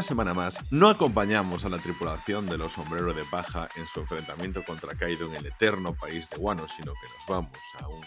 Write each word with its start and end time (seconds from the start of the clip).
Una 0.00 0.06
semana 0.06 0.32
más, 0.32 0.72
no 0.72 0.88
acompañamos 0.88 1.66
a 1.66 1.68
la 1.68 1.76
tripulación 1.76 2.46
de 2.46 2.56
los 2.56 2.72
sombreros 2.72 3.14
de 3.14 3.22
paja 3.30 3.68
en 3.76 3.86
su 3.86 4.00
enfrentamiento 4.00 4.64
contra 4.64 4.94
Kaido 4.94 5.26
en 5.26 5.36
el 5.36 5.44
eterno 5.44 5.94
país 5.94 6.26
de 6.30 6.38
Wano, 6.38 6.66
sino 6.74 6.94
que 6.94 7.06
nos 7.06 7.26
vamos 7.28 7.58
a 7.78 7.86
un 7.86 8.00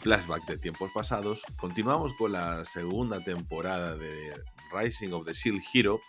flashback 0.00 0.46
de 0.46 0.56
tiempos 0.56 0.90
pasados. 0.90 1.42
Continuamos 1.58 2.14
con 2.14 2.32
la 2.32 2.64
segunda 2.64 3.22
temporada 3.22 3.94
de 3.94 4.42
Rising 4.72 5.12
of 5.12 5.26
the 5.26 5.34
Shield 5.34 5.60
Hero, 5.74 6.00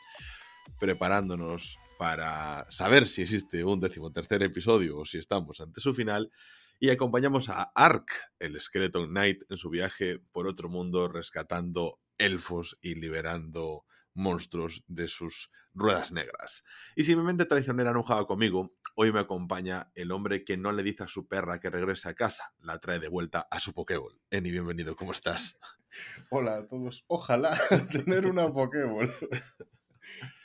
preparándonos 0.80 1.80
para 1.98 2.65
saber 2.70 3.06
si 3.06 3.24
existe 3.24 3.65
un 3.65 3.82
decimotercer 3.82 4.42
episodio 4.42 5.00
o 5.00 5.06
si 5.06 5.18
estamos 5.18 5.60
ante 5.60 5.82
su 5.82 5.93
final. 5.93 6.32
Y 6.79 6.92
acompañamos 6.92 7.50
a 7.50 7.64
Ark, 7.76 8.10
el 8.40 8.57
Skeleton 8.57 9.10
Knight, 9.10 9.43
en 9.50 9.57
su 9.57 9.70
viaje 9.70 10.20
por 10.32 10.48
otro 10.48 10.70
mundo, 10.70 11.10
rescatando 11.10 12.00
elfos 12.18 12.78
y 12.82 12.96
liberando 12.96 13.84
monstruos 14.19 14.83
de 14.87 15.07
sus 15.07 15.50
ruedas 15.73 16.11
negras. 16.11 16.64
Y 16.96 17.05
si 17.05 17.15
mi 17.15 17.23
mente 17.23 17.46
traicionera 17.46 17.93
no 17.93 18.04
jugaba 18.04 18.28
conmigo, 18.28 18.75
hoy 18.95 19.14
me 19.14 19.21
acompaña 19.21 19.92
el 19.95 20.11
hombre 20.11 20.43
que 20.43 20.57
no 20.57 20.73
le 20.73 20.83
dice 20.83 21.04
a 21.04 21.07
su 21.07 21.28
perra 21.28 21.59
que 21.59 21.69
regrese 21.69 22.09
a 22.09 22.14
casa, 22.14 22.54
la 22.59 22.79
trae 22.79 23.00
de 23.00 23.07
vuelta 23.07 23.47
a 23.50 23.59
su 23.59 23.73
Pokéball. 23.73 24.19
Eni, 24.29 24.51
bienvenido, 24.51 24.95
¿cómo 24.95 25.14
estás? 25.14 25.57
Hola 26.29 26.57
a 26.57 26.68
todos. 26.68 27.05
Ojalá 27.07 27.57
tener 27.92 28.25
una 28.28 28.51
Pokéball. 28.51 29.09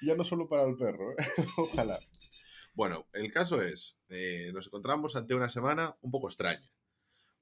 ya 0.03 0.15
no 0.15 0.25
solo 0.25 0.49
para 0.49 0.63
el 0.63 0.77
perro, 0.77 1.13
¿eh? 1.13 1.17
ojalá. 1.59 1.99
Bueno, 2.75 3.09
el 3.13 3.33
caso 3.33 3.61
es, 3.61 3.99
eh, 4.09 4.51
nos 4.55 4.69
encontramos 4.69 5.17
ante 5.17 5.35
una 5.35 5.49
semana 5.49 5.97
un 6.01 6.13
poco 6.13 6.29
extraña, 6.29 6.71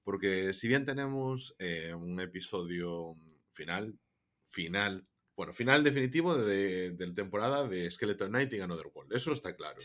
porque 0.02 0.54
si 0.54 0.66
bien 0.68 0.84
tenemos 0.84 1.54
eh, 1.58 1.94
un 1.94 2.20
episodio 2.20 3.16
final, 3.52 3.98
final 4.46 5.06
bueno, 5.36 5.52
final 5.52 5.82
definitivo 5.82 6.36
de, 6.36 6.94
la 6.98 7.14
temporada 7.14 7.66
de 7.66 7.90
Skeleton 7.90 8.28
Knight 8.28 8.52
y 8.52 8.60
Another 8.60 8.90
World. 8.92 9.12
Eso 9.14 9.32
está 9.32 9.56
claro. 9.56 9.80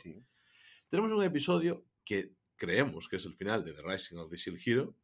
Tenemos 0.87 1.11
un 1.11 1.23
episodio 1.23 1.85
que 2.03 2.33
creemos 2.55 3.07
que 3.07 3.17
es 3.17 3.25
el 3.25 3.35
final 3.35 3.63
de 3.63 3.73
The 3.73 3.81
Rising 3.81 4.17
of 4.17 4.29
the 4.29 4.37
Shield 4.37 4.61
Hero. 4.65 4.95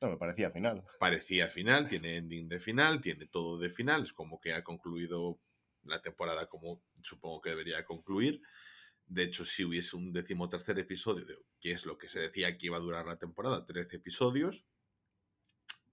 No, 0.00 0.10
me 0.10 0.16
parecía 0.16 0.50
final. 0.50 0.84
Parecía 0.98 1.48
final, 1.48 1.86
tiene 1.86 2.16
ending 2.18 2.48
de 2.48 2.60
final, 2.60 3.00
tiene 3.00 3.26
todo 3.26 3.58
de 3.58 3.70
final. 3.70 4.02
Es 4.02 4.12
como 4.12 4.40
que 4.40 4.52
ha 4.52 4.62
concluido 4.64 5.40
la 5.84 6.02
temporada 6.02 6.48
como 6.48 6.82
supongo 7.02 7.40
que 7.40 7.50
debería 7.50 7.84
concluir. 7.84 8.42
De 9.06 9.24
hecho, 9.24 9.44
si 9.44 9.64
hubiese 9.64 9.96
un 9.96 10.12
decimotercer 10.12 10.78
episodio, 10.78 11.24
que 11.60 11.72
es 11.72 11.86
lo 11.86 11.98
que 11.98 12.08
se 12.08 12.20
decía 12.20 12.56
que 12.56 12.66
iba 12.66 12.76
a 12.76 12.80
durar 12.80 13.06
la 13.06 13.18
temporada, 13.18 13.64
13 13.64 13.96
episodios, 13.96 14.66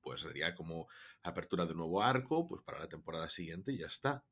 pues 0.09 0.21
sería 0.21 0.55
como 0.55 0.87
apertura 1.21 1.67
de 1.67 1.75
nuevo 1.75 2.01
arco, 2.01 2.47
pues 2.47 2.63
para 2.63 2.79
la 2.79 2.89
temporada 2.89 3.29
siguiente 3.29 3.71
y 3.71 3.77
ya 3.77 3.85
está. 3.85 4.25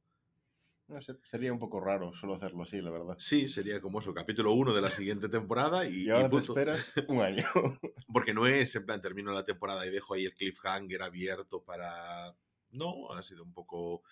No 0.87 0.99
sé, 1.03 1.19
sería 1.23 1.53
un 1.53 1.59
poco 1.59 1.79
raro 1.79 2.15
solo 2.15 2.33
hacerlo 2.33 2.63
así, 2.63 2.81
la 2.81 2.89
verdad. 2.89 3.13
Sí, 3.19 3.47
sería 3.47 3.79
como 3.79 3.99
eso, 3.99 4.11
capítulo 4.11 4.53
1 4.53 4.73
de 4.73 4.81
la 4.81 4.89
siguiente 4.89 5.29
temporada 5.29 5.87
y... 5.87 6.05
y 6.05 6.09
ahora 6.09 6.31
te 6.31 6.37
esperas 6.37 6.93
un 7.09 7.21
año. 7.21 7.45
Porque 8.11 8.33
no 8.33 8.47
es, 8.47 8.75
en 8.75 8.87
plan, 8.87 9.03
termino 9.03 9.31
la 9.31 9.45
temporada 9.45 9.85
y 9.85 9.91
dejo 9.91 10.15
ahí 10.15 10.25
el 10.25 10.33
cliffhanger 10.33 11.03
abierto 11.03 11.61
para... 11.61 12.35
No, 12.71 13.11
ha 13.11 13.23
sido 13.23 13.43
un 13.43 13.53
poco 13.53 14.03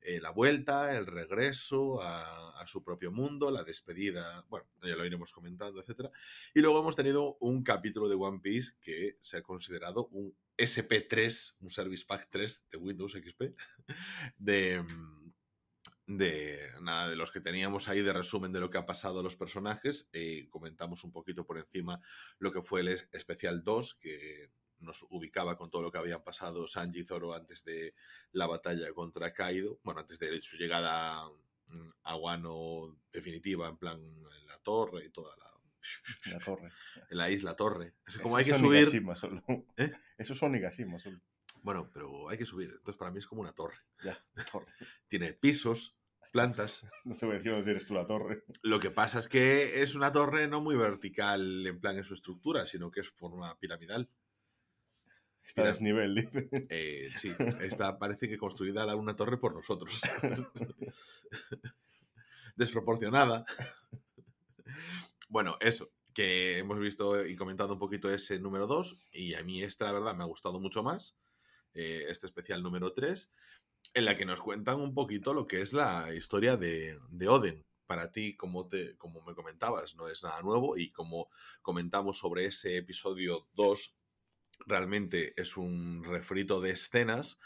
eh, 0.00 0.20
la 0.20 0.30
vuelta, 0.30 0.96
el 0.96 1.06
regreso 1.06 2.02
a, 2.02 2.64
su 2.66 2.84
propio 2.84 3.10
mundo, 3.10 3.50
la 3.50 3.64
despedida, 3.64 4.46
bueno, 4.48 4.66
ya 4.82 4.94
lo 4.94 5.04
iremos 5.04 5.32
comentando, 5.32 5.80
etc. 5.80 6.10
Y 6.54 6.60
luego 6.60 6.80
hemos 6.80 6.94
tenido 6.94 7.36
un 7.40 7.64
capítulo 7.64 8.08
de 8.08 8.14
One 8.14 8.38
Piece 8.40 8.74
que 8.80 9.18
se 9.20 9.38
ha 9.38 9.42
considerado 9.42 10.06
un 10.08 10.36
SP3, 10.56 11.56
un 11.60 11.70
Service 11.70 12.04
Pack 12.06 12.28
3 12.30 12.66
de 12.70 12.78
Windows 12.78 13.12
XP, 13.12 13.56
de, 14.38 14.84
de, 16.06 16.58
nada, 16.80 17.08
de 17.08 17.16
los 17.16 17.32
que 17.32 17.40
teníamos 17.40 17.88
ahí 17.88 18.02
de 18.02 18.12
resumen 18.12 18.52
de 18.52 18.60
lo 18.60 18.70
que 18.70 18.78
ha 18.78 18.86
pasado 18.86 19.20
a 19.20 19.22
los 19.22 19.36
personajes. 19.36 20.08
Eh, 20.12 20.46
comentamos 20.50 21.04
un 21.04 21.12
poquito 21.12 21.44
por 21.44 21.58
encima 21.58 22.00
lo 22.38 22.52
que 22.52 22.62
fue 22.62 22.80
el 22.80 22.88
especial 22.88 23.64
2, 23.64 23.94
que 23.96 24.50
nos 24.82 25.04
ubicaba 25.10 25.56
con 25.56 25.70
todo 25.70 25.82
lo 25.82 25.90
que 25.90 25.98
habían 25.98 26.22
pasado 26.22 26.66
Sanji 26.66 27.00
y 27.00 27.04
Zoro 27.04 27.34
antes 27.34 27.64
de 27.64 27.94
la 28.32 28.46
batalla 28.46 28.92
contra 28.92 29.32
Kaido, 29.32 29.80
bueno, 29.82 30.00
antes 30.00 30.18
de 30.18 30.40
su 30.42 30.56
llegada 30.56 31.28
a 32.02 32.16
Wano 32.16 32.98
definitiva, 33.12 33.68
en 33.68 33.76
plan 33.78 34.00
en 34.00 34.46
la 34.46 34.58
torre 34.58 35.06
y 35.06 35.10
toda 35.10 35.34
la 35.36 35.52
la 36.30 36.38
torre. 36.38 36.70
En 37.10 37.18
la 37.18 37.30
isla 37.30 37.54
Torre. 37.54 37.94
Es 38.06 38.18
como 38.18 38.36
hay 38.36 38.44
que 38.44 38.54
subir. 38.54 38.88
Solo. 39.16 39.42
¿Eh? 39.76 39.92
Eso 40.18 40.32
es 40.32 40.42
Onigashima 40.42 40.98
solo. 40.98 41.20
Bueno, 41.62 41.90
pero 41.92 42.28
hay 42.28 42.38
que 42.38 42.46
subir. 42.46 42.70
Entonces, 42.70 42.96
para 42.96 43.10
mí 43.10 43.18
es 43.18 43.26
como 43.26 43.42
una 43.42 43.52
torre. 43.52 43.76
Ya, 44.02 44.18
torre. 44.50 44.72
Tiene 45.08 45.32
pisos, 45.32 45.96
plantas. 46.32 46.86
No 47.04 47.16
te 47.16 47.26
voy 47.26 47.34
a 47.34 47.38
decir 47.38 47.52
dónde 47.52 47.66
tienes 47.66 47.86
tú 47.86 47.94
la 47.94 48.06
torre. 48.06 48.44
Lo 48.62 48.80
que 48.80 48.90
pasa 48.90 49.18
es 49.18 49.28
que 49.28 49.82
es 49.82 49.94
una 49.94 50.10
torre 50.10 50.48
no 50.48 50.60
muy 50.60 50.74
vertical 50.74 51.66
en 51.66 51.80
plan 51.80 51.96
en 51.96 52.04
su 52.04 52.14
estructura, 52.14 52.66
sino 52.66 52.90
que 52.90 53.00
es 53.00 53.10
forma 53.10 53.56
piramidal. 53.58 54.08
Está 55.44 55.62
a 55.62 55.66
desnivel, 55.66 56.14
dice. 56.14 56.48
Eh, 56.70 57.10
sí, 57.18 57.32
está, 57.60 57.98
parece 57.98 58.28
que 58.28 58.38
construida 58.38 58.94
una 58.96 59.16
torre 59.16 59.38
por 59.38 59.54
nosotros. 59.54 60.00
Desproporcionada. 62.56 63.44
Bueno, 65.28 65.56
eso, 65.60 65.90
que 66.12 66.58
hemos 66.58 66.78
visto 66.78 67.26
y 67.26 67.36
comentado 67.36 67.72
un 67.72 67.78
poquito 67.78 68.12
ese 68.12 68.38
número 68.38 68.66
2 68.66 68.98
y 69.12 69.34
a 69.34 69.42
mí 69.42 69.62
esta, 69.62 69.86
la 69.86 69.92
verdad, 69.92 70.14
me 70.14 70.22
ha 70.22 70.26
gustado 70.26 70.60
mucho 70.60 70.82
más, 70.82 71.16
eh, 71.74 72.04
este 72.08 72.26
especial 72.26 72.62
número 72.62 72.92
3, 72.92 73.30
en 73.94 74.04
la 74.04 74.16
que 74.16 74.26
nos 74.26 74.40
cuentan 74.40 74.80
un 74.80 74.94
poquito 74.94 75.34
lo 75.34 75.46
que 75.46 75.62
es 75.62 75.72
la 75.72 76.14
historia 76.14 76.56
de, 76.56 76.98
de 77.10 77.28
Oden. 77.28 77.64
Para 77.86 78.10
ti, 78.10 78.36
como, 78.36 78.68
te, 78.68 78.96
como 78.96 79.20
me 79.22 79.34
comentabas, 79.34 79.96
no 79.96 80.08
es 80.08 80.22
nada 80.22 80.40
nuevo 80.40 80.78
y 80.78 80.90
como 80.92 81.28
comentamos 81.60 82.18
sobre 82.18 82.46
ese 82.46 82.78
episodio 82.78 83.48
2, 83.54 83.94
realmente 84.66 85.34
es 85.40 85.56
un 85.56 86.04
refrito 86.04 86.60
de 86.60 86.70
escenas 86.70 87.38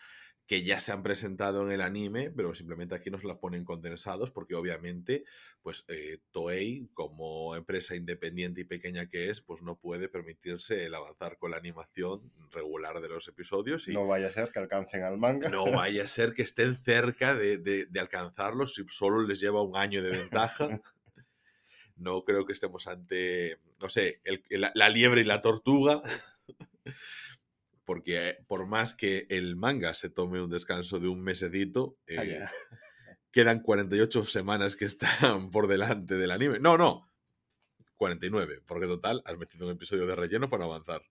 que 0.46 0.62
ya 0.62 0.78
se 0.78 0.92
han 0.92 1.02
presentado 1.02 1.66
en 1.66 1.72
el 1.72 1.80
anime, 1.80 2.30
pero 2.30 2.54
simplemente 2.54 2.94
aquí 2.94 3.10
nos 3.10 3.24
las 3.24 3.38
ponen 3.38 3.64
condensados 3.64 4.30
porque 4.30 4.54
obviamente, 4.54 5.24
pues 5.60 5.84
eh, 5.88 6.18
Toei, 6.30 6.88
como 6.94 7.56
empresa 7.56 7.96
independiente 7.96 8.60
y 8.60 8.64
pequeña 8.64 9.08
que 9.08 9.28
es, 9.28 9.40
pues 9.40 9.62
no 9.62 9.76
puede 9.76 10.08
permitirse 10.08 10.86
el 10.86 10.94
avanzar 10.94 11.36
con 11.38 11.50
la 11.50 11.56
animación 11.56 12.30
regular 12.52 13.00
de 13.00 13.08
los 13.08 13.26
episodios. 13.26 13.88
Y 13.88 13.94
no 13.94 14.06
vaya 14.06 14.28
a 14.28 14.32
ser 14.32 14.52
que 14.52 14.60
alcancen 14.60 15.02
al 15.02 15.18
manga. 15.18 15.48
No 15.48 15.68
vaya 15.68 16.04
a 16.04 16.06
ser 16.06 16.32
que 16.32 16.42
estén 16.42 16.76
cerca 16.76 17.34
de, 17.34 17.58
de, 17.58 18.00
alcanzarlos 18.00 18.76
si 18.76 18.84
solo 18.88 19.22
les 19.22 19.40
lleva 19.40 19.62
un 19.62 19.76
año 19.76 20.00
de 20.00 20.10
ventaja. 20.10 20.68
no 21.96 22.22
creo 22.24 22.46
que 22.46 22.52
estemos 22.52 22.86
ante, 22.86 23.58
no 23.82 23.88
sé, 23.88 24.20
la 24.50 24.88
liebre 24.90 25.22
y 25.22 25.24
la 25.24 25.42
tortuga 25.42 26.02
porque 27.86 28.30
eh, 28.30 28.44
por 28.46 28.66
más 28.66 28.94
que 28.94 29.26
el 29.30 29.56
manga 29.56 29.94
se 29.94 30.10
tome 30.10 30.42
un 30.42 30.50
descanso 30.50 30.98
de 30.98 31.08
un 31.08 31.22
mesecito, 31.22 31.96
ah, 32.16 32.24
eh, 32.24 32.40
quedan 33.30 33.60
48 33.60 34.24
semanas 34.24 34.76
que 34.76 34.84
están 34.84 35.50
por 35.50 35.68
delante 35.68 36.16
del 36.16 36.32
anime. 36.32 36.58
No, 36.58 36.76
no, 36.76 37.10
49, 37.96 38.62
porque 38.66 38.86
total 38.86 39.22
has 39.24 39.38
metido 39.38 39.66
un 39.66 39.72
episodio 39.72 40.06
de 40.06 40.16
relleno 40.16 40.50
para 40.50 40.64
avanzar. 40.64 41.02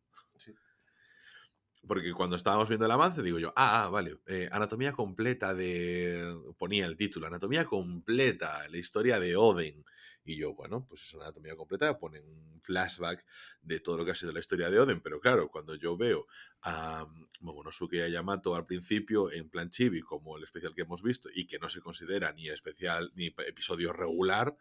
Porque 1.87 2.13
cuando 2.13 2.35
estábamos 2.35 2.67
viendo 2.67 2.85
el 2.85 2.91
avance, 2.91 3.21
digo 3.21 3.37
yo, 3.37 3.53
ah, 3.55 3.83
ah 3.83 3.89
vale, 3.89 4.17
eh, 4.25 4.49
anatomía 4.51 4.91
completa 4.91 5.53
de. 5.53 6.35
Ponía 6.57 6.85
el 6.87 6.95
título, 6.95 7.27
anatomía 7.27 7.65
completa, 7.65 8.67
la 8.69 8.77
historia 8.77 9.19
de 9.19 9.35
Oden. 9.35 9.85
Y 10.25 10.37
yo, 10.37 10.55
bueno, 10.55 10.85
pues 10.87 11.03
es 11.03 11.13
una 11.13 11.25
anatomía 11.25 11.55
completa, 11.55 11.99
ponen 11.99 12.23
un 12.25 12.59
flashback 12.61 13.23
de 13.61 13.79
todo 13.79 13.97
lo 13.97 14.05
que 14.05 14.11
ha 14.11 14.15
sido 14.15 14.31
la 14.31 14.39
historia 14.39 14.71
de 14.71 14.79
Oden. 14.79 14.99
Pero 14.99 15.19
claro, 15.19 15.49
cuando 15.49 15.75
yo 15.75 15.95
veo 15.95 16.25
a 16.63 17.07
Momonosuke 17.41 18.09
Yamato 18.09 18.55
al 18.55 18.65
principio 18.65 19.31
en 19.31 19.49
plan 19.49 19.69
chibi, 19.69 20.01
como 20.01 20.37
el 20.37 20.43
especial 20.43 20.73
que 20.73 20.81
hemos 20.81 21.03
visto, 21.03 21.29
y 21.33 21.45
que 21.45 21.59
no 21.59 21.69
se 21.69 21.79
considera 21.79 22.33
ni 22.33 22.49
especial 22.49 23.11
ni 23.15 23.27
episodio 23.27 23.93
regular, 23.93 24.57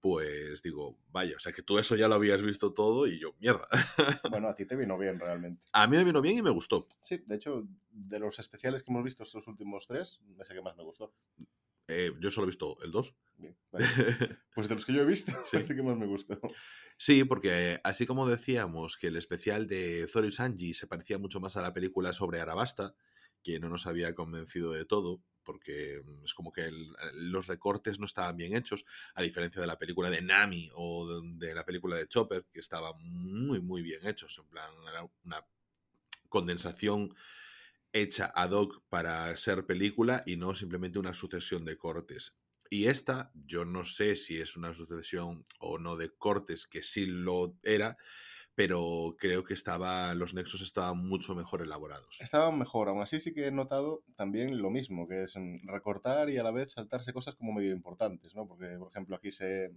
pues 0.00 0.62
digo, 0.62 0.98
vaya, 1.10 1.36
o 1.36 1.40
sea 1.40 1.52
que 1.52 1.62
tú 1.62 1.78
eso 1.78 1.96
ya 1.96 2.08
lo 2.08 2.14
habías 2.14 2.42
visto 2.42 2.72
todo 2.72 3.06
y 3.06 3.18
yo, 3.18 3.34
mierda. 3.38 3.68
Bueno, 4.30 4.48
a 4.48 4.54
ti 4.54 4.66
te 4.66 4.76
vino 4.76 4.98
bien 4.98 5.18
realmente. 5.18 5.66
A 5.72 5.86
mí 5.86 5.96
me 5.96 6.04
vino 6.04 6.20
bien 6.20 6.38
y 6.38 6.42
me 6.42 6.50
gustó. 6.50 6.86
Sí, 7.00 7.22
de 7.26 7.36
hecho, 7.36 7.66
de 7.90 8.18
los 8.18 8.38
especiales 8.38 8.82
que 8.82 8.90
hemos 8.90 9.04
visto 9.04 9.22
estos 9.22 9.46
últimos 9.46 9.86
tres, 9.86 10.20
es 10.38 10.50
el 10.50 10.56
que 10.56 10.62
más 10.62 10.76
me 10.76 10.84
gustó. 10.84 11.14
Eh, 11.88 12.12
yo 12.20 12.30
solo 12.30 12.46
he 12.46 12.46
visto 12.46 12.76
el 12.82 12.92
2. 12.92 13.14
Bien, 13.40 13.56
Pues 14.54 14.68
de 14.68 14.74
los 14.74 14.84
que 14.84 14.92
yo 14.92 15.02
he 15.02 15.06
visto, 15.06 15.32
sí. 15.44 15.56
es 15.56 15.70
el 15.70 15.76
que 15.76 15.82
más 15.82 15.96
me 15.96 16.06
gustó. 16.06 16.38
Sí, 16.96 17.24
porque 17.24 17.80
así 17.82 18.06
como 18.06 18.28
decíamos 18.28 18.96
que 18.96 19.06
el 19.06 19.16
especial 19.16 19.66
de 19.66 20.06
Zoro 20.08 20.26
y 20.26 20.32
Sanji 20.32 20.74
se 20.74 20.86
parecía 20.86 21.18
mucho 21.18 21.40
más 21.40 21.56
a 21.56 21.62
la 21.62 21.72
película 21.72 22.12
sobre 22.12 22.40
Arabasta, 22.40 22.94
que 23.42 23.58
no 23.58 23.68
nos 23.68 23.86
había 23.86 24.14
convencido 24.14 24.72
de 24.72 24.84
todo, 24.84 25.22
porque 25.42 26.02
mm, 26.04 26.24
es 26.24 26.34
como 26.34 26.52
que 26.52 26.70
los 27.14 27.46
recortes 27.46 27.98
no 27.98 28.04
estaban 28.04 28.36
bien 28.36 28.54
hechos, 28.54 28.84
a 29.14 29.22
diferencia 29.22 29.60
de 29.60 29.66
la 29.66 29.78
película 29.78 30.10
de 30.10 30.22
Nami 30.22 30.70
o 30.74 31.22
de, 31.22 31.54
la 31.54 31.64
película 31.64 31.96
de 31.96 32.06
Chopper, 32.06 32.46
que 32.52 32.60
estaban 32.60 32.94
muy, 33.00 33.60
muy 33.60 33.82
bien 33.82 34.06
hechos, 34.06 34.38
en 34.38 34.48
plan, 34.48 34.70
era 34.88 35.08
una 35.24 35.44
condensación 36.28 37.14
hecha 37.92 38.30
ad 38.34 38.52
hoc 38.52 38.82
para 38.88 39.36
ser 39.36 39.66
película 39.66 40.22
y 40.26 40.36
no 40.36 40.54
simplemente 40.54 40.98
una 40.98 41.14
sucesión 41.14 41.64
de 41.64 41.76
cortes. 41.76 42.36
Y 42.72 42.86
esta, 42.86 43.32
yo 43.34 43.64
no 43.64 43.82
sé 43.82 44.14
si 44.14 44.40
es 44.40 44.56
una 44.56 44.72
sucesión 44.72 45.44
o 45.58 45.78
no 45.78 45.96
de 45.96 46.08
cortes, 46.08 46.68
que 46.68 46.84
sí 46.84 47.04
lo 47.04 47.58
era, 47.64 47.98
pero 48.54 49.16
creo 49.18 49.42
que 49.42 49.54
estaba, 49.54 50.14
los 50.14 50.34
nexos 50.34 50.60
estaban 50.60 50.98
mucho 50.98 51.34
mejor 51.34 51.62
elaborados. 51.62 52.20
Estaban 52.20 52.56
mejor, 52.56 52.88
aún 52.88 53.02
así 53.02 53.18
sí 53.18 53.34
que 53.34 53.48
he 53.48 53.50
notado 53.50 54.04
también 54.14 54.62
lo 54.62 54.70
mismo, 54.70 55.08
que 55.08 55.24
es 55.24 55.34
recortar 55.64 56.30
y 56.30 56.38
a 56.38 56.44
la 56.44 56.52
vez 56.52 56.70
saltarse 56.70 57.12
cosas 57.12 57.34
como 57.34 57.52
medio 57.52 57.72
importantes, 57.72 58.36
¿no? 58.36 58.46
Porque, 58.46 58.76
por 58.78 58.88
ejemplo, 58.88 59.16
aquí 59.16 59.32
se 59.32 59.72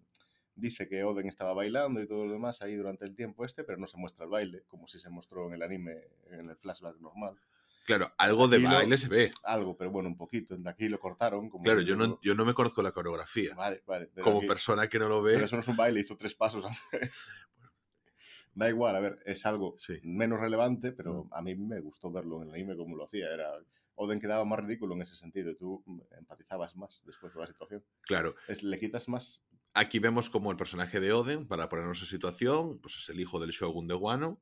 dice 0.55 0.87
que 0.87 1.03
Oden 1.03 1.27
estaba 1.27 1.53
bailando 1.53 1.99
y 1.99 2.07
todo 2.07 2.27
lo 2.27 2.33
demás 2.33 2.61
ahí 2.61 2.75
durante 2.75 3.05
el 3.05 3.15
tiempo 3.15 3.43
este, 3.43 3.63
pero 3.63 3.79
no 3.79 3.87
se 3.87 3.97
muestra 3.97 4.25
el 4.25 4.29
baile, 4.29 4.63
como 4.67 4.87
si 4.87 4.99
se 4.99 5.09
mostró 5.09 5.47
en 5.47 5.55
el 5.55 5.63
anime, 5.63 6.03
en 6.29 6.47
el 6.47 6.55
flashback 6.57 6.99
normal. 6.99 7.39
Claro, 7.85 8.13
algo 8.17 8.47
de 8.47 8.57
Aquí 8.57 8.65
lo- 8.65 8.71
baile 8.75 8.97
se 8.97 9.07
ve. 9.09 9.31
Algo, 9.43 9.75
pero 9.77 9.91
bueno, 9.91 10.07
un 10.09 10.15
poquito. 10.17 10.55
De 10.57 10.69
aquí 10.69 10.87
lo 10.87 10.99
cortaron. 10.99 11.49
Como 11.49 11.63
Claro, 11.63 11.81
yo 11.81 11.95
no, 11.95 12.19
yo 12.21 12.33
no 12.35 12.45
me 12.45 12.53
conozco 12.53 12.81
la 12.81 12.91
coreografía. 12.93 13.53
Vale, 13.55 13.83
vale. 13.85 14.09
Como 14.21 14.37
aquí- 14.39 14.47
persona 14.47 14.87
que 14.87 14.99
no 14.99 15.09
lo 15.09 15.21
ve, 15.21 15.33
Pero 15.33 15.45
eso 15.45 15.55
no 15.57 15.61
es 15.61 15.67
un 15.67 15.75
baile, 15.75 15.99
hizo 15.99 16.15
tres 16.17 16.33
pasos 16.35 16.63
antes. 16.65 16.79
Da 18.55 18.69
igual, 18.69 18.95
a 18.95 18.99
ver, 18.99 19.19
es 19.25 19.45
algo 19.47 19.75
Sí. 19.79 19.99
menos 20.03 20.39
relevante, 20.39 20.91
pero 20.91 21.27
a 21.31 21.41
mí 21.41 21.55
me 21.55 21.79
gustó 21.79 22.11
verlo 22.11 22.43
en 22.43 22.49
el 22.49 22.53
anime 22.53 22.77
como 22.77 22.95
lo 22.95 23.05
hacía. 23.05 23.33
Era 23.33 23.51
Oden 23.95 24.19
quedaba 24.19 24.45
más 24.45 24.59
ridículo 24.59 24.93
en 24.95 25.01
ese 25.01 25.15
sentido 25.15 25.55
tú 25.55 25.83
mm, 25.85 25.99
empatizabas 26.19 26.75
más 26.75 27.03
después 27.05 27.33
con 27.33 27.41
la 27.41 27.47
situación. 27.47 27.83
claro, 28.03 28.35
Es- 28.47 28.61
le 28.63 28.79
quitas 28.79 29.07
más. 29.09 29.43
Aquí 29.73 29.97
vemos 29.97 30.29
como 30.29 30.51
el 30.51 30.57
personaje 30.57 30.99
de 30.99 31.11
Oden, 31.13 31.47
para 31.47 31.67
ponernos 31.67 31.99
en 32.01 32.07
situación, 32.07 32.77
pues 32.79 32.95
es 32.97 33.09
el 33.09 33.19
hijo 33.19 33.39
del 33.39 33.49
Shogun 33.49 33.87
de 33.87 33.95
Wano 33.95 34.39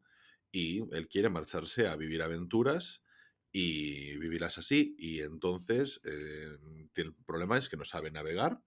y 0.52 0.82
él 0.94 1.08
quiere 1.08 1.30
marcharse 1.30 1.88
a 1.88 1.96
vivir 1.96 2.22
aventuras 2.22 3.02
y 3.52 4.18
vivirlas 4.18 4.58
así. 4.58 4.96
Y 4.98 5.22
entonces 5.22 6.02
eh, 6.06 6.58
el 6.96 7.14
problema 7.26 7.58
es 7.58 7.70
que 7.70 7.78
no 7.78 7.86
sabe 7.86 8.12
navegar 8.12 8.62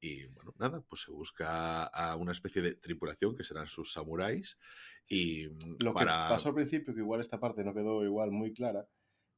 y 0.00 0.26
bueno, 0.26 0.54
nada, 0.58 0.80
pues 0.88 1.02
se 1.02 1.10
busca 1.10 1.84
a 1.84 2.16
una 2.16 2.32
especie 2.32 2.62
de 2.62 2.74
tripulación 2.74 3.34
que 3.34 3.44
serán 3.44 3.66
sus 3.66 3.92
samuráis 3.92 4.58
y 5.08 5.48
mm, 5.48 5.76
Lo 5.82 5.92
para... 5.92 6.28
que 6.28 6.34
pasó 6.34 6.50
al 6.50 6.54
principio, 6.54 6.94
que 6.94 7.00
igual 7.00 7.20
esta 7.20 7.40
parte 7.40 7.64
no 7.64 7.74
quedó 7.74 8.04
igual 8.04 8.30
muy 8.30 8.52
clara, 8.52 8.86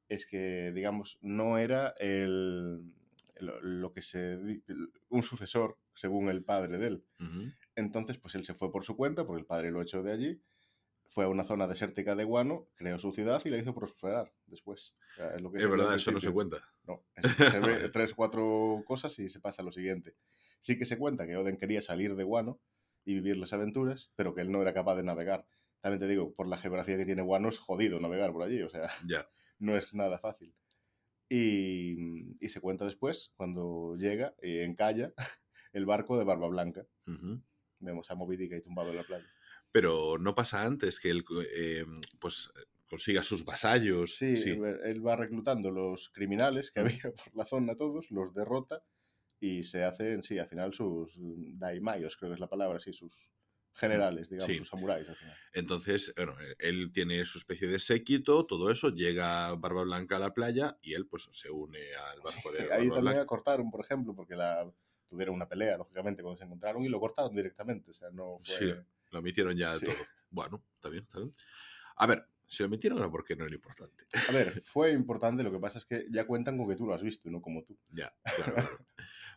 es 0.08 0.26
que, 0.26 0.72
digamos, 0.74 1.18
no 1.22 1.56
era 1.56 1.94
el, 1.98 2.92
lo, 3.40 3.60
lo 3.62 3.92
que 3.92 4.02
se... 4.02 4.62
un 5.08 5.22
sucesor, 5.22 5.78
según 5.94 6.28
el 6.28 6.44
padre 6.44 6.78
de 6.78 6.86
él. 6.86 7.04
Entonces, 7.76 8.18
pues 8.18 8.34
él 8.34 8.44
se 8.44 8.54
fue 8.54 8.70
por 8.70 8.84
su 8.84 8.96
cuenta, 8.96 9.24
porque 9.24 9.40
el 9.40 9.46
padre 9.46 9.70
lo 9.70 9.80
echó 9.80 10.02
de 10.02 10.12
allí, 10.12 10.42
fue 11.12 11.24
a 11.24 11.28
una 11.28 11.44
zona 11.44 11.66
desértica 11.66 12.14
de 12.14 12.24
Guano, 12.24 12.68
creó 12.76 12.98
su 12.98 13.10
ciudad 13.12 13.42
y 13.44 13.50
la 13.50 13.58
hizo 13.58 13.74
prosperar 13.74 14.32
después. 14.46 14.94
O 15.12 15.16
sea, 15.16 15.34
es 15.34 15.42
lo 15.42 15.50
que 15.50 15.58
Es 15.58 15.64
verdad, 15.68 15.94
eso 15.96 16.12
no 16.12 16.20
se 16.20 16.32
cuenta. 16.32 16.56
No, 16.84 17.04
es- 17.16 17.50
se 17.50 17.60
ve 17.60 17.88
tres 17.92 18.14
cuatro 18.14 18.82
cosas 18.86 19.18
y 19.18 19.28
se 19.28 19.40
pasa 19.40 19.62
a 19.62 19.64
lo 19.64 19.72
siguiente. 19.72 20.14
Sí 20.60 20.78
que 20.78 20.84
se 20.84 20.96
cuenta 20.98 21.26
que 21.26 21.36
Oden 21.36 21.56
quería 21.56 21.82
salir 21.82 22.14
de 22.14 22.24
Guano 22.24 22.60
y 23.04 23.14
vivir 23.14 23.36
las 23.38 23.52
aventuras, 23.52 24.12
pero 24.14 24.34
que 24.34 24.40
él 24.42 24.52
no 24.52 24.62
era 24.62 24.72
capaz 24.72 24.94
de 24.96 25.02
navegar. 25.02 25.46
También 25.80 26.00
te 26.00 26.06
digo, 26.06 26.32
por 26.34 26.46
la 26.46 26.58
geografía 26.58 26.96
que 26.96 27.06
tiene 27.06 27.22
Guano 27.22 27.48
es 27.48 27.58
jodido 27.58 27.98
navegar 27.98 28.32
por 28.32 28.42
allí, 28.42 28.62
o 28.62 28.70
sea, 28.70 28.82
no 29.58 29.76
es 29.76 29.92
nada 29.94 30.18
fácil. 30.18 30.54
Y, 31.28 32.36
y 32.44 32.48
se 32.48 32.60
cuenta 32.60 32.84
después, 32.84 33.32
cuando 33.36 33.96
llega 33.96 34.34
y 34.42 34.58
encalla 34.58 35.12
el 35.72 35.86
barco 35.86 36.18
de 36.18 36.24
Barba 36.24 36.48
Blanca. 36.48 36.86
Vemos 37.78 38.10
a 38.10 38.14
Moby 38.14 38.36
Dick 38.36 38.52
ahí 38.52 38.60
tumbado 38.60 38.90
en 38.90 38.96
la 38.96 39.04
playa. 39.04 39.26
Pero 39.72 40.18
no 40.18 40.34
pasa 40.34 40.64
antes 40.64 40.98
que 41.00 41.10
él 41.10 41.24
eh, 41.54 41.84
pues 42.18 42.50
consiga 42.88 43.22
sus 43.22 43.44
vasallos. 43.44 44.16
Sí, 44.16 44.36
sí. 44.36 44.50
él 44.50 45.06
va 45.06 45.14
reclutando 45.16 45.70
los 45.70 46.08
criminales 46.10 46.70
que 46.72 46.80
había 47.04 47.12
por 47.12 47.34
la 47.34 47.46
zona, 47.46 47.76
todos, 47.76 48.10
los 48.10 48.34
derrota 48.34 48.82
y 49.38 49.64
se 49.64 49.84
hacen, 49.84 50.22
sí, 50.22 50.38
al 50.38 50.48
final 50.48 50.74
sus 50.74 51.14
daimayos, 51.18 52.16
creo 52.16 52.30
que 52.30 52.34
es 52.34 52.40
la 52.40 52.48
palabra, 52.48 52.78
sí, 52.80 52.92
sus 52.92 53.30
generales, 53.72 54.28
digamos, 54.28 54.46
Sí. 54.52 54.58
sus 54.58 54.68
samuráis 54.68 55.08
al 55.08 55.16
final. 55.16 55.36
Entonces, 55.54 56.12
bueno, 56.16 56.34
eh, 56.40 56.56
él 56.58 56.90
tiene 56.92 57.24
su 57.24 57.38
especie 57.38 57.68
de 57.68 57.78
séquito, 57.78 58.44
todo 58.44 58.70
eso, 58.70 58.90
llega 58.90 59.54
Barba 59.54 59.84
Blanca 59.84 60.16
a 60.16 60.18
la 60.18 60.34
playa 60.34 60.76
y 60.82 60.92
él 60.94 61.06
pues 61.06 61.28
se 61.30 61.50
une 61.50 61.78
al 61.94 62.20
barco 62.20 62.50
de 62.52 62.58
Sí, 62.58 62.64
Barba 62.64 62.74
ahí 62.74 62.88
también 62.88 63.00
Blanca. 63.02 63.26
cortaron, 63.26 63.70
por 63.70 63.82
ejemplo, 63.84 64.14
porque 64.14 64.34
la 64.34 64.70
tuvieron 65.08 65.36
una 65.36 65.48
pelea, 65.48 65.78
lógicamente, 65.78 66.22
cuando 66.22 66.36
se 66.36 66.44
encontraron 66.44 66.84
y 66.84 66.88
lo 66.88 67.00
cortaron 67.00 67.34
directamente, 67.34 67.92
o 67.92 67.94
sea, 67.94 68.10
no 68.10 68.40
fue... 68.44 68.84
Lo 69.10 69.18
omitieron 69.20 69.56
ya 69.56 69.78
Sí. 69.78 69.86
todo. 69.86 69.96
Bueno, 70.30 70.62
está 70.76 70.88
bien, 70.88 71.04
está 71.04 71.18
bien. 71.18 71.34
A 71.96 72.06
ver, 72.06 72.26
si 72.46 72.62
lo 72.62 72.68
omitieron 72.68 72.98
era 72.98 73.10
porque 73.10 73.34
no 73.36 73.44
era 73.44 73.54
importante. 73.54 74.04
A 74.28 74.32
ver, 74.32 74.52
fue 74.64 74.92
importante, 74.92 75.42
lo 75.42 75.50
que 75.52 75.58
pasa 75.58 75.78
es 75.78 75.86
que 75.86 76.06
ya 76.10 76.26
cuentan 76.26 76.56
con 76.58 76.68
que 76.68 76.76
tú 76.76 76.86
lo 76.86 76.94
has 76.94 77.02
visto 77.02 77.28
y 77.28 77.32
no 77.32 77.40
como 77.42 77.62
tú. 77.64 77.76
Ya, 77.92 78.14
claro, 78.36 78.54
claro. 78.54 78.78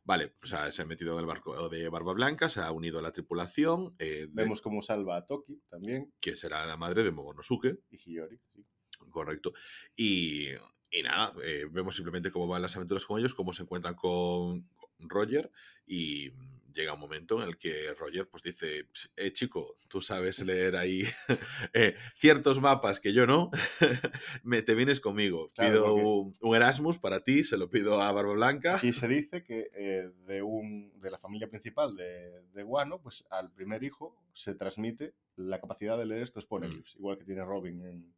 Vale, 0.05 0.35
o 0.43 0.45
sea, 0.45 0.69
se 0.71 0.81
ha 0.81 0.85
metido 0.85 1.13
en 1.13 1.19
el 1.21 1.25
barco 1.25 1.69
de 1.69 1.87
Barba 1.87 2.11
Blanca, 2.13 2.49
se 2.49 2.59
ha 2.59 2.69
unido 2.71 2.99
a 2.99 3.01
la 3.01 3.11
tripulación, 3.13 3.95
eh, 3.99 4.27
de- 4.27 4.29
Vemos 4.31 4.61
cómo 4.61 4.81
salva 4.81 5.15
a 5.17 5.25
Toki 5.25 5.61
también 5.69 6.13
que 6.19 6.35
será 6.35 6.65
la 6.65 6.75
madre 6.75 7.03
de 7.03 7.11
Momonosuke, 7.11 7.79
y 7.89 7.97
Hiyori. 7.97 8.37
sí. 8.53 8.65
correcto. 9.09 9.53
Y, 9.95 10.49
y 10.91 11.03
nada, 11.03 11.33
eh, 11.43 11.65
vemos 11.71 11.95
simplemente 11.95 12.31
cómo 12.31 12.47
van 12.47 12.61
las 12.61 12.75
aventuras 12.75 13.05
con 13.05 13.17
ellos, 13.19 13.33
cómo 13.33 13.53
se 13.53 13.63
encuentran 13.63 13.95
con, 13.95 14.67
Roger 14.99 15.51
y 15.85 16.31
llega 16.73 16.93
un 16.93 16.99
momento 16.99 17.41
en 17.41 17.47
el 17.47 17.57
que 17.57 17.93
Roger 17.93 18.27
pues 18.27 18.43
dice, 18.43 18.85
"Ps, 18.85 19.11
eh, 19.15 19.31
chico, 19.31 19.75
tú 19.87 20.01
sabes 20.01 20.43
leer 20.43 20.75
ahí 20.75 21.03
eh, 21.73 21.95
ciertos 22.17 22.59
mapas 22.59 22.99
que 22.99 23.13
yo 23.13 23.25
no, 23.25 23.51
me, 24.43 24.61
te 24.61 24.75
vienes 24.75 24.99
conmigo. 24.99 25.51
Claro, 25.53 25.71
pido 25.71 25.93
un, 25.93 26.31
un 26.41 26.55
Erasmus 26.55 26.99
para 26.99 27.23
ti, 27.23 27.43
se 27.43 27.57
lo 27.57 27.69
pido 27.69 28.01
a 28.01 28.11
Barba 28.11 28.33
Blanca. 28.33 28.79
Y 28.81 28.93
se 28.93 29.07
dice 29.07 29.43
que 29.43 29.69
eh, 29.75 30.09
de, 30.25 30.41
un, 30.41 30.91
de 30.99 31.11
la 31.11 31.19
familia 31.19 31.49
principal 31.49 31.95
de, 31.95 32.43
de 32.53 32.63
Guano, 32.63 33.01
pues 33.01 33.25
al 33.29 33.51
primer 33.51 33.83
hijo 33.83 34.15
se 34.33 34.55
transmite 34.55 35.13
la 35.35 35.59
capacidad 35.59 35.97
de 35.97 36.05
leer 36.05 36.23
estos 36.23 36.45
poneglyphs, 36.45 36.95
igual 36.95 37.17
que 37.17 37.25
tiene 37.25 37.43
Robin 37.43 37.81
en, 37.83 38.13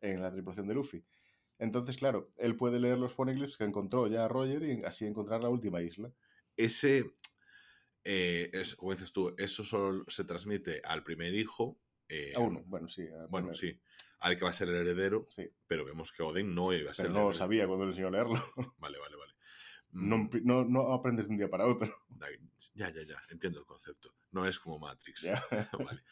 en 0.00 0.22
la 0.22 0.32
tripulación 0.32 0.66
de 0.66 0.74
Luffy. 0.74 1.04
Entonces, 1.58 1.96
claro, 1.96 2.32
él 2.36 2.56
puede 2.56 2.80
leer 2.80 2.98
los 2.98 3.14
poneglyphs 3.14 3.56
que 3.56 3.64
encontró 3.64 4.06
ya 4.08 4.28
Roger 4.28 4.62
y 4.62 4.84
así 4.84 5.06
encontrar 5.06 5.42
la 5.42 5.48
última 5.48 5.82
isla. 5.82 6.12
Ese, 6.56 7.12
eh, 8.04 8.50
es, 8.52 8.74
como 8.76 8.92
dices 8.92 9.12
tú, 9.12 9.34
eso 9.38 9.64
solo 9.64 10.04
se 10.08 10.24
transmite 10.24 10.80
al 10.84 11.02
primer 11.02 11.34
hijo. 11.34 11.78
eh, 12.08 12.32
A 12.36 12.40
uno, 12.40 12.62
bueno, 12.66 12.88
sí. 12.88 13.02
Bueno, 13.30 13.48
primer. 13.50 13.56
sí, 13.56 13.80
al 14.20 14.36
que 14.36 14.44
va 14.44 14.50
a 14.50 14.54
ser 14.54 14.68
el 14.68 14.76
heredero, 14.76 15.26
Sí, 15.30 15.48
pero 15.66 15.84
vemos 15.84 16.12
que 16.12 16.22
Oden 16.22 16.54
no 16.54 16.72
iba 16.72 16.90
a 16.90 16.94
ser 16.94 17.06
pero 17.06 17.16
el 17.18 17.20
no 17.22 17.28
lo 17.28 17.34
sabía 17.34 17.66
cuando 17.66 17.84
le 17.84 17.90
enseñó 17.90 18.08
a 18.08 18.12
leerlo. 18.12 18.34
Vale, 18.78 18.98
vale, 18.98 19.16
vale. 19.16 19.32
No, 19.96 20.18
Mm, 20.18 20.30
no, 20.42 20.64
no 20.64 20.92
aprendes 20.92 21.26
de 21.28 21.32
un 21.32 21.38
día 21.38 21.48
para 21.48 21.66
otro. 21.66 21.94
Ya, 22.74 22.90
ya, 22.90 23.02
ya, 23.02 23.16
entiendo 23.30 23.58
el 23.60 23.66
concepto. 23.66 24.14
No 24.32 24.46
es 24.48 24.58
como 24.58 24.78
Matrix. 24.78 25.22
Ya. 25.22 25.42
vale. 25.78 26.02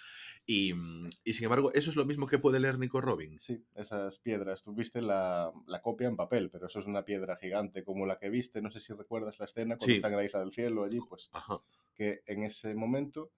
Y, 0.45 0.75
mm, 0.75 1.09
y 1.25 1.33
sin 1.33 1.45
embargo, 1.45 1.73
eso 1.73 1.89
es 1.91 1.97
lo 1.97 2.05
mismo 2.05 2.27
que 2.27 2.39
puede 2.39 2.61
leer 2.61 2.79
Nico 2.79 3.01
Robin. 3.01 3.41
Sí, 3.41 3.65
esas 3.75 4.19
piedras. 4.19 4.63
Tú 4.63 4.75
viste 4.75 5.01
la, 5.01 5.51
la 5.67 5.81
copia 5.81 6.07
en 6.09 6.17
papel, 6.17 6.51
pero 6.51 6.67
eso 6.67 6.79
es 6.81 6.87
una 6.87 7.05
piedra 7.05 7.37
gigante 7.41 7.83
como 7.83 8.05
la 8.07 8.19
que 8.19 8.29
viste. 8.29 8.61
No 8.61 8.71
sé 8.71 8.81
si 8.81 8.93
recuerdas 8.93 9.39
la 9.39 9.47
escena 9.47 9.77
cuando 9.77 9.87
Sí. 9.87 9.95
están 9.95 10.13
en 10.13 10.19
la 10.19 10.25
isla 10.25 10.41
del 10.41 10.53
cielo 10.53 10.85
allí, 10.85 11.01
pues 11.09 11.31
Ajá. 11.33 11.61
Que 11.95 12.23
en 12.27 12.45
ese 12.45 12.75
momento 12.75 13.33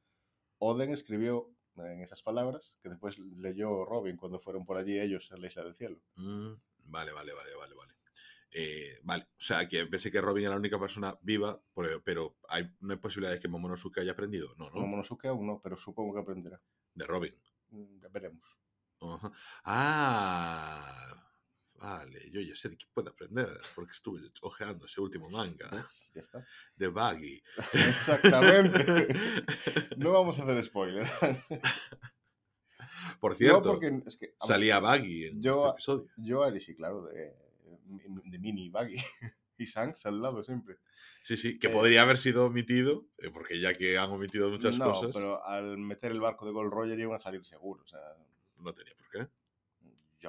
Oden 0.58 0.90
escribió 0.92 1.50
en 1.76 2.02
esas 2.02 2.22
palabras 2.22 2.76
que 2.82 2.88
después 2.88 3.18
leyó 3.18 3.84
Robin 3.84 4.16
cuando 4.16 4.40
fueron 4.40 4.64
por 4.64 4.76
allí 4.76 4.98
ellos 4.98 5.30
a 5.32 5.36
la 5.36 5.48
isla 5.48 5.64
del 5.64 5.74
cielo. 5.76 6.00
Mm, 6.16 6.52
vale, 6.84 7.12
vale, 7.12 7.32
vale, 7.32 7.54
vale, 7.56 7.74
vale. 7.74 7.94
Eh, 8.56 9.00
vale, 9.02 9.24
o 9.24 9.40
sea, 9.40 9.66
que 9.68 9.84
pensé 9.86 10.12
que 10.12 10.20
Robin 10.20 10.44
era 10.44 10.54
la 10.54 10.60
única 10.60 10.78
persona 10.78 11.18
viva, 11.22 11.60
pero, 11.74 12.02
pero 12.04 12.36
hay, 12.48 12.70
no 12.80 12.92
hay 12.92 13.00
posibilidad 13.00 13.32
de 13.34 13.40
que 13.40 13.48
Momonosuke 13.48 13.98
haya 13.98 14.12
aprendido. 14.12 14.54
No, 14.56 14.70
¿no? 14.70 14.80
Momonosuke 14.80 15.26
aún 15.26 15.46
no, 15.48 15.60
pero 15.60 15.76
supongo 15.76 16.14
que 16.14 16.20
aprenderá. 16.20 16.62
De 16.94 17.04
Robin. 17.04 17.34
Mm, 17.70 18.00
Ya 18.00 18.08
veremos. 18.08 18.56
Ah, 19.64 21.33
vale, 21.84 22.30
yo 22.30 22.40
ya 22.40 22.56
sé 22.56 22.68
de 22.70 22.76
qué 22.78 22.86
puede 22.92 23.10
aprender, 23.10 23.60
porque 23.74 23.92
estuve 23.92 24.20
ojeando 24.42 24.86
ese 24.86 25.00
último 25.00 25.28
manga. 25.30 25.68
Ya 26.14 26.20
está. 26.20 26.46
de 26.76 26.88
Baggy. 26.88 27.42
Exactamente. 27.72 29.08
No 29.96 30.12
vamos 30.12 30.38
a 30.38 30.44
hacer 30.44 30.62
spoilers. 30.64 31.10
Por 33.20 33.34
cierto, 33.36 33.78
No, 33.80 34.02
es 34.06 34.16
que 34.16 34.34
salía 34.40 34.78
Baggy 34.80 35.26
en 35.26 35.42
yo- 35.42 35.54
este 35.68 35.70
episodio. 35.70 36.08
yo 36.16 36.42
Ari 36.42 36.60
sí, 36.60 36.74
claro, 36.74 37.02
de, 37.06 37.34
de 38.24 38.38
mini 38.38 38.68
baggy. 38.70 38.96
Y 39.56 39.66
Shanks 39.66 40.04
al 40.06 40.20
lado 40.20 40.42
siempre. 40.42 40.78
Sí, 41.22 41.36
sí, 41.36 41.58
que 41.58 41.68
eh, 41.68 41.70
podría 41.70 42.02
haber 42.02 42.18
sido 42.18 42.46
omitido, 42.46 43.06
eh, 43.18 43.30
porque 43.30 43.60
ya 43.60 43.76
que 43.78 43.96
han 43.96 44.10
omitido 44.10 44.50
muchas 44.50 44.78
no, 44.78 44.86
cosas, 44.86 45.10
pero 45.14 45.44
al 45.44 45.78
meter 45.78 46.10
el 46.12 46.20
barco 46.20 46.44
de 46.44 46.52
Gold 46.52 46.72
Roger 46.72 46.98
iban 46.98 47.14
a 47.16 47.20
salir 47.20 47.44
seguro. 47.44 47.82
O 47.84 47.86
sea, 47.86 48.00
no 48.58 48.72
tenía 48.74 48.94
por 48.96 49.08
qué. 49.10 49.28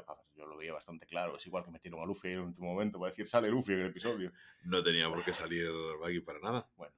Yo, 0.04 0.46
lo 0.46 0.58
veía 0.58 0.74
bastante 0.74 1.06
claro. 1.06 1.38
Es 1.38 1.46
igual 1.48 1.64
que 1.64 1.72
metieron 1.72 2.02
a 2.02 2.06
Luffy 2.06 2.28
en 2.30 2.34
el 2.36 2.40
último 2.42 2.68
momento 2.74 3.00
para 3.00 3.10
decir, 3.12 3.28
sale 3.28 3.50
Luffy 3.50 3.74
en 3.74 3.82
el 3.82 3.88
episodio. 3.88 4.32
No 4.64 4.84
tenía 4.84 5.10
por 5.10 5.24
qué 5.24 5.34
salir 5.34 5.70
Baggy 6.02 6.20
para 6.22 6.40
nada. 6.40 6.70
Bueno. 6.76 6.94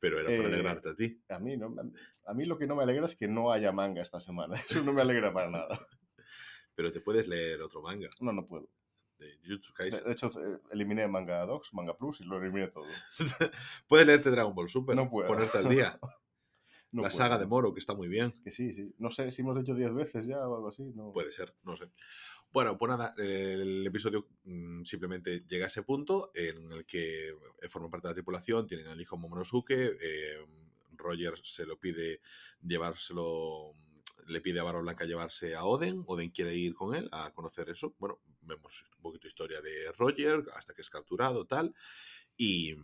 Pero 0.00 0.18
era 0.20 0.28
para 0.28 0.42
Eh, 0.42 0.46
alegrarte 0.46 0.88
a 0.90 0.94
ti. 0.94 1.20
A 1.28 1.38
mí, 1.40 1.56
no, 1.56 1.74
a 2.26 2.34
mí 2.34 2.44
lo 2.44 2.56
que 2.56 2.66
no 2.68 2.76
me 2.76 2.84
alegra 2.84 3.06
es 3.06 3.16
que 3.16 3.26
no 3.26 3.50
haya 3.50 3.72
manga 3.72 4.00
esta 4.02 4.20
semana. 4.20 4.54
Eso 4.68 4.82
no 4.84 4.92
me 4.92 5.02
alegra 5.02 5.32
para 5.32 5.50
nada. 5.50 5.68
Pero 6.76 6.92
te 6.92 7.00
puedes 7.00 7.26
leer 7.26 7.60
otro 7.62 7.82
manga. 7.82 8.08
No, 8.20 8.32
no 8.32 8.46
puedo. 8.46 8.68
de 9.18 9.36
Jujutsu 9.44 9.72
De, 9.72 9.76
Kaisen. 9.76 10.04
de 10.04 10.12
hecho, 10.12 10.28
eh, 10.40 10.60
eliminé 10.70 11.08
Manga 11.08 11.44
Docs, 11.44 11.74
Manga 11.74 11.96
Plus 11.96 12.20
y 12.20 12.24
lo 12.24 12.38
eliminé 12.40 12.68
todo. 12.68 12.84
Puedes 13.88 14.06
leerte 14.06 14.30
Dragon 14.30 14.54
Ball 14.54 14.68
Super, 14.68 14.94
No 14.94 15.10
puedo. 15.10 15.26
ponerte 15.26 15.58
al 15.58 15.68
día. 15.68 15.98
No 16.90 17.02
la 17.02 17.10
saga 17.10 17.38
de 17.38 17.46
Moro, 17.46 17.74
que 17.74 17.80
está 17.80 17.94
muy 17.94 18.08
bien. 18.08 18.32
Que 18.42 18.50
sí, 18.50 18.72
sí. 18.72 18.94
No 18.98 19.10
sé 19.10 19.30
si 19.30 19.42
hemos 19.42 19.60
hecho 19.60 19.74
10 19.74 19.92
veces 19.92 20.26
ya 20.26 20.38
o 20.48 20.56
algo 20.56 20.68
así. 20.68 20.84
No. 20.94 21.12
Puede 21.12 21.32
ser, 21.32 21.54
no 21.64 21.76
sé. 21.76 21.90
Bueno, 22.50 22.78
pues 22.78 22.88
nada, 22.88 23.14
el 23.18 23.86
episodio 23.86 24.26
mm, 24.44 24.82
simplemente 24.84 25.44
llega 25.46 25.66
a 25.66 25.68
ese 25.68 25.82
punto 25.82 26.30
en 26.34 26.72
el 26.72 26.86
que 26.86 27.28
eh, 27.28 27.68
forman 27.68 27.90
parte 27.90 28.08
de 28.08 28.12
la 28.12 28.14
tripulación, 28.14 28.66
tienen 28.66 28.86
al 28.86 29.00
hijo 29.00 29.18
Momonosuke, 29.18 29.98
eh, 30.00 30.46
Roger 30.92 31.34
se 31.42 31.66
lo 31.66 31.78
pide 31.78 32.20
llevárselo, 32.62 33.72
le 34.28 34.40
pide 34.40 34.60
a 34.60 34.62
Barba 34.62 34.80
Blanca 34.80 35.04
llevarse 35.04 35.54
a 35.54 35.64
Oden, 35.66 36.04
Oden 36.06 36.30
quiere 36.30 36.54
ir 36.54 36.74
con 36.74 36.94
él 36.94 37.08
a 37.12 37.30
conocer 37.32 37.68
eso. 37.68 37.94
Bueno, 37.98 38.20
vemos 38.40 38.84
un 38.96 39.02
poquito 39.02 39.26
historia 39.26 39.60
de 39.60 39.92
Roger 39.92 40.42
hasta 40.54 40.72
que 40.72 40.80
es 40.80 40.88
capturado, 40.88 41.46
tal. 41.46 41.74
Y 42.36 42.76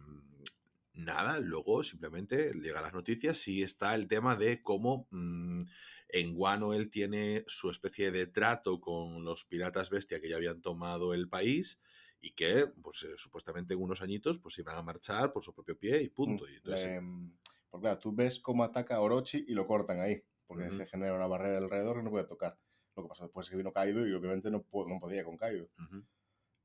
nada, 0.94 1.38
luego 1.40 1.82
simplemente 1.82 2.52
llega 2.54 2.80
las 2.80 2.94
noticias 2.94 3.46
y 3.48 3.62
está 3.62 3.94
el 3.94 4.08
tema 4.08 4.36
de 4.36 4.62
cómo 4.62 5.08
mm, 5.10 5.64
en 6.08 6.34
Guano 6.34 6.72
él 6.74 6.90
tiene 6.90 7.44
su 7.46 7.70
especie 7.70 8.10
de 8.10 8.26
trato 8.26 8.80
con 8.80 9.24
los 9.24 9.44
piratas 9.44 9.90
bestia 9.90 10.20
que 10.20 10.28
ya 10.28 10.36
habían 10.36 10.62
tomado 10.62 11.12
el 11.14 11.28
país 11.28 11.80
y 12.20 12.30
que, 12.32 12.66
pues 12.82 13.02
eh, 13.02 13.16
supuestamente 13.16 13.74
en 13.74 13.82
unos 13.82 14.00
añitos, 14.00 14.38
pues 14.38 14.58
iban 14.58 14.76
a 14.76 14.82
marchar 14.82 15.32
por 15.32 15.44
su 15.44 15.52
propio 15.52 15.78
pie 15.78 16.00
y 16.02 16.08
punto. 16.08 16.48
Y 16.48 16.54
entonces, 16.56 16.86
Em, 16.86 17.36
porque 17.68 17.84
claro, 17.84 17.98
tú 17.98 18.14
ves 18.14 18.40
cómo 18.40 18.64
ataca 18.64 18.96
a 18.96 19.00
Orochi 19.00 19.44
y 19.46 19.52
lo 19.52 19.66
cortan 19.66 20.00
ahí. 20.00 20.22
Porque 20.46 20.70
se 20.70 20.86
genera 20.86 21.14
una 21.14 21.26
barrera 21.26 21.58
alrededor 21.58 21.96
que 21.96 22.02
no 22.02 22.10
puede 22.10 22.26
tocar. 22.26 22.58
Lo 22.96 23.02
que 23.02 23.08
pasó 23.08 23.24
después 23.24 23.46
es 23.46 23.50
que 23.50 23.56
vino 23.56 23.72
Kaido 23.72 24.06
y 24.06 24.12
obviamente 24.12 24.50
no, 24.50 24.64
no 24.72 25.00
podía 25.00 25.24
con 25.24 25.36
Kaido. 25.36 25.68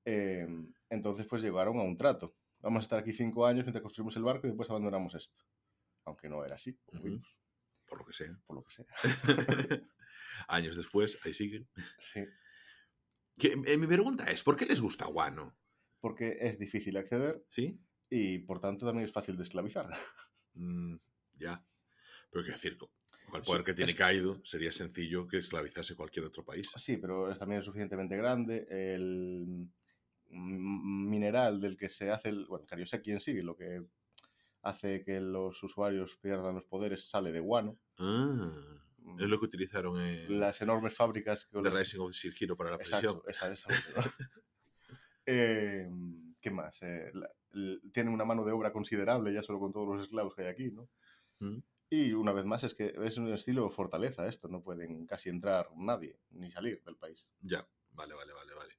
Em, 0.06 0.74
entonces 0.90 1.26
pues 1.26 1.42
llegaron 1.42 1.78
a 1.80 1.84
un 1.84 1.98
trato. 1.98 2.36
Vamos 2.62 2.82
a 2.82 2.84
estar 2.84 3.00
aquí 3.00 3.14
cinco 3.14 3.46
años 3.46 3.64
mientras 3.66 3.82
construimos 3.82 4.16
el 4.18 4.24
barco 4.24 4.48
y 4.48 4.50
después 4.50 4.70
abandonamos 4.70 5.16
esto. 5.16 5.38
Aunque 6.06 6.28
no 6.30 6.44
era 6.44 6.56
así, 6.56 6.78
como 6.86 7.02
Ujú. 7.02 7.10
vimos, 7.10 7.38
por 7.88 8.00
lo 8.00 8.06
que 8.06 8.14
sea. 8.14 8.40
por 8.46 8.56
lo 8.58 8.64
que 8.64 8.72
sea. 8.74 8.86
Años 10.48 10.76
después, 10.78 11.18
ahí 11.26 11.34
siguen. 11.34 11.68
Sí. 11.98 12.24
Que, 13.38 13.56
eh, 13.66 13.78
mi 13.78 13.88
pregunta 13.88 14.26
es, 14.26 14.44
¿por 14.44 14.56
qué 14.58 14.66
les 14.66 14.82
gusta 14.82 15.06
Guano? 15.06 15.58
Porque 16.02 16.38
es 16.40 16.58
difícil 16.60 16.98
acceder 16.98 17.46
¿Sí? 17.50 17.80
y 18.10 18.40
por 18.40 18.60
tanto 18.60 18.86
también 18.86 19.06
es 19.08 19.14
fácil 19.14 19.36
de 19.38 19.44
esclavizar. 19.44 19.88
Mm, 20.56 20.98
ya. 21.38 21.64
Pero 22.32 22.44
quiero 22.44 22.58
decir, 22.58 22.78
con 22.78 22.90
el 23.36 23.44
Sí, 23.44 23.48
poder 23.48 23.64
que 23.64 23.74
tiene 23.76 23.92
es- 23.92 23.98
Kaido, 23.98 24.44
sería 24.44 24.72
sencillo 24.74 25.28
que 25.28 25.38
esclavizase 25.38 25.96
cualquier 25.96 26.26
otro 26.26 26.44
país. 26.44 26.70
Sí, 26.76 26.98
pero 26.98 27.32
es- 27.32 27.38
también 27.40 27.60
es 27.60 27.66
suficientemente 27.66 28.18
grande. 28.18 28.66
El 28.70 29.70
mineral 30.30 31.60
del 31.62 31.78
que 31.78 31.90
se 31.90 32.12
hace 32.12 32.30
el. 32.30 32.46
Bueno, 32.48 32.66
Karioseki 32.66 33.12
en 33.12 33.20
sí, 33.20 33.42
lo 33.42 33.56
que 33.56 33.84
hace 34.62 35.04
que 35.04 35.20
los 35.22 35.62
usuarios 35.64 36.18
pierdan 36.18 36.56
los 36.56 36.66
poderes, 36.66 37.08
sale 37.10 37.32
de 37.32 37.40
guano. 37.40 37.78
Ah, 37.98 38.52
es 39.18 39.28
lo 39.30 39.40
que 39.40 39.46
utilizaron 39.46 40.00
en 40.00 40.40
Las 40.40 40.62
enormes 40.62 40.94
fábricas 40.96 41.46
que. 41.46 41.58
The 41.62 41.70
los- 41.70 41.78
Rising 41.80 42.00
of 42.00 42.14
Sir 42.14 42.34
Hero 42.40 42.56
para 42.56 42.72
la. 42.72 42.76
Exacto, 42.78 43.24
esa, 43.28 43.52
esa. 43.52 43.68
Eh, 45.26 45.88
¿Qué 46.42 46.52
más? 46.52 46.82
Eh, 46.84 47.12
la- 47.14 47.30
tienen 47.92 48.14
una 48.14 48.26
mano 48.26 48.46
de 48.46 48.52
obra 48.52 48.72
considerable 48.72 49.34
ya 49.34 49.42
solo 49.44 49.60
con 49.60 49.74
todos 49.74 49.88
los 49.88 50.04
esclavos 50.04 50.36
que 50.36 50.44
hay 50.44 50.48
aquí, 50.48 50.72
¿no? 50.72 50.88
Mm. 51.40 51.58
Y 51.90 52.14
una 52.14 52.32
vez 52.32 52.46
más 52.46 52.64
es 52.64 52.76
que 52.76 52.94
es 53.04 53.18
un 53.18 53.34
estilo 53.34 53.70
fortaleza 53.72 54.28
esto, 54.28 54.48
no 54.48 54.62
pueden 54.62 55.08
casi 55.08 55.30
entrar 55.30 55.68
nadie 55.76 56.20
ni 56.30 56.52
salir 56.52 56.84
del 56.84 56.96
país. 56.96 57.28
Ya, 57.42 57.68
vale, 57.92 58.14
vale, 58.14 58.32
vale, 58.34 58.54
vale. 58.54 58.76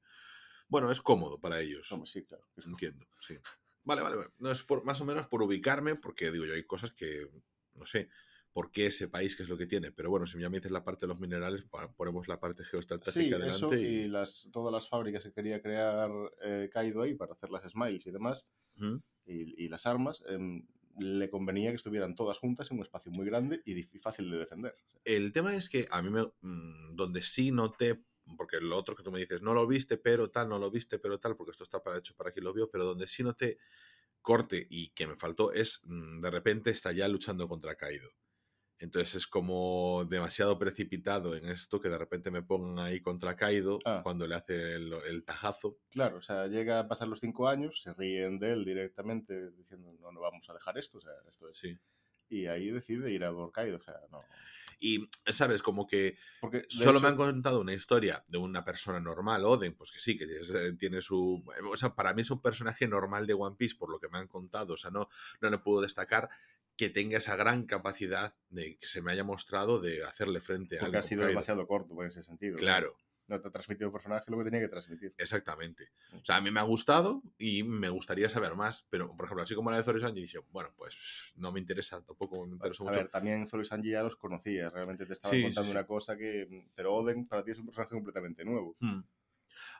Bueno, 0.71 0.91
es 0.91 1.00
cómodo 1.00 1.39
para 1.41 1.61
ellos. 1.61 1.89
Sí, 2.07 2.25
claro. 2.25 2.45
Entiendo, 2.65 3.07
sí. 3.21 3.37
Vale, 3.83 4.03
vale, 4.03 4.17
vale. 4.17 4.31
No 4.39 4.50
es 4.50 4.62
por, 4.62 4.85
más 4.85 5.00
o 5.00 5.05
menos 5.05 5.29
por 5.29 5.43
ubicarme, 5.43 5.97
porque 5.97 6.31
digo 6.31 6.45
yo, 6.47 6.55
hay 6.55 6.65
cosas 6.65 6.93
que 6.93 7.29
no 7.75 7.87
sé 7.87 8.09
por 8.53 8.71
qué 8.73 8.87
ese 8.87 9.09
país 9.09 9.37
qué 9.37 9.43
es 9.45 9.49
lo 9.49 9.57
que 9.59 9.67
tiene. 9.67 9.93
Pero 9.93 10.11
bueno, 10.11 10.27
si 10.27 10.39
ya 10.39 10.50
me 10.50 10.59
dices 10.59 10.73
la 10.73 10.85
parte 10.85 11.07
de 11.07 11.09
los 11.09 11.21
minerales, 11.21 11.67
ponemos 11.97 12.29
la 12.29 12.41
parte 12.41 12.65
Sí, 12.65 12.71
geoestratégica 12.71 13.39
eso 13.45 13.77
delante 13.77 13.81
y 13.81 14.07
y. 14.07 14.09
las, 14.09 14.49
todas 14.53 14.73
las 14.73 14.89
fábricas 14.89 15.25
que 15.25 15.33
quería 15.33 15.62
crear 15.62 16.11
eh, 16.43 16.69
Kaido 16.73 17.03
ahí 17.03 17.15
para 17.15 17.33
hacer 17.33 17.50
las 17.50 17.65
smiles 17.71 18.07
y 18.07 18.11
demás, 18.11 18.49
y, 19.27 19.65
y 19.65 19.69
las 19.69 19.87
armas, 19.87 20.23
em, 20.29 20.67
le 20.99 21.31
convenía 21.31 21.71
que 21.71 21.77
estuvieran 21.77 22.15
todas 22.17 22.39
juntas 22.39 22.71
en 22.71 22.79
un 22.79 22.85
espacio 22.85 23.12
muy 23.12 23.27
grande 23.27 23.62
y, 23.65 23.79
y 23.97 24.00
fácil 24.00 24.31
de 24.31 24.39
defender. 24.39 24.75
El 25.05 25.33
tema 25.33 25.57
es 25.57 25.69
que 25.69 25.87
a 25.91 26.03
mí 26.03 26.11
me. 26.11 26.23
mm, 26.41 26.95
donde 26.97 27.23
sí 27.23 27.50
noté. 27.50 28.05
Porque 28.37 28.60
lo 28.60 28.76
otro 28.76 28.94
que 28.94 29.02
tú 29.02 29.10
me 29.10 29.20
dices, 29.20 29.42
no 29.42 29.54
lo 29.54 29.66
viste, 29.66 29.96
pero 29.96 30.30
tal, 30.30 30.49
no 30.49 30.58
lo 30.58 30.70
viste, 30.70 30.99
pero 30.99 31.18
tal, 31.18 31.37
porque 31.37 31.52
esto 31.52 31.64
está 31.64 31.82
para 31.82 31.99
hecho 31.99 32.14
para 32.14 32.32
quien 32.32 32.44
lo 32.44 32.52
vio, 32.52 32.70
pero 32.70 32.84
donde 32.84 33.06
sí 33.06 33.22
noté 33.22 33.58
corte 34.22 34.66
y 34.68 34.90
que 34.90 35.06
me 35.06 35.16
faltó 35.16 35.52
es 35.52 35.80
mm, 35.84 36.20
de 36.20 36.30
repente 36.30 36.70
está 36.70 36.92
ya 36.92 37.08
luchando 37.08 37.49
contra 37.49 37.76
Kaido. 37.76 38.10
Entonces 38.78 39.14
es 39.14 39.26
como 39.26 40.06
demasiado 40.08 40.58
precipitado 40.58 41.37
en 41.37 41.46
esto 41.50 41.80
que 41.80 41.90
de 41.90 41.99
repente 41.99 42.30
me 42.30 42.42
pongan 42.42 42.78
ahí 42.78 43.00
contra 43.02 43.37
Kaido 43.37 43.78
Ah. 43.84 44.00
cuando 44.02 44.26
le 44.26 44.34
hace 44.34 44.75
el, 44.75 44.92
el 45.06 45.22
tajazo. 45.22 45.78
Claro, 45.90 46.16
o 46.16 46.22
sea, 46.22 46.46
llega 46.46 46.78
a 46.80 46.88
pasar 46.88 47.06
los 47.08 47.20
cinco 47.20 47.46
años, 47.46 47.82
se 47.82 47.92
ríen 47.92 48.38
de 48.38 48.52
él 48.52 48.64
directamente 48.64 49.50
diciendo 49.50 49.92
no, 50.00 50.12
no 50.12 50.20
vamos 50.20 50.49
a 50.49 50.54
dejar 50.54 50.78
esto, 50.78 50.96
o 50.99 51.00
sea, 51.02 51.12
esto 51.28 51.49
es... 51.50 51.58
Sí. 51.58 51.78
Y 52.30 52.46
ahí 52.46 52.70
decide 52.70 53.10
ir 53.10 53.25
a 53.25 53.32
por 53.32 53.52
Kaido, 53.52 53.76
o 53.76 53.82
sea, 53.82 54.00
no. 54.10 54.20
Y, 54.80 55.08
¿sabes? 55.26 55.62
Como 55.62 55.87
que 55.87 56.16
Porque 56.40 56.64
solo 56.68 57.00
me 57.00 57.08
han 57.08 57.16
contado 57.16 57.60
una 57.60 57.75
historia 57.75 58.25
de 58.28 58.38
una 58.38 58.64
persona 58.64 58.99
normal, 58.99 59.44
Oden, 59.44 59.75
pues 59.75 59.90
que 59.92 59.99
sí, 59.99 60.16
que 60.16 60.25
eh, 60.25 60.72
tiene 60.78 61.02
su... 61.02 61.44
O 61.70 61.76
sea, 61.76 61.94
para 61.94 62.14
mí 62.14 62.22
es 62.22 62.30
un 62.30 62.40
personaje 62.40 62.88
normal 62.88 63.26
de 63.26 63.34
One 63.34 63.56
Piece, 63.56 63.76
por 63.76 63.90
lo 63.90 64.00
que 64.00 64.08
me 64.08 64.18
han 64.18 64.26
contado. 64.26 64.72
O 64.75 64.76
sea, 64.78 64.90
no, 64.90 65.08
no 65.40 65.50
le 65.50 65.58
puedo 65.58 65.82
destacar 65.82 66.30
que 66.76 66.88
tenga 66.88 67.18
esa 67.18 67.37
gran 67.37 67.66
capacidad 67.66 68.34
de 68.49 68.78
que 68.78 68.87
se 68.87 69.02
me 69.02 69.12
haya 69.12 69.22
mostrado 69.22 69.80
de 69.80 70.02
hacerle 70.02 70.40
frente 70.40 70.76
a 70.76 70.80
Porque 70.80 70.96
algo. 70.96 71.04
ha 71.04 71.08
sido 71.08 71.26
demasiado 71.26 71.66
corto 71.66 71.94
en 72.02 72.08
ese 72.08 72.22
sentido. 72.22 72.56
Claro, 72.56 72.96
No 72.96 73.10
te 73.38 73.49
ha 73.49 73.50
transmitido 73.50 73.88
el 73.88 73.92
personaje 73.92 74.25
lo 74.30 74.38
que 74.38 74.44
tenía 74.44 74.60
que 74.60 74.68
transmitir. 74.68 75.14
exactamente. 75.18 75.90
O 76.14 76.25
sea, 76.25 76.37
a 76.37 76.40
mí 76.40 76.50
me 76.50 76.60
ha 76.60 76.64
gustado 76.64 77.22
y 77.38 77.62
me 77.62 77.88
gustaría 77.90 78.30
saber 78.30 78.54
más, 78.56 78.87
pero, 78.90 79.14
por 79.16 79.26
ejemplo, 79.26 79.42
así 79.42 79.54
como 79.54 79.70
la 79.70 79.76
de 79.76 79.84
Zoro 79.84 79.99
y 79.99 80.00
Sanji, 80.00 80.22
dije, 80.22 80.38
bueno, 80.50 80.70
pues 80.76 80.96
no 81.37 81.52
me 81.52 81.60
interesa, 81.60 82.02
tampoco 82.02 82.46
me 82.46 82.54
interesó 82.54 82.82
A 82.84 82.87
mucho. 82.87 82.99
ver, 83.00 83.08
también 83.10 83.46
Zoro 83.46 83.62
y 83.62 83.66
Sanji 83.66 83.90
ya 83.90 84.02
los 84.02 84.16
conocías, 84.16 84.72
realmente 84.72 85.04
te 85.06 85.14
Sí, 85.14 85.20
sí, 85.22 85.42
contando 85.42 85.64
sí. 85.64 85.70
una 85.70 85.87
cosa 85.87 86.16
que... 86.16 86.49
Pero 86.75 86.94
Oden 86.94 87.26
para 87.26 87.44
ti 87.44 87.50
es 87.52 87.58
un 87.58 87.66
personaje 87.66 87.94
completamente 87.94 88.44
nuevo. 88.44 88.76
Hmm. 88.80 89.00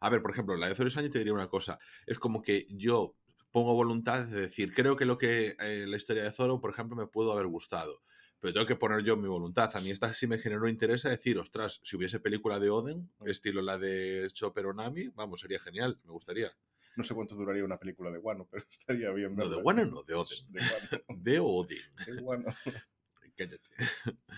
A 0.01 0.11
ver, 0.11 0.23
por 0.23 0.31
ejemplo, 0.31 0.57
la 0.57 0.69
de 0.69 0.75
Zoro 0.75 0.89
y 0.89 0.91
Sanji 0.93 1.11
te 1.11 1.19
diría 1.19 1.33
una 1.33 1.49
cosa. 1.49 1.79
Es 2.07 2.19
como 2.19 2.43
que 2.43 2.67
yo 2.71 3.17
pongo 3.51 3.75
voluntad 3.75 4.27
de 4.27 4.43
decir, 4.43 4.75
creo 4.75 4.97
que 4.97 5.05
lo 5.07 5.19
que 5.19 5.57
eh, 5.59 5.85
la 5.89 5.97
historia 5.97 6.23
de 6.23 6.31
Zoro, 6.31 6.61
por 6.61 6.71
ejemplo, 6.71 6.97
me 6.97 7.07
pudo 7.07 7.33
haber 7.33 7.47
gustado. 7.47 8.03
Pero 8.41 8.55
tengo 8.55 8.67
que 8.67 8.77
poner 8.77 9.03
yo 9.05 9.17
mi 9.17 9.29
voluntad. 9.29 9.71
A 9.75 9.81
mí 9.81 9.91
esta 9.91 10.13
sí 10.15 10.27
me 10.27 10.39
generó 10.39 10.69
interés 10.69 11.05
a 11.05 11.11
decir, 11.11 11.39
ostras, 11.39 11.81
si 11.85 11.97
hubiese 11.97 12.21
película 12.21 12.59
de 12.59 12.71
Oden, 12.71 13.11
Mm. 13.19 13.29
estilo 13.29 13.61
la 13.63 13.77
de 13.79 14.29
Chopper 14.33 14.67
o 14.67 14.73
Nami, 14.73 15.09
vamos, 15.09 15.41
sería 15.41 15.61
genial, 15.61 15.99
me 16.05 16.13
gustaría. 16.13 16.51
No 16.97 17.05
sé 17.05 17.15
cuánto 17.15 17.35
duraría 17.35 17.65
una 17.65 17.79
película 17.79 18.11
de 18.11 18.19
Wano, 18.19 18.49
pero 18.51 18.65
estaría 18.69 19.11
bien. 19.13 19.37
No, 19.37 19.49
de. 19.49 19.57
Wano 19.57 19.85
no, 19.85 20.03
de 20.03 20.15
Oden. 20.15 20.39
De 20.53 20.61
Wano. 20.61 21.05
De 21.23 21.39
Oden. 21.39 21.79
de 22.07 22.23
Wano. 22.23 22.45
Cállate. 23.37 23.61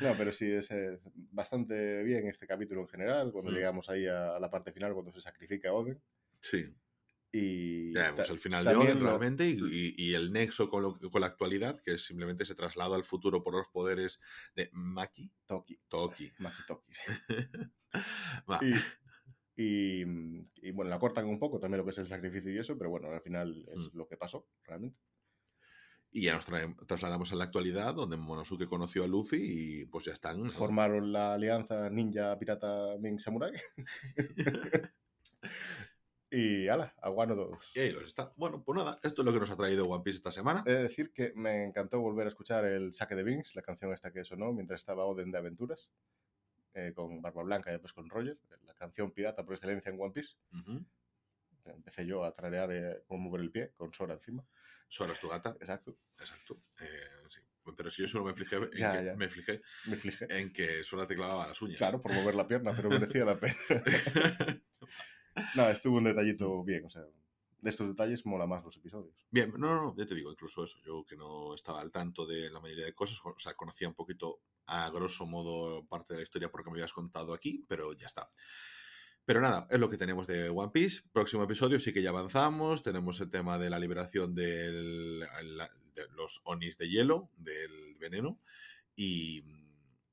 No, 0.01 0.15
pero 0.17 0.33
sí, 0.33 0.51
es 0.53 0.71
eh, 0.71 1.01
bastante 1.33 2.03
bien 2.05 2.27
este 2.29 2.47
capítulo 2.47 2.83
en 2.83 2.89
general, 2.89 3.33
cuando 3.33 3.51
Mm. 3.51 3.55
llegamos 3.55 3.89
ahí 3.89 4.07
a, 4.07 4.37
a 4.37 4.41
la 4.41 4.51
parte 4.51 4.73
final, 4.73 4.93
cuando 4.95 5.13
se 5.13 5.21
sacrifica 5.21 5.73
Oden. 5.73 6.01
Sí. 6.41 6.73
Y 7.35 7.95
Ya 7.95 8.15
ta- 8.15 8.25
el 8.25 8.39
final 8.39 8.63
de 8.65 8.75
lo- 8.75 8.83
realmente 8.85 9.49
y, 9.49 10.13
el 10.15 10.33
nexo 10.33 10.69
con, 10.69 10.83
lo- 10.83 10.99
con 11.11 11.21
la 11.23 11.29
actualidad, 11.29 11.81
que 11.83 11.95
es 11.95 12.05
simplemente 12.05 12.45
se 12.45 12.55
traslada 12.55 12.95
al 12.95 13.05
futuro 13.05 13.43
por 13.43 13.55
los 13.55 13.69
poderes 13.71 14.21
de 14.55 14.69
Maki. 14.73 15.33
Toki, 15.47 15.81
Toki. 15.89 16.31
Maki 16.39 16.63
Toki. 16.67 16.93
sí. 16.93 17.13
Va. 18.51 18.61
Y, 18.63 18.75
y, 19.57 20.05
y, 20.57 20.71
bueno, 20.73 20.91
la 20.91 20.99
cortan 20.99 21.27
un 21.27 21.39
poco 21.39 21.59
también 21.59 21.79
lo 21.79 21.85
que 21.85 21.91
es 21.93 21.99
el 21.99 22.07
sacrificio 22.07 22.53
y 22.53 22.59
eso, 22.59 22.77
pero 22.77 22.91
bueno, 22.91 23.09
al 23.11 23.21
final 23.23 23.67
es 23.71 23.77
Mm. 23.79 23.97
lo 23.97 24.07
que 24.07 24.17
pasó, 24.19 24.47
realmente. 24.65 24.99
Y 26.11 26.25
ya 26.25 26.35
nos 26.35 26.45
trae- 26.47 26.77
trasladamos 26.87 27.33
a 27.33 27.37
la 27.37 27.45
actualidad, 27.45 27.95
donde 27.95 28.19
Monosuke 28.19 28.67
conoció 28.67 29.05
a 29.05 29.07
Luffy 29.09 29.39
y 29.81 29.85
pues 29.87 30.05
ya 30.05 30.13
están. 30.13 30.43
¿no? 30.43 30.51
Formaron 30.51 31.11
la 31.11 31.33
alianza 31.33 31.89
ninja 31.89 32.39
pirata 32.39 32.99
Ming 33.01 33.19
Samurai. 33.19 33.53
y 36.33 36.67
ala, 36.69 36.95
a 37.03 37.11
Wano 37.11 37.35
todos. 37.37 37.71
Y 37.75 37.81
ahí 37.81 37.93
los 37.93 38.05
está. 38.05 38.33
Bueno, 38.37 38.63
pues 38.65 38.77
nada, 38.77 38.99
esto 39.03 39.21
es 39.23 39.27
lo 39.27 39.33
que 39.33 39.41
nos 39.41 39.51
ha 39.51 39.57
traído 39.57 39.85
One 39.85 40.03
Piece 40.03 40.17
esta 40.17 40.33
semana. 40.33 40.65
He 40.67 40.73
de 40.73 40.83
decir 40.85 41.13
que 41.13 41.33
me 41.37 41.65
encantó 41.65 42.01
volver 42.01 42.27
a 42.27 42.31
escuchar 42.31 42.65
el 42.65 42.95
saque 42.95 43.15
de 43.15 43.23
Vince, 43.23 43.53
la 43.55 43.63
canción 43.63 43.93
esta 43.93 44.11
que 44.13 44.25
sonó 44.25 44.53
mientras 44.53 44.81
estaba 44.81 45.05
Oden 45.05 45.31
de 45.31 45.39
Aventuras, 45.39 45.91
eh, 46.75 46.93
con 46.95 47.21
Barba 47.21 47.43
Blanca 47.43 47.71
y 47.71 47.75
después 47.75 47.93
con 47.93 48.09
Roger, 48.09 48.39
la 48.63 48.75
canción 48.75 49.11
pirata 49.13 49.45
por 49.45 49.55
excelencia 49.55 49.91
en 49.91 50.01
One 50.01 50.13
Piece. 50.13 50.37
Empecé 51.65 52.07
yo 52.07 52.25
a 52.25 52.33
trarear 52.33 52.73
eh, 52.73 53.05
mover 53.09 53.41
el 53.43 53.51
pie, 53.51 53.73
con 53.77 53.93
Sora 53.93 54.15
encima. 54.15 54.45
Sora 54.89 55.13
es 55.13 55.21
tu 55.21 55.29
gata. 55.29 55.51
Exacto, 55.61 55.97
Exacto. 56.19 56.59
Eh, 56.81 56.87
sí. 57.29 57.41
Pero 57.77 57.91
si 57.91 58.03
yo 58.03 58.09
solo 58.09 58.25
me 58.25 58.35
fijé 58.35 58.57
en, 58.57 58.71
Ya, 58.73 58.99
que, 58.99 59.05
ya. 59.05 59.15
me 59.15 59.29
fijé 59.29 59.63
me 59.87 59.97
flijé. 59.97 60.27
en 60.31 60.53
que 60.53 60.83
Sora 60.83 61.07
te 61.07 61.15
clavaba 61.15 61.47
las 61.47 61.63
uñas. 61.63 61.79
Claro, 61.79 62.03
por 62.03 62.13
mover 62.13 62.35
la 62.35 62.49
pierna, 62.49 62.73
pero 62.75 62.89
merecía 62.91 63.25
la 63.25 63.39
pena. 63.39 63.55
Nada, 65.55 65.71
estuvo 65.73 65.99
un 65.99 66.05
detallito 66.05 66.63
bien, 66.65 66.85
o 66.85 66.91
sea, 66.91 67.03
de 67.63 67.71
estos 67.71 67.89
detalles 67.89 68.27
mola 68.27 68.47
más 68.47 68.65
los 68.65 68.77
episodios. 68.77 69.15
Bien, 69.31 69.53
no, 69.57 69.75
no, 69.75 69.97
ya 69.97 70.05
te 70.05 70.15
digo, 70.15 70.31
incluso 70.31 70.65
eso, 70.65 70.79
yo 70.85 71.05
que 71.05 71.17
no 71.17 71.55
estaba 71.55 71.81
al 71.81 71.93
tanto 71.93 72.27
de 72.27 72.51
la 72.51 72.61
mayoría 72.61 72.85
de 72.85 72.95
cosas, 72.95 73.21
o 73.25 73.39
sea, 73.39 73.55
conocía 73.55 73.89
un 73.89 73.95
poquito 73.95 74.41
a 74.67 74.91
grosso 74.91 75.27
modo 75.27 75.87
parte 75.87 76.15
de 76.15 76.19
la 76.19 76.23
historia 76.25 76.51
porque 76.51 76.71
me 76.71 76.77
habías 76.77 76.93
contado 76.93 77.33
aquí, 77.33 77.65
pero 77.69 77.93
ya 77.93 78.07
está. 78.07 78.29
Pero 79.25 79.41
nada, 79.41 79.69
es 79.71 79.79
lo 79.79 79.89
que 79.89 79.97
tenemos 79.97 80.27
de 80.27 80.49
One 80.49 80.73
Piece. 80.73 81.03
Próximo 81.13 81.45
episodio 81.45 81.79
sí 81.79 81.93
que 81.93 82.03
ya 82.03 82.11
avanzamos. 82.11 82.83
Tenemos 82.83 83.21
el 83.21 83.31
tema 83.31 83.57
de 83.57 83.71
la 83.71 83.79
liberación 83.79 84.35
del, 84.35 85.21
de 85.95 86.09
los 86.17 86.41
Onis 86.45 86.77
de 86.77 86.89
hielo, 86.89 87.31
del 87.37 87.95
veneno. 88.01 88.41
Y, 88.97 89.45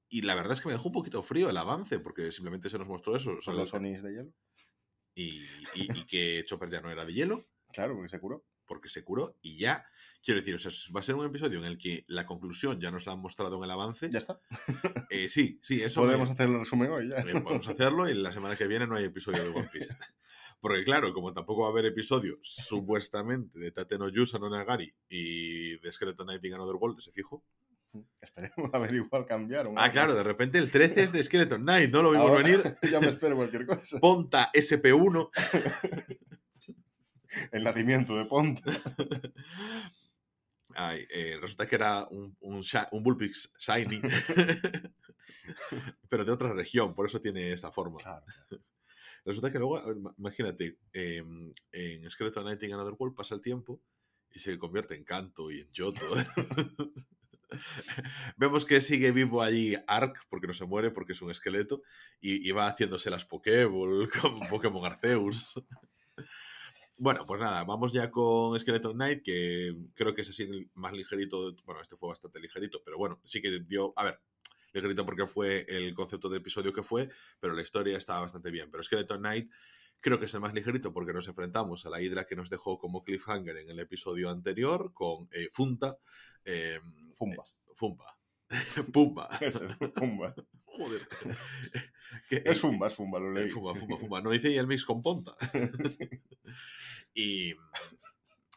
y, 0.10 0.22
la 0.22 0.36
verdad 0.36 0.54
es 0.54 0.62
que 0.62 0.68
me 0.68 0.74
dejó 0.74 0.90
un 0.90 0.94
poquito 0.94 1.24
frío 1.24 1.50
el 1.50 1.58
avance, 1.58 2.00
porque 2.00 2.32
simplemente 2.32 2.70
se 2.70 2.78
nos 2.78 2.88
mostró 2.88 3.16
eso. 3.16 3.42
¿Son 3.42 3.58
los 3.58 3.74
Onis 3.74 4.04
de 4.04 4.12
hielo? 4.12 4.34
Y, 5.20 5.44
y, 5.76 6.00
y 6.00 6.06
que 6.06 6.44
Chopper 6.46 6.70
ya 6.70 6.82
no 6.82 6.92
era 6.92 7.06
de 7.06 7.14
hielo. 7.14 7.48
Claro, 7.74 7.96
porque 7.96 8.10
se 8.10 8.20
curó. 8.20 8.46
Porque 8.66 8.90
se 8.90 9.04
curó 9.04 9.38
y 9.42 9.58
ya. 9.58 9.86
Quiero 10.22 10.42
decir, 10.42 10.56
o 10.56 10.60
sea, 10.60 10.72
va 10.96 11.00
a 11.00 11.04
ser 11.04 11.16
un 11.16 11.26
episodio 11.26 11.60
en 11.60 11.66
el 11.66 11.78
que 11.78 12.04
la 12.08 12.26
conclusión 12.26 12.80
ya 12.80 12.92
nos 12.92 13.06
la 13.06 13.14
han 13.14 13.20
mostrado 13.20 13.58
en 13.58 13.64
el 13.64 13.72
avance. 13.72 14.10
Ya 14.10 14.20
está. 14.20 14.40
Eh, 15.12 15.28
sí, 15.28 15.60
sí, 15.64 15.82
eso. 15.82 16.02
Podemos 16.02 16.30
hacer 16.30 16.48
el 16.48 16.60
resumen 16.60 16.92
hoy 16.92 17.10
ya. 17.10 17.18
Eh, 17.18 17.42
podemos 17.42 17.68
hacerlo 17.68 18.08
y 18.08 18.14
la 18.14 18.32
semana 18.32 18.56
que 18.56 18.68
viene 18.68 18.86
no 18.86 18.96
hay 18.96 19.06
episodio 19.06 19.44
de 19.44 19.50
One 19.50 19.70
Piece. 19.74 19.90
Porque 20.62 20.84
claro, 20.84 21.14
como 21.14 21.34
tampoco 21.34 21.62
va 21.62 21.70
a 21.70 21.72
haber 21.72 21.86
episodio 21.86 22.38
supuestamente 22.42 23.58
de 23.58 23.72
Tate 23.72 23.98
no 23.98 24.10
Yusa 24.10 24.38
no 24.38 24.50
Nagari 24.50 24.94
y 25.08 25.78
de 25.80 25.92
Skeleton 25.92 26.28
Knight 26.28 26.46
in 26.46 26.54
Another 26.54 26.76
World, 26.76 27.00
ese 27.00 27.12
fijo. 27.12 27.44
Esperemos 28.22 28.74
a 28.74 28.80
ver 28.80 28.94
igual 28.96 29.26
cambiaron. 29.26 29.76
Ah, 29.78 29.92
claro, 29.92 30.16
de 30.16 30.24
repente 30.24 30.58
el 30.58 30.72
13 30.72 31.04
es 31.04 31.12
de 31.12 31.24
Skeleton 31.24 31.62
Knight, 31.62 31.92
no 31.92 32.04
lo 32.04 32.12
vimos 32.12 32.30
Ahora, 32.30 32.44
venir. 32.44 32.78
ya 32.92 33.00
me 33.00 33.10
espero 33.10 33.36
cualquier 33.36 33.66
cosa. 33.66 34.00
Ponta 34.00 34.52
SP1. 34.54 35.30
El 37.52 37.64
nacimiento 37.64 38.18
de 38.18 38.26
Ponta. 38.26 38.64
Ay, 40.76 41.06
eh, 41.12 41.38
resulta 41.40 41.68
que 41.68 41.76
era 41.76 42.08
un, 42.10 42.36
un, 42.40 42.64
un 42.92 43.04
Bullpix 43.04 43.54
Shiny, 43.60 44.02
pero 46.10 46.26
de 46.26 46.32
otra 46.32 46.54
región, 46.54 46.96
por 46.96 47.06
eso 47.06 47.22
tiene 47.22 47.52
esta 47.54 47.72
forma. 47.72 47.98
Claro. 48.00 48.26
Resulta 49.26 49.52
que 49.52 49.60
luego, 49.60 49.82
imagínate, 50.18 50.80
em, 50.94 51.54
en 51.72 52.10
Skeleton 52.10 52.44
Knight 52.44 52.64
in 52.64 52.74
Another 52.74 52.96
World 52.98 53.16
pasa 53.16 53.36
el 53.36 53.42
tiempo 53.42 53.82
y 54.32 54.40
se 54.40 54.58
convierte 54.58 54.96
en 54.96 55.04
Kanto 55.04 55.52
y 55.52 55.62
en 55.62 55.72
Yoto. 55.72 56.06
Vemos 58.38 58.66
que 58.66 58.82
sigue 58.82 59.12
vivo 59.12 59.42
allí 59.42 59.76
Ark, 59.88 60.20
porque 60.30 60.48
no 60.48 60.54
se 60.54 60.66
muere, 60.66 60.92
porque 60.92 61.14
es 61.14 61.22
un 61.22 61.32
esqueleto, 61.32 61.82
y, 62.20 62.50
va 62.52 62.68
haciéndose 62.68 63.10
las 63.10 63.26
Pokéball 63.26 64.10
como 64.22 64.48
Pokémon 64.48 64.86
Arceus. 64.86 65.54
Bueno, 66.98 67.26
pues 67.26 67.40
nada, 67.40 67.64
vamos 67.64 67.94
ya 67.94 68.12
con 68.12 68.60
Skeleton 68.60 68.94
Knight, 68.94 69.24
que 69.24 69.74
creo 69.94 70.14
que 70.14 70.22
es 70.22 70.30
así 70.30 70.44
el 70.44 70.70
más 70.74 70.92
ligerito. 70.92 71.56
Bueno, 71.64 71.82
este 71.82 71.96
fue 71.96 72.10
bastante 72.10 72.40
ligerito, 72.42 72.82
pero 72.84 72.98
bueno, 72.98 73.22
sí 73.24 73.42
que 73.42 73.62
dio. 73.62 73.94
A 73.96 74.04
ver, 74.04 74.20
ligerito 74.74 75.06
porque 75.06 75.26
fue 75.26 75.66
el 75.70 75.94
concepto 75.94 76.28
de 76.28 76.38
episodio 76.38 76.74
que 76.74 76.84
fue, 76.84 77.10
pero 77.40 77.54
la 77.54 77.62
historia 77.62 77.98
estaba 77.98 78.20
bastante 78.20 78.52
bien. 78.52 78.70
Pero 78.70 78.84
Skeleton 78.84 79.20
Knight 79.20 79.50
creo 80.02 80.20
que 80.20 80.26
es 80.26 80.34
el 80.34 80.42
más 80.42 80.54
ligerito 80.54 80.94
porque 80.94 81.14
nos 81.14 81.28
enfrentamos 81.28 81.86
a 81.86 81.90
la 81.90 82.02
hidra 82.02 82.26
que 82.26 82.36
nos 82.36 82.50
dejó 82.50 82.78
como 82.78 83.04
cliffhanger 83.04 83.58
en 83.58 83.70
el 83.70 83.80
episodio 83.80 84.30
anterior 84.30 84.92
con 84.94 85.28
eh, 85.32 85.48
Funta. 85.52 85.98
Eh, 86.46 86.80
Fumba. 87.18 87.44
Fumba. 87.76 88.18
Pumba. 88.94 89.30
Ese, 89.42 89.68
Fumba. 89.96 90.34
Joder. 90.66 91.02
Que- 92.28 92.42
Es 92.46 92.60
Fumba, 92.60 92.88
es 92.88 92.96
Fumba, 92.96 93.20
lo 93.20 93.32
eh, 93.38 93.42
leí. 93.44 93.50
Fuma, 93.50 93.76
fuma, 93.76 93.98
fuma. 93.98 94.22
No 94.22 94.34
hice 94.34 94.50
y 94.52 94.58
el 94.58 94.66
mix 94.68 94.84
con 94.86 95.02
Ponta. 95.02 95.36
y 97.14 97.54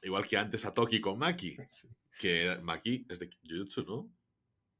igual 0.02 0.26
que 0.26 0.36
antes 0.38 0.64
a 0.64 0.72
Toki 0.72 1.00
con 1.00 1.18
Maki, 1.18 1.56
que 2.18 2.42
era- 2.44 2.60
Maki 2.60 3.06
es 3.08 3.18
de 3.18 3.30
Jujutsu, 3.46 3.82
¿no? 3.84 4.12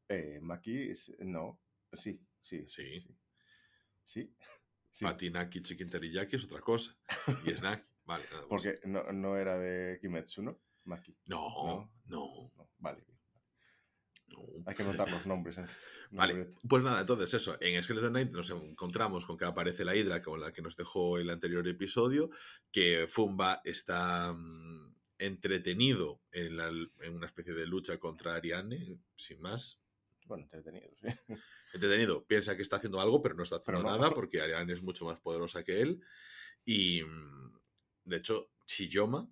Eh, 0.09 0.41
Maki, 0.41 0.91
es- 0.91 1.13
no. 1.21 1.61
Sí, 1.93 2.21
sí. 2.41 2.65
Sí. 2.67 2.99
Sí. 3.01 3.17
Sí. 4.05 4.35
sí. 4.91 5.05
Patinaki 5.05 5.61
Chicken 5.63 5.91
Teriyaki 5.91 6.37
es 6.37 6.45
otra 6.45 6.61
cosa. 6.61 6.97
Y 7.45 7.51
Snack. 7.53 7.87
Vale. 8.05 8.25
Porque 8.49 8.81
no, 8.85 9.13
no 9.13 9.37
era 9.37 9.59
de 9.59 9.99
Kimetsu, 10.01 10.43
¿no? 10.43 10.59
Maki. 10.85 11.17
No, 11.27 11.91
no, 12.07 12.53
No, 12.57 12.69
Vale. 12.79 13.05
no. 14.29 14.39
Hay 14.67 14.75
que 14.75 14.83
anotar 14.83 15.11
los 15.11 15.27
nombres. 15.27 15.59
¿eh? 15.59 15.65
No 16.11 16.19
Vale, 16.19 16.55
pues 16.69 16.83
nada, 16.83 17.01
entonces 17.01 17.33
eso, 17.35 17.57
en 17.61 17.83
Skeleton 17.83 18.11
Knight 18.11 18.31
nos 18.33 18.51
encontramos 18.51 19.25
con 19.27 19.37
que 19.37 19.45
aparece 19.45 19.85
la 19.85 19.95
Hydra 19.97 20.23
con 20.23 20.41
la 20.41 20.53
que 20.53 20.63
nos 20.63 20.77
dejó 20.77 21.19
el 21.19 21.31
anterior 21.31 21.67
episodio, 21.69 22.31
que 22.71 23.07
Fumba 23.09 23.61
está 23.65 24.33
mm, 24.33 24.95
entretenido 25.19 26.21
en, 26.33 26.57
la- 26.57 26.69
en 26.69 27.15
una 27.15 27.27
especie 27.27 27.55
de 27.55 27.67
lucha 27.67 27.99
contra 27.99 28.35
Ariane, 28.35 28.99
sin 29.15 29.41
más. 29.41 29.81
Bueno, 30.27 30.45
entretenido, 30.45 30.89
sí. 31.01 31.07
Entretenido, 31.75 32.25
piensa 32.27 32.57
que 32.57 32.63
está 32.63 32.77
haciendo 32.77 33.01
algo, 33.01 33.23
pero 33.23 33.35
no 33.35 33.43
está 33.43 33.57
haciendo 33.57 33.83
no. 33.83 33.89
nada 33.91 34.11
porque 34.13 34.41
Ariane 34.43 34.73
es 34.73 34.83
mucho 34.83 35.05
más 35.07 35.21
poderosa 35.21 35.65
que 35.65 35.81
él. 35.81 36.01
Y 36.65 37.03
mm, 37.03 37.59
de 38.05 38.17
hecho, 38.19 38.51
Chiyoma, 38.67 39.29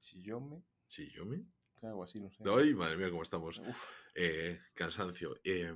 Chiyome, 0.00 0.62
Chiyomi, 0.92 1.42
algo 1.82 2.04
así, 2.04 2.20
no 2.20 2.30
sé. 2.30 2.42
ay, 2.46 2.74
madre 2.74 2.96
mía, 2.98 3.10
cómo 3.10 3.22
estamos. 3.22 3.60
Eh, 4.14 4.58
cansancio. 4.74 5.36
Eh, 5.42 5.74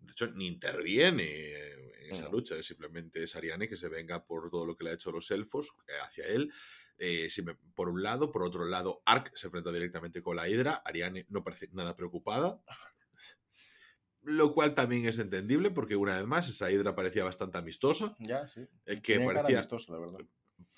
de 0.00 0.12
hecho, 0.12 0.26
ni 0.32 0.46
interviene 0.48 1.70
en 2.04 2.10
esa 2.10 2.24
No. 2.24 2.32
lucha, 2.32 2.60
simplemente 2.62 3.22
es 3.22 3.36
Ariane 3.36 3.68
que 3.68 3.76
se 3.76 3.88
venga 3.88 4.26
por 4.26 4.50
todo 4.50 4.66
lo 4.66 4.76
que 4.76 4.82
le 4.84 4.90
ha 4.90 4.94
hecho 4.94 5.12
los 5.12 5.30
elfos 5.30 5.72
eh, 5.86 5.92
hacia 6.02 6.26
él. 6.26 6.52
Eh, 6.98 7.28
por 7.74 7.88
un 7.88 8.02
lado, 8.02 8.30
por 8.32 8.42
otro 8.42 8.64
lado, 8.64 9.02
Ark 9.06 9.30
se 9.36 9.46
enfrenta 9.46 9.70
directamente 9.72 10.22
con 10.22 10.36
la 10.36 10.48
Hydra. 10.48 10.82
Ariane 10.84 11.24
no 11.30 11.44
parece 11.44 11.68
nada 11.72 11.94
preocupada. 11.96 12.60
Lo 14.24 14.52
cual 14.54 14.74
también 14.74 15.06
es 15.06 15.18
entendible 15.18 15.70
porque, 15.70 15.96
una 15.96 16.16
vez 16.16 16.26
más, 16.26 16.48
esa 16.48 16.70
Hydra 16.70 16.94
parecía 16.94 17.24
bastante 17.24 17.58
amistosa. 17.58 18.14
ya, 18.20 18.46
sí. 18.46 18.60
eh, 18.86 19.00
que 19.02 19.14
Tenía 19.14 19.26
parecía. 19.26 19.58
amistosa, 19.58 19.92
la 19.92 19.98
verdad. 19.98 20.20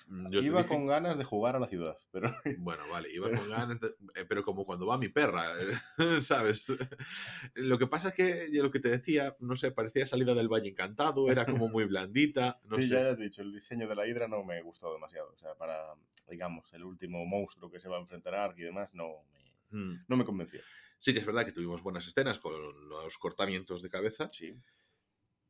Mm, 0.07 0.31
yo 0.31 0.43
Iba 0.43 0.63
dije- 0.63 0.69
con 0.75 0.87
ganas 0.87 1.17
de 1.17 1.25
jugar 1.25 1.57
a 1.57 1.59
la 1.59 1.67
ciudad, 1.67 1.97
pero 2.11 2.29
Bueno, 2.59 2.83
vale, 2.91 3.11
iba 3.13 3.31
con 3.31 3.49
ganas, 3.49 3.81
de- 3.81 3.95
eh, 4.17 4.25
pero 4.29 4.43
como 4.45 4.67
cuando 4.67 4.87
va 4.87 4.99
mi 4.99 5.09
perra, 5.09 5.53
¿sabes? 6.21 6.67
Lo 7.55 7.79
que 7.79 7.87
pasa 7.87 8.09
es 8.09 8.15
que, 8.15 8.49
lo 8.53 8.71
que 8.71 8.81
te 8.81 8.91
decía, 8.91 9.35
no 9.41 9.57
sé, 9.57 9.71
parecía 9.71 10.05
salida 10.07 10.35
del 10.35 10.49
Valle 10.53 10.69
Encantado, 10.71 11.31
era 11.31 11.47
como 11.47 11.69
muy 11.69 11.85
blandita, 11.87 12.61
no 12.65 12.77
sí, 12.77 12.85
sé. 12.85 12.91
ya, 12.95 13.09
he 13.11 13.17
dicho, 13.17 13.41
el 13.43 13.53
diseño 13.53 13.89
de 13.89 13.95
la 13.95 14.07
Hydra 14.07 14.29
no 14.29 14.45
me 14.45 14.61
gustó 14.63 14.93
demasiado. 14.93 15.33
O 15.33 15.39
sea, 15.39 15.55
para, 15.55 15.95
digamos, 16.29 16.71
el 16.75 16.85
último 16.85 17.25
monstruo 17.25 17.71
que 17.71 17.81
se 17.81 17.89
va 17.89 17.97
a 17.97 18.01
enfrentar 18.01 18.35
a 18.35 18.45
Ark 18.45 18.57
y 18.59 18.63
demás, 18.63 18.93
no 18.95 19.25
me, 19.33 19.79
Mm. 19.79 20.05
no 20.07 20.17
me 20.17 20.25
convenció. 20.25 20.61
Sí 20.99 21.13
que 21.13 21.19
es 21.21 21.27
verdad 21.27 21.45
que 21.47 21.53
tuvimos 21.53 21.83
buenas 21.83 22.07
escenas 22.07 22.39
con 22.39 22.53
los 22.89 23.17
cortamientos 23.19 23.83
de 23.83 23.91
cabeza 23.91 24.29
Sí. 24.33 24.55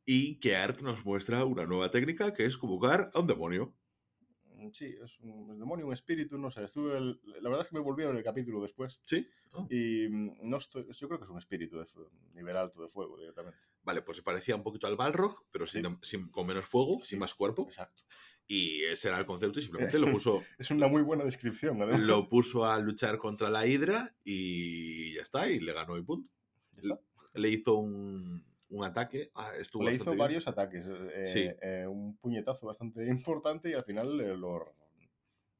y 0.05 0.39
que 0.39 0.55
Ark 0.55 0.81
nos 0.81 1.05
muestra 1.05 1.43
una 1.45 1.65
nueva 1.65 1.91
técnica 1.91 2.33
que 2.33 2.45
es 2.45 2.57
convocar 2.57 3.11
a 3.13 3.19
un 3.19 3.27
demonio. 3.27 3.73
Sí, 4.73 4.95
es 5.03 5.19
un 5.19 5.57
demonio, 5.59 5.87
un 5.87 5.93
espíritu, 5.93 6.37
no 6.37 6.49
sé. 6.51 6.63
Estuve 6.63 6.97
el- 6.97 7.19
la 7.41 7.49
verdad 7.49 7.61
es 7.65 7.69
que 7.69 7.75
me 7.75 7.81
volví 7.81 8.03
a 8.03 8.07
ver 8.07 8.17
el 8.17 8.23
capítulo 8.23 8.61
después 8.61 9.01
¿Sí? 9.05 9.27
Oh. 9.53 9.67
y 9.69 10.07
mm, 10.09 10.37
no 10.49 10.57
estoy, 10.57 10.85
yo 10.91 11.07
creo 11.07 11.19
que 11.19 11.25
es 11.25 11.31
un 11.31 11.37
espíritu 11.37 11.77
de 11.77 11.85
nivel 12.33 12.57
alto 12.57 12.81
de 12.81 12.89
fuego 12.89 13.17
directamente. 13.17 13.57
Vale, 13.83 14.01
pues 14.01 14.17
se 14.17 14.23
parecía 14.23 14.55
un 14.55 14.63
poquito 14.63 14.87
al 14.87 14.95
Balrog, 14.95 15.45
pero 15.51 15.65
sin, 15.67 15.81
Sí. 15.83 15.87
dem- 15.87 15.99
sin- 16.01 16.29
con 16.29 16.47
menos 16.47 16.65
fuego, 16.65 16.99
Sí. 17.03 17.09
sin 17.11 17.19
más 17.19 17.33
cuerpo. 17.33 17.67
Exacto. 17.67 18.03
Y 18.47 18.83
ese 18.83 19.07
era 19.07 19.17
el 19.19 19.25
concepto 19.25 19.57
y 19.57 19.61
simplemente 19.63 19.97
lo 19.97 20.11
puso, 20.11 20.43
Es 20.59 20.69
una 20.71 20.87
muy 20.87 21.01
buena 21.01 21.23
descripción, 21.23 21.81
además. 21.81 22.01
lo 22.01 22.29
puso 22.29 22.65
a 22.65 22.77
luchar 22.79 23.17
contra 23.17 23.49
la 23.49 23.65
Hydra 23.65 24.15
y 24.23 25.13
ya 25.15 25.21
está, 25.21 25.49
y 25.49 25.59
le 25.59 25.73
ganó 25.73 25.97
y 25.97 26.03
punto. 26.03 26.29
Ya 26.73 26.81
está. 26.93 26.99
le 27.39 27.49
hizo 27.49 27.75
un, 27.75 28.45
un 28.77 28.85
ataque. 28.85 29.31
Ah, 29.35 29.51
estuvo 29.59 29.83
Le 29.83 29.93
hizo 29.93 30.05
bien. 30.05 30.17
varios 30.17 30.47
ataques. 30.47 30.85
eh, 30.89 31.25
Sí. 31.27 31.49
eh, 31.61 31.85
un 31.87 32.17
puñetazo 32.17 32.67
bastante 32.67 33.05
importante 33.09 33.69
y 33.69 33.73
al 33.73 33.83
final 33.83 34.19
eh, 34.21 34.35
lo- 34.37 34.75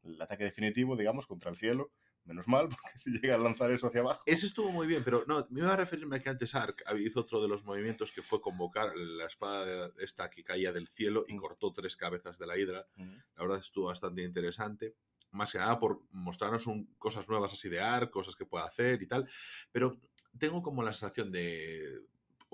el 0.03 0.21
ataque 0.21 0.43
definitivo, 0.43 0.95
digamos, 0.95 1.25
contra 1.27 1.49
el 1.49 1.55
cielo. 1.57 1.91
Menos 2.25 2.47
mal, 2.47 2.67
porque 2.81 2.97
si 2.97 3.11
llega 3.11 3.35
a 3.35 3.37
lanzar 3.37 3.69
eso 3.71 3.85
hacia 3.87 4.01
abajo. 4.01 4.21
Ese 4.25 4.47
estuvo 4.47 4.71
muy 4.71 4.87
bien, 4.87 5.03
pero 5.03 5.23
no, 5.27 5.45
me 5.51 5.59
iba 5.61 5.71
a 5.73 5.77
referirme 5.77 6.15
a 6.15 6.19
que 6.21 6.29
antes 6.29 6.55
Ark 6.55 6.83
hizo 6.99 7.19
otro 7.21 7.39
de 7.41 7.47
los 7.47 7.63
movimientos 7.63 8.11
que 8.11 8.23
fue 8.23 8.41
convocar 8.41 8.95
la 8.95 9.25
espada 9.27 9.65
de- 9.89 10.03
esta 10.03 10.29
que 10.29 10.43
caía 10.43 10.71
del 10.71 10.87
cielo 10.87 11.23
y 11.27 11.35
Mm. 11.35 11.37
cortó 11.37 11.71
tres 11.71 11.95
cabezas 11.95 12.39
de 12.39 12.47
la 12.47 12.57
hidra. 12.57 12.87
Mm. 12.95 13.15
La 13.35 13.43
verdad 13.43 13.59
estuvo 13.59 13.85
bastante 13.85 14.23
interesante. 14.23 14.95
Más 15.31 15.51
que 15.51 15.57
nada 15.59 15.77
por 15.79 16.01
mostrarnos 16.11 16.65
un- 16.65 16.85
cosas 16.97 17.27
nuevas 17.29 17.53
así 17.53 17.69
de 17.69 17.79
Ark, 17.79 18.09
cosas 18.09 18.35
que 18.35 18.45
puede 18.45 18.65
hacer 18.65 19.01
y 19.03 19.07
tal. 19.07 19.29
Pero 19.71 19.99
tengo 20.39 20.63
como 20.63 20.81
la 20.81 20.93
sensación 20.93 21.31
de 21.31 21.83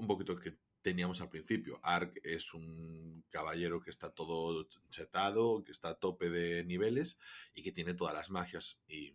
un 0.02 0.08
poquito 0.08 0.36
que 0.36 0.58
teníamos 0.82 1.22
al 1.22 1.30
principio. 1.30 1.80
Ark 1.84 2.20
es 2.24 2.54
un 2.54 3.24
caballero 3.30 3.82
que 3.82 3.92
está 3.92 4.10
todo 4.10 4.68
chetado, 4.90 5.64
que 5.64 5.72
está 5.72 5.90
a 5.90 6.00
tope 6.00 6.30
de 6.30 6.64
niveles 6.66 7.18
y 7.54 7.64
que 7.64 7.72
tiene 7.72 7.94
todas 7.94 8.14
las 8.14 8.32
magias. 8.32 8.80
Y 8.88 9.14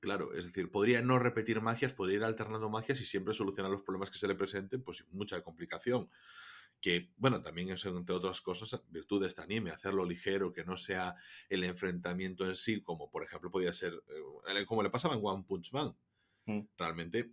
claro, 0.00 0.32
es 0.32 0.46
decir, 0.46 0.70
podría 0.70 1.02
no 1.02 1.18
repetir 1.18 1.60
magias, 1.60 1.94
podría 1.94 2.18
ir 2.18 2.24
alternando 2.24 2.70
magias 2.70 3.00
y 3.00 3.04
siempre 3.04 3.34
solucionar 3.34 3.70
los 3.70 3.82
problemas 3.82 4.10
que 4.10 4.18
se 4.18 4.28
le 4.28 4.34
presenten, 4.36 4.82
pues 4.82 4.98
sin 4.98 5.08
mucha 5.10 5.42
complicación. 5.42 6.08
que, 6.80 7.10
bueno, 7.16 7.42
también 7.42 7.70
es, 7.70 7.84
entre 7.86 8.14
otras 8.14 8.42
cosas, 8.42 8.82
virtud 8.90 9.22
de 9.22 9.28
este 9.28 9.40
anime, 9.40 9.70
hacerlo 9.70 10.04
ligero, 10.04 10.52
que 10.52 10.62
no 10.62 10.76
sea 10.76 11.16
el 11.48 11.64
enfrentamiento 11.64 12.46
en 12.46 12.54
sí, 12.54 12.82
como 12.82 13.10
por 13.10 13.24
ejemplo 13.24 13.50
podía 13.50 13.72
ser, 13.72 13.94
eh, 14.48 14.66
como 14.66 14.82
le 14.82 14.90
pasaba 14.90 15.14
en 15.14 15.20
One 15.24 15.44
Punch 15.48 15.72
Man. 15.72 15.96
Mm. 16.44 16.60
Realmente 16.76 17.32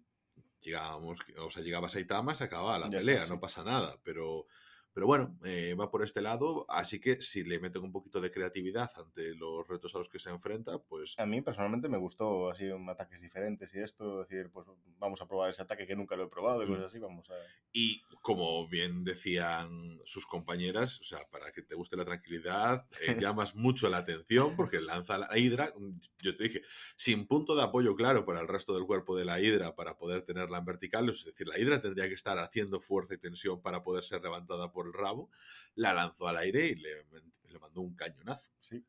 llegábamos, 0.63 1.19
o 1.39 1.49
sea, 1.49 1.63
llegaba 1.63 1.89
Saitama, 1.89 2.35
se 2.35 2.45
acababa 2.45 2.79
la 2.79 2.91
Ya 2.91 2.99
está, 2.99 2.99
pelea, 2.99 3.25
sí. 3.25 3.33
no 3.33 3.39
pasa 3.39 3.63
nada, 3.63 3.99
pero, 4.03 4.47
pero 4.93 5.07
bueno, 5.07 5.37
eh, 5.45 5.75
va 5.79 5.91
por 5.91 6.03
este 6.03 6.21
lado, 6.21 6.65
así 6.69 6.99
que 6.99 7.21
si 7.21 7.43
le 7.43 7.59
meten 7.59 7.83
un 7.83 7.91
poquito 7.91 8.21
de 8.21 8.31
creatividad 8.31 8.91
ante 8.97 9.35
los 9.35 9.67
retos 9.67 9.95
a 9.95 9.99
los 9.99 10.09
que 10.09 10.19
se 10.19 10.29
enfrenta, 10.31 10.79
pues 10.79 11.17
A 11.17 11.25
mí 11.25 11.41
personalmente 11.41 11.89
me 11.89 11.97
gustó 11.97 12.49
así 12.49 12.65
un 12.69 12.87
ataques 12.89 13.21
diferentes 13.21 13.73
y 13.73 13.79
esto, 13.79 14.19
decir, 14.19 14.51
pues 14.51 14.67
vamos 15.03 15.21
a 15.21 15.27
probar 15.27 15.49
ese 15.49 15.61
ataque 15.61 15.85
que 15.85 15.95
nunca 15.95 16.15
lo 16.15 16.23
he 16.23 16.29
probado 16.29 16.63
y 16.63 16.67
cosas 16.67 16.85
así, 16.85 16.97
vamos 16.97 17.29
a... 17.29 17.33
Y 17.73 18.01
como 18.21 18.67
bien 18.69 19.03
decían 19.03 19.99
sus 20.05 20.25
compañeras, 20.25 20.99
o 21.01 21.03
sea, 21.03 21.27
para 21.29 21.51
que 21.51 21.61
te 21.61 21.75
guste 21.75 21.97
la 21.97 22.05
tranquilidad, 22.05 22.87
eh, 23.01 23.17
llamas 23.19 23.53
mucho 23.53 23.89
la 23.89 23.97
atención 23.97 24.55
porque 24.55 24.79
lanza 24.79 25.17
la 25.17 25.37
hidra. 25.37 25.73
Yo 26.21 26.37
te 26.37 26.45
dije, 26.45 26.61
sin 26.95 27.27
punto 27.27 27.53
de 27.55 27.63
apoyo 27.63 27.95
claro 27.95 28.25
para 28.25 28.39
el 28.39 28.47
resto 28.47 28.73
del 28.73 28.85
cuerpo 28.85 29.17
de 29.17 29.25
la 29.25 29.41
hidra 29.41 29.75
para 29.75 29.97
poder 29.97 30.21
tenerla 30.21 30.59
en 30.59 30.65
vertical, 30.65 31.09
es 31.09 31.25
decir, 31.25 31.47
la 31.47 31.59
hidra 31.59 31.81
tendría 31.81 32.07
que 32.07 32.15
estar 32.15 32.37
haciendo 32.39 32.79
fuerza 32.79 33.15
y 33.15 33.17
tensión 33.17 33.61
para 33.61 33.83
poder 33.83 34.05
ser 34.05 34.21
levantada 34.23 34.71
por 34.71 34.87
el 34.87 34.93
rabo. 34.93 35.29
La 35.75 35.91
lanzó 35.91 36.29
al 36.29 36.37
aire 36.37 36.67
y 36.67 36.75
le, 36.75 37.03
le 37.49 37.59
mandó 37.59 37.81
un 37.81 37.93
cañonazo. 37.95 38.51
Sí. 38.61 38.85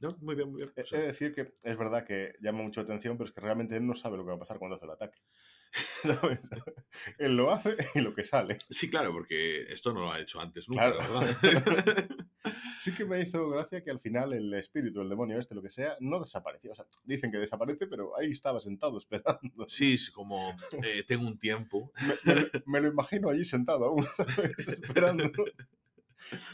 ¿No? 0.00 0.16
Muy 0.20 0.34
bien, 0.34 0.50
muy 0.50 0.62
bien. 0.62 0.72
He 0.76 0.96
he 0.96 1.00
de 1.00 1.06
decir 1.08 1.34
que 1.34 1.52
es 1.62 1.76
verdad 1.78 2.04
que 2.06 2.34
llama 2.40 2.62
mucho 2.62 2.80
atención, 2.80 3.16
pero 3.18 3.28
es 3.28 3.34
que 3.34 3.40
realmente 3.40 3.76
él 3.76 3.86
no 3.86 3.94
sabe 3.94 4.16
lo 4.16 4.24
que 4.24 4.30
va 4.30 4.36
a 4.36 4.40
pasar 4.40 4.58
cuando 4.58 4.76
hace 4.76 4.86
el 4.86 4.90
ataque. 4.92 5.18
¿Sabes? 6.02 6.50
él 7.18 7.36
lo 7.36 7.50
hace 7.50 7.76
y 7.94 8.00
lo 8.00 8.14
que 8.14 8.24
sale. 8.24 8.56
sí, 8.70 8.90
claro, 8.90 9.12
porque 9.12 9.62
esto 9.72 9.92
no 9.92 10.00
lo 10.00 10.12
ha 10.12 10.18
hecho 10.20 10.40
antes 10.40 10.68
nunca, 10.68 10.92
Claro. 10.92 11.14
la 11.14 11.20
verdad. 11.20 12.08
Sí 12.82 12.94
que 12.94 13.04
me 13.04 13.20
hizo 13.20 13.46
gracia 13.50 13.84
que 13.84 13.90
al 13.90 14.00
final 14.00 14.32
el 14.32 14.54
espíritu, 14.54 15.02
el 15.02 15.10
demonio 15.10 15.38
este, 15.38 15.54
lo 15.54 15.60
que 15.60 15.68
sea, 15.68 15.98
no 16.00 16.18
desapareció. 16.18 16.72
O 16.72 16.74
sea, 16.74 16.86
dicen 17.04 17.30
que 17.30 17.36
desaparece, 17.36 17.86
pero 17.86 18.16
ahí 18.18 18.30
estaba 18.30 18.58
sentado 18.58 18.96
esperando. 18.96 19.68
sí, 19.68 19.92
es 19.92 20.10
como 20.10 20.56
eh, 20.82 21.04
tengo 21.06 21.26
un 21.26 21.38
tiempo. 21.38 21.92
Me, 22.00 22.14
me 22.34 22.40
lo- 22.40 22.48
me 22.64 22.80
lo 22.80 22.88
imagino 22.88 23.28
allí 23.28 23.44
sentado 23.44 23.84
aún, 23.84 24.06
¿sabes? 24.16 24.56
Esperando. 24.66 25.30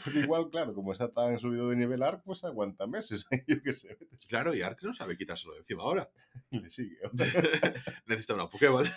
Porque 0.03 0.19
igual, 0.19 0.49
claro, 0.49 0.73
como 0.73 0.91
está 0.93 1.09
tan 1.11 1.37
subido 1.39 1.69
de 1.69 1.75
nivel 1.75 2.01
ARC, 2.03 2.23
pues 2.23 2.43
aguanta 2.43 2.87
meses. 2.87 3.25
Yo 3.47 3.61
qué 3.61 3.73
sé, 3.73 3.89
vete, 3.99 4.17
Claro, 4.27 4.53
y 4.55 4.61
Ark 4.61 4.79
no 4.83 4.93
sabe 4.93 5.17
quitárselo 5.17 5.53
de 5.53 5.59
encima 5.59 5.83
ahora. 5.83 6.09
le 6.51 6.69
sigue. 6.69 6.97
Necesita 8.07 8.33
una 8.33 8.49
Pokéball. 8.49 8.89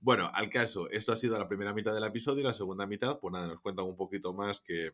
bueno, 0.00 0.30
al 0.32 0.50
caso, 0.50 0.90
esto 0.90 1.12
ha 1.12 1.16
sido 1.16 1.38
la 1.38 1.48
primera 1.48 1.72
mitad 1.72 1.94
del 1.94 2.04
episodio 2.04 2.40
y 2.40 2.44
la 2.44 2.54
segunda 2.54 2.86
mitad, 2.86 3.18
pues 3.20 3.32
nada, 3.32 3.46
nos 3.46 3.60
cuentan 3.60 3.86
un 3.86 3.96
poquito 3.96 4.32
más 4.32 4.60
que 4.60 4.92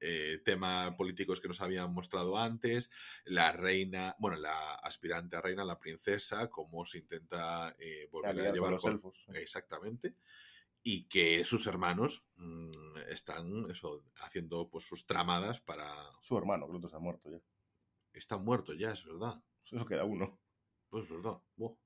eh, 0.00 0.40
tema 0.44 0.96
políticos 0.96 1.40
que 1.40 1.48
nos 1.48 1.60
habían 1.60 1.92
mostrado 1.92 2.38
antes, 2.38 2.90
la 3.24 3.52
reina, 3.52 4.16
bueno, 4.18 4.38
la 4.38 4.74
aspirante 4.76 5.36
a 5.36 5.40
reina, 5.42 5.64
la 5.64 5.78
princesa, 5.78 6.48
cómo 6.48 6.84
se 6.86 6.98
intenta 6.98 7.74
eh, 7.78 8.08
volver 8.10 8.30
a 8.40 8.44
con 8.46 8.54
llevar 8.54 8.72
los 8.72 8.82
con- 8.82 8.92
elfos. 8.92 9.18
Exactamente. 9.34 10.14
Y 10.82 11.04
que 11.08 11.44
sus 11.44 11.66
hermanos 11.66 12.24
mm, 12.36 12.70
están 13.10 13.70
eso, 13.70 14.02
haciendo 14.22 14.68
pues 14.70 14.84
sus 14.84 15.04
tramadas 15.06 15.60
para... 15.60 15.86
Su 16.22 16.38
hermano, 16.38 16.66
que 16.66 16.70
el 16.72 16.76
otro 16.76 16.88
está 16.88 16.98
muerto 16.98 17.30
ya. 17.30 17.40
Está 18.12 18.38
muerto 18.38 18.72
ya, 18.74 18.92
es 18.92 19.04
verdad. 19.04 19.42
Eso 19.70 19.84
queda 19.86 20.04
uno. 20.04 20.38
Pues 20.88 21.04
es 21.04 21.10
verdad. 21.10 21.40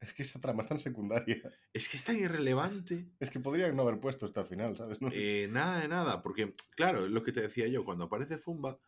Es 0.00 0.12
que 0.12 0.22
esa 0.22 0.38
trama 0.38 0.62
es 0.62 0.68
tan 0.68 0.78
secundaria. 0.78 1.40
Es 1.72 1.88
que 1.88 1.96
es 1.96 2.04
tan 2.04 2.18
irrelevante. 2.18 3.06
Es 3.20 3.30
que 3.30 3.40
podrían 3.40 3.74
no 3.74 3.82
haber 3.82 4.00
puesto 4.00 4.26
esto 4.26 4.40
al 4.40 4.46
final, 4.46 4.76
¿sabes? 4.76 5.00
No- 5.00 5.08
Eh, 5.10 5.48
nada 5.50 5.80
de 5.80 5.88
nada, 5.88 6.22
porque, 6.22 6.54
claro, 6.76 7.06
es 7.06 7.10
lo 7.10 7.22
que 7.22 7.32
te 7.32 7.40
decía 7.40 7.68
yo, 7.68 7.86
cuando 7.86 8.04
aparece 8.04 8.36
Fumba, 8.36 8.78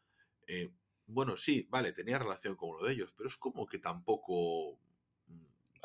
eh, 0.46 0.70
bueno, 1.06 1.36
sí, 1.38 1.66
vale, 1.70 1.92
tenía 1.92 2.18
relación 2.18 2.54
con 2.56 2.70
uno 2.70 2.82
de 2.84 2.92
ellos, 2.92 3.14
pero 3.16 3.28
es 3.30 3.36
como 3.38 3.64
que 3.66 3.78
tampoco. 3.78 4.78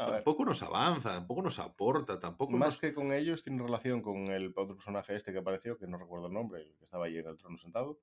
Ver. 0.05 0.15
Tampoco 0.15 0.45
nos 0.45 0.61
avanza, 0.63 1.09
tampoco 1.13 1.41
nos 1.41 1.59
aporta, 1.59 2.19
tampoco 2.19 2.53
Más 2.53 2.69
nos. 2.69 2.79
que 2.79 2.93
con 2.93 3.11
ellos, 3.11 3.43
tiene 3.43 3.61
relación 3.63 4.01
con 4.01 4.27
el 4.27 4.49
otro 4.55 4.75
personaje 4.75 5.15
este 5.15 5.31
que 5.31 5.39
apareció, 5.39 5.77
que 5.77 5.87
no 5.87 5.97
recuerdo 5.97 6.27
el 6.27 6.33
nombre, 6.33 6.61
el 6.61 6.75
que 6.77 6.85
estaba 6.85 7.05
allí 7.05 7.17
en 7.17 7.27
el 7.27 7.37
trono 7.37 7.57
sentado. 7.57 7.99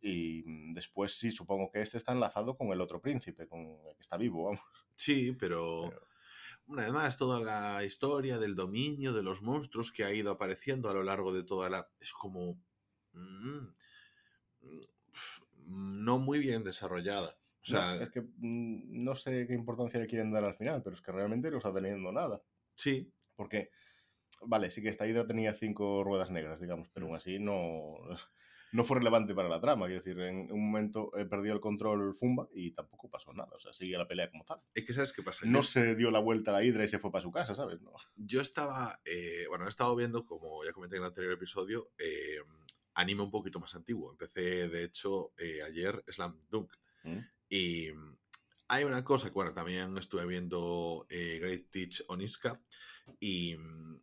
Y 0.00 0.42
después 0.72 1.18
sí, 1.18 1.30
supongo 1.30 1.70
que 1.70 1.82
este 1.82 1.98
está 1.98 2.12
enlazado 2.12 2.56
con 2.56 2.68
el 2.72 2.80
otro 2.80 3.00
príncipe, 3.00 3.46
con 3.46 3.60
el 3.60 3.94
que 3.94 4.00
está 4.00 4.16
vivo, 4.16 4.44
vamos. 4.44 4.60
Sí, 4.96 5.32
pero. 5.38 5.82
Pero- 5.90 6.08
Una 6.66 6.82
vez 6.82 6.92
más, 6.92 7.16
toda 7.16 7.40
la 7.40 7.82
historia 7.84 8.38
del 8.38 8.54
dominio 8.54 9.12
de 9.14 9.22
los 9.22 9.40
monstruos 9.40 9.90
que 9.92 10.04
ha 10.04 10.12
ido 10.12 10.30
apareciendo 10.32 10.90
a 10.90 10.94
lo 10.94 11.02
largo 11.02 11.32
de 11.32 11.42
toda 11.44 11.70
la. 11.70 11.88
Es 12.00 12.12
como. 12.12 12.60
mm, 13.12 13.66
mm, 14.62 14.80
no 16.04 16.18
muy 16.18 16.38
bien 16.40 16.64
desarrollada. 16.64 17.38
O 17.62 17.64
sea, 17.64 17.96
No, 17.96 18.02
es 18.02 18.10
que 18.10 18.20
mm, 18.22 19.02
no 19.04 19.16
sé 19.16 19.46
qué 19.46 19.54
importancia 19.54 20.00
le 20.00 20.06
quieren 20.06 20.30
dar 20.32 20.44
al 20.44 20.54
final, 20.56 20.82
pero 20.82 20.94
es 20.96 21.02
que 21.02 21.12
realmente 21.12 21.50
no 21.50 21.58
está 21.58 21.72
teniendo 21.74 22.12
nada. 22.12 22.42
sí, 22.74 23.12
Porque, 23.36 23.70
vale, 24.42 24.70
sí 24.70 24.82
que 24.82 24.88
esta 24.88 25.06
hidra 25.06 25.26
tenía 25.26 25.54
cinco 25.54 26.02
ruedas 26.04 26.30
negras, 26.30 26.60
digamos, 26.60 26.88
pero 26.92 27.06
aún 27.06 27.16
así 27.16 27.38
no, 27.38 27.96
no 28.72 28.84
fue 28.84 28.98
relevante 28.98 29.34
para 29.34 29.48
la 29.48 29.60
trama. 29.60 29.86
Quiero 29.86 30.02
decir, 30.02 30.18
en 30.20 30.50
un 30.52 30.66
momento 30.70 31.10
eh, 31.16 31.24
perdió 31.26 31.52
el 31.52 31.60
control 31.60 32.14
Fumba 32.14 32.48
y 32.52 32.70
tampoco 32.72 33.08
pasó 33.10 33.32
nada. 33.32 33.50
O 33.56 33.60
sea, 33.60 33.72
sigue 33.72 33.96
la 33.98 34.06
pelea 34.08 34.30
como 34.30 34.44
tal. 34.44 34.60
es 34.74 34.84
que 34.84 34.92
¿sabes 34.92 35.12
qué 35.12 35.22
pasa? 35.22 35.44
No 35.46 35.58
Yo- 35.60 35.62
se 35.64 35.94
dio 35.96 36.10
la 36.10 36.20
vuelta 36.20 36.50
a 36.50 36.54
la 36.54 36.64
hidra 36.64 36.84
y 36.84 36.88
se 36.88 36.98
fue 36.98 37.10
para 37.10 37.22
su 37.22 37.32
casa, 37.32 37.54
¿sabes? 37.54 37.80
No. 37.80 37.92
yo 38.16 38.40
estaba, 38.40 39.00
eh, 39.04 39.46
bueno, 39.48 39.66
he 39.66 39.68
estado 39.68 39.94
viendo, 39.96 40.24
como 40.24 40.64
ya 40.64 40.72
comenté 40.72 40.96
en 40.96 41.02
el 41.02 41.08
anterior 41.08 41.32
episodio, 41.32 41.90
eh, 41.98 42.38
anime 42.94 43.22
un 43.22 43.30
poquito 43.30 43.58
más 43.60 43.74
antiguo. 43.74 44.10
Empecé, 44.12 44.68
de 44.68 44.84
hecho, 44.84 45.32
eh, 45.38 45.62
ayer 45.62 46.02
Slam 46.08 46.40
Dunk. 46.48 46.72
¿Mm? 47.04 47.18
Y 47.48 47.88
hay 48.68 48.84
una 48.84 49.04
cosa 49.04 49.28
que, 49.28 49.34
bueno, 49.34 49.52
también 49.54 49.96
estuve 49.98 50.26
viendo 50.26 51.06
eh, 51.08 51.38
Great 51.40 51.70
Teach 51.70 52.04
Oniska 52.08 52.60
y 53.20 53.56
mm, 53.56 54.00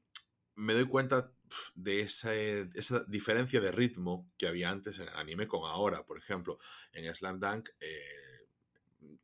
me 0.56 0.74
doy 0.74 0.86
cuenta 0.88 1.32
de 1.76 2.02
esa, 2.02 2.34
esa 2.34 3.04
diferencia 3.08 3.62
de 3.62 3.72
ritmo 3.72 4.32
que 4.38 4.48
había 4.48 4.70
antes 4.70 4.98
en 5.00 5.10
el 5.10 5.16
anime 5.16 5.48
con 5.48 5.70
ahora. 5.70 6.06
Por 6.06 6.18
ejemplo, 6.18 6.58
en 6.92 7.14
Slam 7.14 7.40
Dunk 7.40 7.70
eh, 7.80 8.48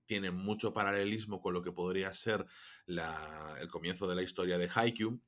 tiene 0.06 0.32
mucho 0.32 0.74
paralelismo 0.74 1.42
con 1.42 1.54
lo 1.54 1.62
que 1.64 1.72
podría 1.72 2.14
ser 2.14 2.46
la- 2.86 3.58
el 3.60 3.68
comienzo 3.70 4.08
de 4.08 4.16
la 4.16 4.24
historia 4.24 4.58
de 4.58 4.70
Haikyuu. 4.74 5.22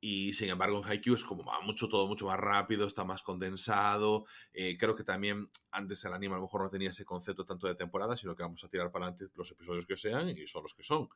Y 0.00 0.32
sin 0.34 0.48
embargo, 0.48 0.78
en 0.78 0.84
Haikyuu 0.84 1.16
es 1.16 1.24
como 1.24 1.44
va 1.44 1.60
mucho, 1.60 1.88
todo 1.88 2.06
mucho 2.06 2.26
más 2.26 2.38
rápido, 2.38 2.86
está 2.86 3.04
más 3.04 3.22
condensado. 3.22 4.26
Eh, 4.52 4.76
creo 4.78 4.94
que 4.94 5.02
también 5.02 5.50
antes 5.72 6.04
el 6.04 6.12
anime 6.12 6.34
a 6.34 6.36
lo 6.38 6.44
mejor 6.44 6.62
no 6.62 6.70
tenía 6.70 6.90
ese 6.90 7.04
concepto 7.04 7.44
tanto 7.44 7.66
de 7.66 7.74
temporada, 7.74 8.16
sino 8.16 8.36
que 8.36 8.44
vamos 8.44 8.62
a 8.62 8.68
tirar 8.68 8.92
para 8.92 9.06
adelante 9.06 9.32
los 9.36 9.50
episodios 9.50 9.86
que 9.86 9.96
sean 9.96 10.28
y 10.28 10.46
son 10.46 10.62
los 10.62 10.74
que 10.74 10.84
son. 10.84 11.08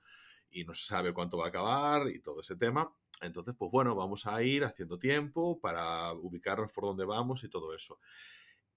Y 0.50 0.64
no 0.64 0.74
se 0.74 0.84
sabe 0.84 1.12
cuánto 1.14 1.38
va 1.38 1.46
a 1.46 1.48
acabar 1.48 2.08
y 2.08 2.18
todo 2.20 2.40
ese 2.40 2.56
tema. 2.56 2.92
Entonces, 3.22 3.54
pues 3.56 3.70
bueno, 3.70 3.94
vamos 3.94 4.26
a 4.26 4.42
ir 4.42 4.64
haciendo 4.64 4.98
tiempo 4.98 5.60
para 5.60 6.12
ubicarnos 6.12 6.72
por 6.72 6.84
dónde 6.84 7.04
vamos 7.04 7.44
y 7.44 7.48
todo 7.48 7.74
eso. 7.74 8.00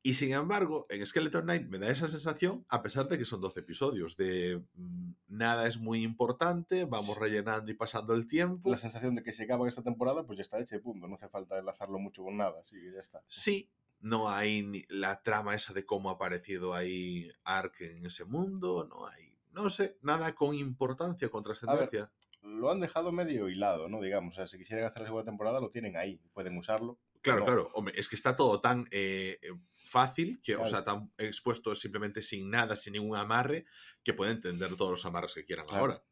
Y 0.05 0.13
sin 0.13 0.33
embargo, 0.33 0.85
en 0.91 1.03
Skeleton 1.03 1.45
Knight 1.45 1.67
me 1.67 1.79
da 1.79 1.89
esa 1.89 2.07
sensación, 2.07 2.63
a 2.69 2.83
pesar 2.83 3.07
de 3.07 3.17
que 3.17 3.25
son 3.25 3.41
12 3.41 3.61
episodios, 3.61 4.15
de 4.15 4.61
mm, 4.75 5.13
nada 5.29 5.67
es 5.67 5.79
muy 5.79 6.03
importante, 6.03 6.85
vamos 6.85 7.17
rellenando 7.17 7.71
y 7.71 7.73
pasando 7.73 8.13
el 8.13 8.27
tiempo. 8.27 8.69
La 8.69 8.77
sensación 8.77 9.15
de 9.15 9.23
que 9.23 9.33
se 9.33 9.45
acaba 9.45 9.67
esta 9.67 9.81
temporada, 9.81 10.23
pues 10.23 10.37
ya 10.37 10.43
está 10.43 10.59
hecha 10.59 10.75
y 10.75 10.79
punto. 10.79 11.07
No 11.07 11.15
hace 11.15 11.27
falta 11.27 11.57
enlazarlo 11.57 11.97
mucho 11.97 12.23
con 12.23 12.37
nada, 12.37 12.59
así 12.61 12.79
que 12.79 12.91
ya 12.93 12.99
está. 12.99 13.23
Sí, 13.25 13.71
no 13.99 14.29
hay 14.29 14.61
ni 14.61 14.83
la 14.89 15.23
trama 15.23 15.55
esa 15.55 15.73
de 15.73 15.87
cómo 15.87 16.11
ha 16.11 16.13
aparecido 16.13 16.75
ahí 16.75 17.31
Ark 17.43 17.73
en 17.79 18.05
ese 18.05 18.25
mundo, 18.25 18.87
no 18.87 19.07
hay, 19.07 19.33
no 19.53 19.71
sé, 19.71 19.97
nada 20.03 20.35
con 20.35 20.53
importancia, 20.53 21.29
con 21.29 21.41
trascendencia. 21.41 22.11
Lo 22.43 22.69
han 22.69 22.79
dejado 22.79 23.11
medio 23.11 23.49
hilado, 23.49 23.89
¿no? 23.89 23.99
Digamos, 24.01 24.35
o 24.35 24.35
sea, 24.35 24.45
si 24.45 24.59
quisieran 24.59 24.85
hacer 24.85 25.01
la 25.01 25.07
segunda 25.07 25.25
temporada, 25.25 25.59
lo 25.59 25.71
tienen 25.71 25.97
ahí, 25.97 26.21
pueden 26.31 26.55
usarlo. 26.59 26.99
Claro, 27.25 27.39
no. 27.39 27.45
claro, 27.45 27.71
hombre, 27.73 27.93
es 27.97 28.07
que 28.09 28.15
está 28.15 28.35
todo 28.35 28.61
tan 28.61 28.85
eh, 28.91 29.39
eh, 29.41 29.49
fácil, 29.73 30.41
que, 30.41 30.55
o 30.55 30.65
sea, 30.67 30.83
tan 30.83 31.11
expuesto 31.17 31.75
simplemente 31.75 32.21
sin 32.21 32.49
nada, 32.49 32.75
sin 32.75 32.93
ningún 32.93 33.15
amarre, 33.17 33.65
que 34.03 34.13
pueden 34.13 34.35
entender 34.37 34.75
todos 34.75 34.91
los 34.91 35.05
amarres 35.05 35.33
que 35.33 35.45
quieran 35.45 35.65
Claro. 35.65 35.81
ahora. 35.81 36.03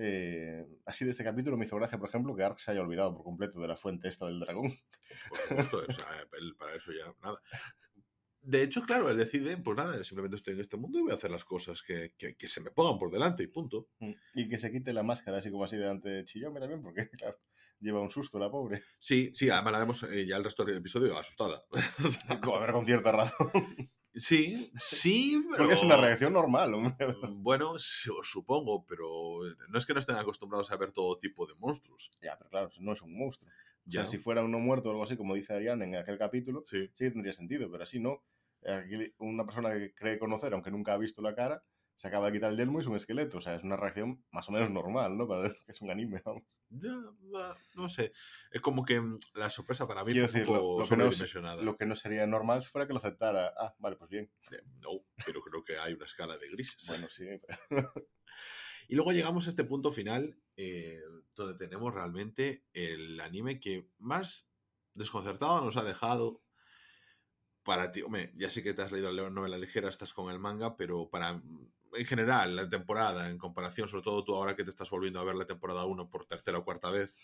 Eh, 0.00 0.64
así 0.86 1.04
de 1.04 1.10
este 1.10 1.24
capítulo 1.24 1.56
me 1.56 1.64
hizo 1.64 1.76
gracia, 1.76 1.98
por 1.98 2.08
ejemplo, 2.08 2.34
que 2.36 2.44
Ark 2.44 2.58
se 2.60 2.70
haya 2.70 2.80
olvidado 2.82 3.12
por 3.14 3.24
completo 3.24 3.60
de 3.60 3.68
la 3.68 3.76
fuente 3.76 4.08
esta 4.08 4.26
del 4.26 4.38
dragón. 4.40 4.72
Por 5.28 5.38
supuesto, 5.38 5.78
o 5.88 5.90
sea, 5.92 6.06
él 6.38 6.54
para 6.56 6.76
eso 6.76 6.92
ya 6.92 7.12
nada. 7.22 7.40
De 8.40 8.62
hecho, 8.62 8.82
claro, 8.82 9.10
él 9.10 9.18
decide, 9.18 9.56
pues 9.58 9.76
nada, 9.76 10.02
simplemente 10.04 10.36
estoy 10.36 10.54
en 10.54 10.60
este 10.60 10.76
mundo 10.76 10.98
y 10.98 11.02
voy 11.02 11.10
a 11.10 11.16
hacer 11.16 11.30
las 11.30 11.44
cosas 11.44 11.82
que, 11.82 12.14
que- 12.16 12.36
que 12.36 12.46
se 12.46 12.60
me 12.60 12.70
pongan 12.70 12.98
por 12.98 13.10
delante 13.10 13.42
y 13.42 13.48
punto. 13.48 13.88
Y 14.34 14.46
que 14.48 14.58
se 14.58 14.70
quite 14.70 14.92
la 14.92 15.02
máscara 15.02 15.38
así 15.38 15.50
como 15.50 15.64
así 15.64 15.76
delante 15.76 16.08
de 16.08 16.24
Chiyome 16.24 16.60
también, 16.60 16.80
porque, 16.80 17.10
claro, 17.24 17.40
lleva 17.80 18.00
un 18.00 18.10
susto 18.10 18.38
la 18.38 18.50
pobre. 18.50 18.82
Sí, 18.98 19.30
sí, 19.34 19.50
además 19.50 19.72
la 19.72 19.78
vemos 19.80 20.02
eh, 20.04 20.26
ya 20.26 20.36
el 20.36 20.44
resto 20.44 20.64
del 20.64 20.76
episodio 20.78 21.16
asustada. 21.18 21.64
A 22.28 22.58
ver, 22.60 22.72
con 22.72 22.84
cierta 22.86 23.12
razón. 23.12 23.50
sí, 24.14 24.70
sí, 24.78 25.44
pero... 25.50 25.58
Porque 25.64 25.74
es 25.74 25.82
una 25.82 25.96
reacción 25.96 26.32
normal, 26.32 26.74
hombre. 26.74 26.94
Bueno, 27.30 27.74
su- 27.78 28.22
supongo, 28.22 28.84
pero 28.86 29.38
no 29.68 29.78
es 29.78 29.86
que 29.86 29.94
no 29.94 30.00
estén 30.00 30.16
acostumbrados 30.16 30.70
a 30.72 30.76
ver 30.76 30.92
todo 30.92 31.18
tipo 31.18 31.46
de 31.46 31.54
monstruos. 31.54 32.10
Ya, 32.22 32.36
pero 32.38 32.50
claro, 32.50 32.70
no 32.80 32.92
es 32.92 33.02
un 33.02 33.16
monstruo. 33.16 33.50
O 33.86 33.90
sea, 33.90 34.02
Ya. 34.02 34.06
si 34.06 34.18
fuera 34.18 34.42
uno 34.42 34.58
muerto 34.58 34.88
o 34.88 34.92
algo 34.92 35.04
así, 35.04 35.16
como 35.16 35.34
dice 35.34 35.54
Ariane 35.54 35.84
en 35.84 35.96
aquel 35.96 36.18
capítulo, 36.18 36.62
Sí. 36.66 36.88
sí 36.94 37.04
que 37.04 37.10
tendría 37.10 37.32
sentido, 37.32 37.70
pero 37.70 37.84
así 37.84 37.98
no. 38.00 38.22
Aquí 38.66 39.14
una 39.18 39.44
persona 39.44 39.70
que 39.72 39.94
cree 39.94 40.18
conocer, 40.18 40.52
aunque 40.52 40.70
nunca 40.70 40.92
ha 40.94 40.98
visto 40.98 41.22
la 41.22 41.34
cara, 41.34 41.62
se 41.98 42.06
acaba 42.08 42.26
de 42.26 42.32
quitar 42.32 42.50
el 42.52 42.56
yelmo 42.56 42.78
y 42.78 42.82
es 42.82 42.86
un 42.86 42.94
esqueleto. 42.96 43.38
O 43.38 43.40
sea, 43.40 43.56
es 43.56 43.64
una 43.64 43.76
reacción 43.76 44.24
más 44.30 44.48
o 44.48 44.52
menos 44.52 44.70
normal, 44.70 45.18
¿no? 45.18 45.26
Para 45.26 45.42
ver 45.42 45.52
que 45.66 45.72
es 45.72 45.80
un 45.82 45.90
anime, 45.90 46.22
vamos. 46.24 46.44
Ya, 46.70 46.94
no 47.74 47.88
sé. 47.88 48.12
Es 48.52 48.60
como 48.60 48.84
que 48.84 49.00
mm, 49.00 49.18
la 49.34 49.50
sorpresa 49.50 49.86
para 49.88 50.04
mí 50.04 50.12
Quiero 50.12 50.28
fue 50.28 50.40
decir, 50.40 50.50
un 50.50 50.56
lo- 50.56 50.62
poco 50.62 50.78
lo 50.80 50.84
que 50.88 50.96
no. 50.96 51.04
Lo 51.64 51.76
que 51.76 51.86
no 51.86 51.96
sería 51.96 52.26
normal 52.26 52.62
si 52.62 52.68
fuera 52.68 52.86
que 52.86 52.92
lo 52.92 52.98
aceptara. 52.98 53.52
Ah, 53.58 53.74
vale, 53.78 53.96
pues 53.96 54.08
bien. 54.10 54.30
Eh, 54.52 54.62
No, 54.80 54.90
pero 55.26 55.40
creo 55.42 55.64
que 55.64 55.76
hay 55.78 55.92
una 55.94 56.06
escala 56.06 56.38
de 56.38 56.48
grises. 56.50 56.86
Bueno, 56.88 57.08
sí. 57.10 57.26
pero- 57.68 57.92
Y 58.88 58.94
luego 58.94 59.12
llegamos 59.12 59.46
a 59.46 59.50
este 59.50 59.64
punto 59.64 59.90
final 59.90 60.40
eh, 60.56 61.00
donde 61.34 61.58
tenemos 61.58 61.92
realmente 61.92 62.64
el 62.72 63.20
anime 63.20 63.60
que 63.60 63.88
más 63.98 64.48
desconcertado 64.94 65.60
nos 65.62 65.76
ha 65.76 65.84
dejado. 65.84 66.42
Para 67.68 67.92
ti, 67.92 68.00
hombre, 68.00 68.32
ya 68.34 68.48
sé 68.48 68.62
que 68.62 68.72
te 68.72 68.80
has 68.80 68.90
leído 68.90 69.12
la 69.12 69.28
novela 69.28 69.58
ligera, 69.58 69.90
estás 69.90 70.14
con 70.14 70.32
el 70.32 70.38
manga, 70.38 70.74
pero 70.74 71.10
para 71.10 71.42
en 71.92 72.06
general, 72.06 72.56
la 72.56 72.66
temporada, 72.66 73.28
en 73.28 73.36
comparación, 73.36 73.88
sobre 73.88 74.04
todo 74.04 74.24
tú 74.24 74.34
ahora 74.34 74.56
que 74.56 74.64
te 74.64 74.70
estás 74.70 74.88
volviendo 74.88 75.20
a 75.20 75.24
ver 75.24 75.34
la 75.34 75.46
temporada 75.46 75.84
1 75.84 76.08
por 76.08 76.24
tercera 76.24 76.56
o 76.56 76.64
cuarta 76.64 76.90
vez, 76.90 77.18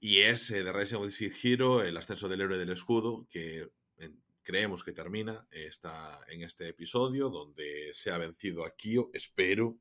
y 0.00 0.22
es 0.22 0.50
eh, 0.50 0.64
The 0.64 0.72
Rising 0.72 0.96
of 0.96 1.16
the 1.16 1.32
Hero, 1.40 1.84
el 1.84 1.96
ascenso 1.96 2.28
del 2.28 2.40
héroe 2.40 2.58
del 2.58 2.70
escudo, 2.70 3.28
que 3.30 3.70
creemos 4.42 4.82
que 4.82 4.90
termina 4.90 5.46
eh, 5.52 5.66
está 5.68 6.18
en 6.26 6.42
este 6.42 6.66
episodio, 6.66 7.30
donde 7.30 7.90
se 7.92 8.10
ha 8.10 8.18
vencido 8.18 8.64
a 8.64 8.74
Kyo, 8.74 9.10
espero, 9.12 9.78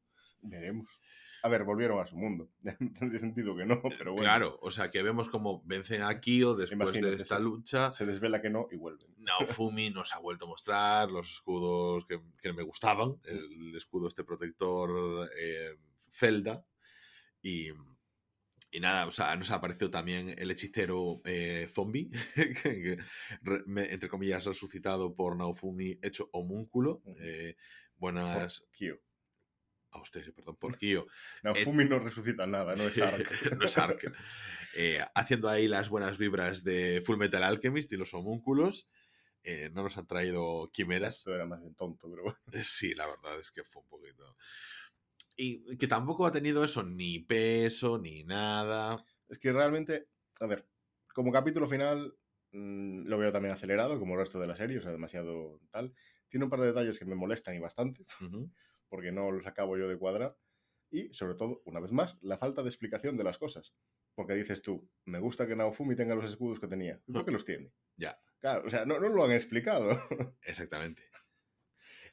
Veremos. 0.47 0.99
A 1.45 1.47
ver, 1.47 1.63
volvieron 1.63 1.99
a 1.99 2.07
su 2.07 2.17
mundo. 2.17 2.49
Tendría 2.99 3.19
sentido 3.19 3.55
que 3.55 3.67
no, 3.67 3.79
pero 3.99 4.13
bueno. 4.13 4.23
Claro, 4.23 4.57
o 4.63 4.71
sea 4.71 4.89
que 4.89 5.03
vemos 5.03 5.29
como 5.29 5.61
vencen 5.63 6.01
a 6.01 6.19
Kyo 6.19 6.55
después 6.55 6.71
Imagínate, 6.71 7.15
de 7.15 7.21
esta 7.21 7.37
lucha. 7.37 7.93
Se 7.93 8.07
desvela 8.07 8.41
que 8.41 8.49
no 8.49 8.67
y 8.71 8.77
vuelven. 8.77 9.13
Naofumi 9.19 9.91
nos 9.91 10.15
ha 10.15 10.17
vuelto 10.17 10.45
a 10.45 10.47
mostrar 10.47 11.11
los 11.11 11.33
escudos 11.33 12.07
que, 12.07 12.19
que 12.41 12.51
me 12.51 12.63
gustaban, 12.63 13.19
el 13.25 13.75
escudo 13.75 14.07
este 14.07 14.23
protector 14.23 15.29
eh, 15.39 15.75
Zelda. 16.09 16.65
Y, 17.43 17.69
y 18.71 18.79
nada, 18.79 19.05
o 19.05 19.11
sea, 19.11 19.35
nos 19.35 19.51
ha 19.51 19.55
aparecido 19.55 19.91
también 19.91 20.33
el 20.39 20.49
hechicero 20.49 21.21
eh, 21.25 21.67
zombie, 21.69 22.09
que, 22.35 22.55
que 22.55 22.97
entre 23.83 24.09
comillas 24.09 24.45
resucitado 24.45 25.13
por 25.13 25.37
Naofumi, 25.37 25.99
hecho 26.01 26.27
homúnculo. 26.33 27.03
Eh, 27.19 27.55
buenas... 27.97 28.65
Kyo. 28.71 28.99
A 29.95 30.01
ustedes, 30.01 30.31
perdón, 30.31 30.57
por 30.57 30.77
Kyo. 30.77 31.07
No, 31.43 31.53
Eh, 31.55 31.65
no 31.65 31.99
resucita 31.99 32.45
nada, 32.45 32.75
no 32.75 32.83
es 32.83 32.97
Ark. 33.01 33.31
no 33.59 33.65
es 33.65 33.77
Ark. 33.77 34.13
Eh, 34.75 34.99
haciendo 35.15 35.47
ahí 35.47 35.67
las 35.67 35.89
buenas 35.89 36.17
vibras 36.17 36.63
de 36.63 37.01
Full 37.05 37.17
Metal 37.17 37.43
Alchemist 37.43 37.91
y 37.93 37.97
los 37.97 38.13
homúnculos. 38.13 38.87
Eh, 39.43 39.69
no 39.73 39.83
nos 39.83 39.97
han 39.97 40.07
traído 40.07 40.69
quimeras. 40.73 41.19
Esto 41.19 41.35
era 41.35 41.45
más 41.45 41.61
bien 41.61 41.75
tonto, 41.75 42.09
pero 42.09 42.23
bueno. 42.23 42.37
Sí, 42.63 42.93
la 42.93 43.07
verdad 43.07 43.39
es 43.39 43.51
que 43.51 43.63
fue 43.63 43.83
un 43.83 43.87
poquito. 43.87 44.35
Y 45.37 45.77
que 45.77 45.87
tampoco 45.87 46.25
ha 46.25 46.31
tenido 46.31 46.63
eso, 46.63 46.83
ni 46.83 47.19
peso, 47.19 47.97
ni 47.97 48.23
nada. 48.23 49.05
Es 49.29 49.37
que 49.39 49.51
realmente, 49.51 50.09
a 50.39 50.47
ver, 50.47 50.67
como 51.13 51.31
capítulo 51.31 51.67
final 51.67 52.17
mm, 52.51 53.07
lo 53.07 53.17
veo 53.17 53.31
también 53.31 53.53
acelerado, 53.53 53.99
como 53.99 54.13
el 54.13 54.19
resto 54.21 54.39
de 54.39 54.47
la 54.47 54.55
serie, 54.55 54.77
o 54.77 54.81
sea, 54.81 54.91
demasiado 54.91 55.61
tal. 55.71 55.93
Tiene 56.27 56.45
un 56.45 56.49
par 56.49 56.61
de 56.61 56.67
detalles 56.67 56.97
que 56.97 57.05
me 57.05 57.15
molestan 57.15 57.55
y 57.55 57.59
bastante, 57.59 58.05
Ujú. 58.21 58.51
Porque 58.95 59.11
no 59.11 59.29
los 59.29 59.45
acabo 59.45 59.75
yo 59.77 59.89
de 59.89 59.97
cuadrar. 59.97 60.37
Y, 60.89 61.13
sobre 61.13 61.35
todo, 61.35 61.61
una 61.65 61.81
vez 61.81 61.91
más, 61.91 62.17
la 62.21 62.37
falta 62.37 62.63
de 62.63 62.69
explicación 62.69 63.17
de 63.17 63.25
las 63.25 63.37
cosas. 63.37 63.75
Porque 64.13 64.35
dices 64.35 64.61
tú, 64.61 64.89
me 65.03 65.19
gusta 65.19 65.45
que 65.45 65.53
Naofumi 65.53 65.97
tenga 65.97 66.15
los 66.15 66.23
escudos 66.31 66.61
que 66.61 66.67
tenía. 66.69 67.01
¿Y 67.05 67.11
¿Por 67.11 67.25
qué 67.25 67.31
los 67.31 67.43
tiene? 67.43 67.73
Ya. 67.97 68.17
Claro, 68.39 68.63
o 68.65 68.69
sea, 68.69 68.85
no, 68.85 68.97
no 69.01 69.09
lo 69.09 69.25
han 69.25 69.33
explicado. 69.33 69.89
Exactamente. 70.43 71.03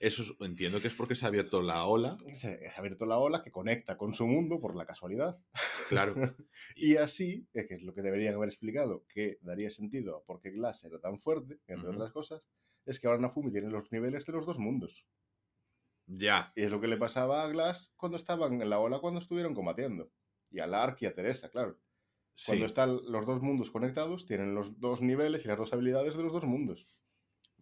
Eso 0.01 0.23
es- 0.23 0.35
entiendo 0.41 0.81
que 0.81 0.89
es 0.89 0.97
porque 0.97 1.15
se 1.15 1.25
ha 1.25 1.29
abierto 1.29 1.63
la 1.63 1.87
ola. 1.87 2.17
Se 2.35 2.69
ha 2.75 2.79
abierto 2.81 3.07
la 3.07 3.19
ola 3.19 3.45
que 3.45 3.53
conecta 3.53 3.97
con 3.97 4.13
su 4.13 4.27
mundo 4.27 4.59
por 4.59 4.75
la 4.75 4.85
casualidad. 4.85 5.41
Claro. 5.89 6.15
Y 6.75 6.97
así, 6.97 7.47
eh, 7.55 7.67
que 7.69 7.75
es 7.75 7.83
lo 7.83 7.95
que 7.95 8.03
deberían 8.03 8.35
haber 8.35 8.49
explicado, 8.49 9.07
que 9.07 9.39
daría 9.43 9.71
sentido 9.71 10.17
a 10.17 10.25
por 10.25 10.41
qué 10.41 10.51
Glass 10.51 10.83
era 10.83 10.99
tan 10.99 11.17
fuerte, 11.19 11.61
entre 11.69 11.91
otras 11.91 12.11
cosas, 12.11 12.43
es 12.87 12.99
que 12.99 13.07
ahora 13.07 13.21
Nafumi 13.21 13.53
tiene 13.53 13.69
los 13.71 13.93
niveles 13.93 14.27
de 14.27 14.33
los 14.33 14.45
dos 14.45 14.59
mundos. 14.59 15.07
Ya. 16.07 16.53
Y 16.57 16.63
es 16.63 16.71
lo 16.71 16.81
que 16.81 16.89
le 16.89 16.97
pasaba 16.97 17.43
a 17.45 17.49
Glass 17.49 17.93
cuando 17.97 18.17
estaban 18.17 18.61
en 18.61 18.69
la 18.71 18.79
ola, 18.79 18.99
cuando 18.99 19.21
estuvieron 19.21 19.55
combatiendo. 19.55 20.11
Y 20.51 20.61
a 20.61 20.67
Lark 20.67 20.99
y 21.01 21.07
a 21.07 21.15
Teresa, 21.15 21.49
claro. 21.51 21.79
Sí. 22.35 22.47
Cuando 22.53 22.67
están 22.67 22.99
los 23.11 23.27
dos 23.27 23.41
mundos 23.43 23.71
conectados, 23.71 24.27
tienen 24.27 24.55
los 24.55 24.79
dos 24.81 25.01
niveles 25.03 25.45
y 25.45 25.49
las 25.49 25.59
dos 25.59 25.73
habilidades 25.73 26.17
de 26.17 26.23
los 26.23 26.33
dos 26.33 26.45
mundos. 26.45 27.05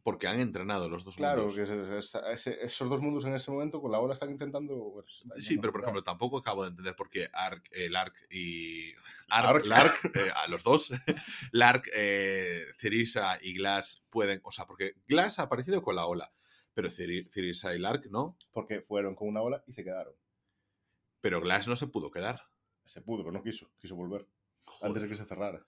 Porque 0.02 0.26
han 0.28 0.40
entrenado 0.40 0.88
los 0.88 1.04
dos 1.04 1.16
Claro, 1.16 1.42
mundos. 1.46 1.56
que 1.56 1.62
es- 1.64 1.70
es- 2.14 2.22
ese- 2.32 2.64
esos 2.64 2.88
dos 2.88 3.02
mundos 3.02 3.24
en 3.26 3.34
ese 3.34 3.50
momento 3.50 3.82
con 3.82 3.92
la 3.92 3.98
ola 4.00 4.14
están 4.14 4.30
intentando... 4.30 4.74
bueno, 4.76 5.06
están 5.08 5.38
Sí, 5.40 5.58
pero 5.58 5.72
por 5.72 5.82
ejemplo, 5.82 6.02
tampoco 6.02 6.38
acabo 6.38 6.62
de 6.64 6.70
entender 6.70 6.96
por 6.96 7.10
qué 7.10 7.28
Ark, 7.32 7.68
el 7.72 7.94
Ark 7.94 8.14
y. 8.30 8.92
Ark. 9.28 9.56
Ark, 9.56 9.66
Lark, 9.66 9.92
eh, 10.16 10.30
a 10.34 10.48
los 10.48 10.62
dos. 10.64 10.90
Lark, 11.52 11.88
eh, 11.94 12.64
Cerisa 12.78 13.38
y 13.42 13.52
Glass 13.54 14.02
pueden. 14.08 14.40
O 14.44 14.50
sea, 14.52 14.66
porque 14.66 14.94
Glass 15.06 15.38
ha 15.38 15.42
aparecido 15.42 15.82
con 15.82 15.96
la 15.96 16.06
ola, 16.06 16.32
pero 16.82 17.24
Cerisa 17.30 17.74
y 17.74 17.78
Lark 17.78 18.06
no. 18.10 18.36
Porque 18.52 18.80
fueron 18.80 19.14
con 19.14 19.28
una 19.28 19.42
ola 19.42 19.62
y 19.66 19.72
se 19.72 19.84
quedaron. 19.84 20.14
Pero 21.20 21.40
Glass 21.40 21.68
no 21.68 21.76
se 21.76 21.86
pudo 21.86 22.10
quedar. 22.10 22.40
Se 22.84 23.02
pudo, 23.02 23.22
pero 23.24 23.32
no 23.32 23.42
quiso. 23.42 23.70
Quiso 23.78 23.94
volver. 23.94 24.26
Joder. 24.64 24.88
antes 24.88 25.02
de 25.02 25.08
que 25.08 25.14
se 25.14 25.24
cerrara. 25.24 25.66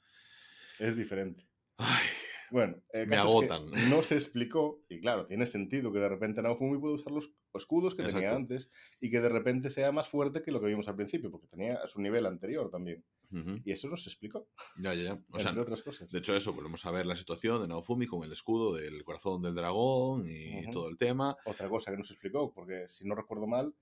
Es 0.79 0.97
diferente. 0.97 1.47
Ay, 1.77 2.07
Bueno, 2.51 2.83
el 2.93 3.07
Me 3.07 3.17
caso 3.17 3.43
es 3.43 3.49
que 3.49 3.55
agotan. 3.55 3.91
no 3.91 4.03
se 4.03 4.15
explicó, 4.15 4.85
y 4.89 5.01
claro, 5.01 5.27
tiene 5.27 5.47
sentido 5.47 5.93
que 5.93 5.99
de 5.99 6.09
repente 6.09 6.43
Naofumi 6.43 6.79
puede 6.79 6.95
usar 6.95 7.13
los 7.13 7.33
escudos 7.55 7.95
que 7.95 8.03
tenía 8.03 8.35
antes 8.35 8.71
y 9.01 9.11
que 9.11 9.21
de 9.21 9.29
repente 9.29 9.71
sea 9.71 9.93
más 9.93 10.09
fuerte 10.09 10.43
que 10.43 10.53
lo 10.53 10.61
que 10.61 10.67
vimos 10.69 10.89
al 10.89 10.97
principio, 10.97 11.31
porque 11.31 11.47
tenía 11.47 11.77
a 11.77 11.89
su 11.89 12.01
nivel 12.01 12.27
anterior 12.27 12.71
también. 12.71 13.05
Ujú. 13.33 13.61
Y 13.65 13.73
eso 13.73 13.89
no 13.89 13.97
se 13.97 14.09
explicó, 14.11 14.47
Ya, 14.79 14.95
ya, 14.95 15.03
ya. 15.03 15.19
O 15.31 15.39
sea, 15.39 15.51
entre 15.51 15.63
otras 15.63 15.83
cosas. 15.83 16.11
de 16.11 16.19
hecho, 16.19 16.35
eso, 16.37 16.53
volvemos 16.53 16.85
a 16.87 16.91
ver 16.91 17.07
la 17.07 17.17
situación 17.17 17.61
de 17.63 17.69
Naofumi 17.69 18.07
con 18.07 18.23
el 18.25 18.33
escudo 18.33 18.75
del 18.75 19.03
corazón 19.05 19.43
del 19.43 19.55
dragón 19.55 20.25
y 20.29 20.63
Ujú. 20.63 20.73
todo 20.73 20.89
el 20.89 20.97
tema. 20.99 21.37
Otra 21.45 21.69
cosa 21.69 21.91
que 21.91 21.97
no 21.99 22.05
se 22.05 22.13
explicó, 22.15 22.53
porque 22.53 22.89
si 22.89 23.05
no 23.07 23.15
recuerdo 23.15 23.47
mal, 23.47 23.75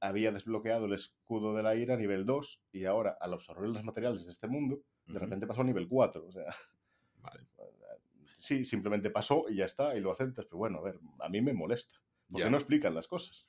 había 0.00 0.32
desbloqueado 0.32 0.86
el 0.86 0.92
escudo 0.94 1.54
de 1.54 1.62
la 1.62 1.76
ira 1.76 1.94
a 1.94 1.96
nivel 1.98 2.26
2 2.26 2.60
y 2.72 2.84
ahora, 2.84 3.16
al 3.20 3.32
absorber 3.34 3.70
los 3.70 3.84
materiales 3.84 4.24
de 4.24 4.32
este 4.32 4.48
mundo, 4.48 4.82
de 5.06 5.12
Ujú. 5.14 5.24
repente 5.24 5.46
pasó 5.46 5.62
a 5.62 5.64
nivel 5.64 5.88
4. 5.88 6.26
O 6.26 6.32
sea, 6.32 6.44
Vale. 7.22 7.40
sí, 8.38 8.64
simplemente 8.64 9.10
pasó 9.10 9.46
y 9.48 9.56
ya 9.56 9.64
está, 9.64 9.96
y 9.96 10.00
lo 10.00 10.12
aceptas, 10.12 10.44
pero 10.46 10.58
bueno, 10.58 10.78
a 10.78 10.82
ver, 10.82 10.98
a 11.20 11.28
mí 11.28 11.40
me 11.40 11.52
molesta, 11.54 11.94
porque 12.30 12.44
Ya. 12.44 12.50
no 12.50 12.56
explican 12.56 12.94
las 12.94 13.08
cosas. 13.08 13.46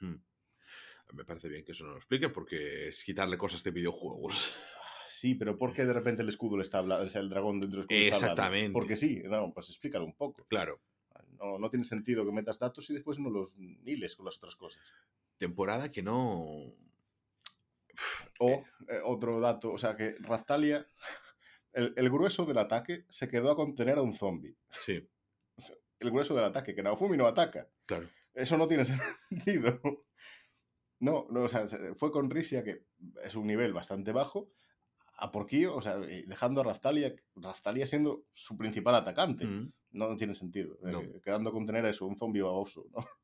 Me 1.14 1.24
parece 1.24 1.50
bien 1.50 1.64
que 1.64 1.72
eso 1.72 1.86
no 1.86 1.92
lo 1.92 1.98
explique 1.98 2.30
porque 2.30 2.90
es 2.90 3.04
quitarle 3.04 3.38
cosas 3.38 3.64
de 3.64 3.72
videojuegos. 3.72 4.52
Sí, 5.18 5.34
pero 5.36 5.58
¿por 5.58 5.72
qué 5.74 5.86
de 5.86 5.94
repente 5.94 6.24
el 6.24 6.30
escudo 6.30 6.58
le 6.58 6.64
está 6.64 6.80
hablando? 6.80 7.06
O 7.06 7.10
sea, 7.10 7.22
el 7.22 7.30
dragón 7.30 7.62
dentro 7.62 7.82
del 7.82 7.84
escudo 7.86 7.98
está 8.00 8.16
hablando? 8.18 8.34
Exactamente. 8.34 8.74
Porque 8.74 8.96
sí, 8.98 9.22
no, 9.26 9.54
pues 9.54 9.70
explícalo 9.70 10.04
un 10.06 10.16
poco. 10.16 10.46
Claro. 10.50 10.82
No, 11.40 11.58
no 11.58 11.70
tiene 11.70 11.86
sentido 11.86 12.26
que 12.26 12.32
metas 12.34 12.60
datos 12.60 12.90
y 12.90 12.94
después 12.94 13.18
no 13.20 13.30
los 13.30 13.54
hiles 13.86 14.16
con 14.16 14.26
las 14.26 14.38
otras 14.38 14.56
cosas. 14.58 14.82
Temporada 15.38 15.90
que 15.92 16.04
no. 16.04 16.74
O 18.40 18.66
eh, 18.90 19.00
otro 19.06 19.40
dato, 19.40 19.72
o 19.72 19.78
sea, 19.78 19.96
que 19.96 20.16
Raftalia, 20.20 20.86
el, 21.72 21.94
el 21.96 22.10
grueso 22.10 22.46
del 22.46 22.58
ataque 22.58 23.06
se 23.10 23.30
quedó 23.30 23.52
a 23.52 23.56
contener 23.56 23.98
a 23.98 24.02
un 24.02 24.14
zombie. 24.14 24.58
Sí, 24.72 25.08
El 26.00 26.12
grueso 26.12 26.36
del 26.36 26.44
ataque, 26.44 26.76
que 26.76 26.84
Naofumi 26.84 27.16
no 27.16 27.26
ataca. 27.26 27.70
claro. 27.86 28.10
Eso 28.34 28.58
no 28.58 28.68
tiene 28.68 28.84
sentido. 29.30 29.80
No, 31.00 31.26
no, 31.30 31.44
o 31.44 31.48
sea, 31.50 31.70
se- 31.70 31.96
fue 31.96 32.12
con 32.12 32.30
Risia, 32.30 32.66
que 32.66 32.84
es 33.24 33.34
un 33.36 33.48
nivel 33.48 33.72
bastante 33.72 34.12
bajo, 34.12 34.52
a 35.18 35.32
Porquillo, 35.32 35.76
o 35.76 35.82
sea, 35.82 35.98
y 36.10 36.24
dejando 36.24 36.62
a 36.62 36.64
Raftalia, 36.66 37.16
Raftalia 37.36 37.88
siendo 37.88 38.26
su 38.34 38.58
principal 38.58 38.96
atacante. 38.96 39.46
Mm. 39.48 39.72
No, 39.92 40.10
no 40.10 40.16
tiene 40.18 40.36
sentido. 40.36 40.78
No. 40.82 41.02
Eh, 41.02 41.22
quedando 41.24 41.50
a 41.50 41.54
contener 41.54 41.86
a 41.86 41.90
eso, 41.90 42.06
un 42.06 42.18
zombie 42.18 42.42
baboso, 42.42 42.86
¿no? 42.92 42.98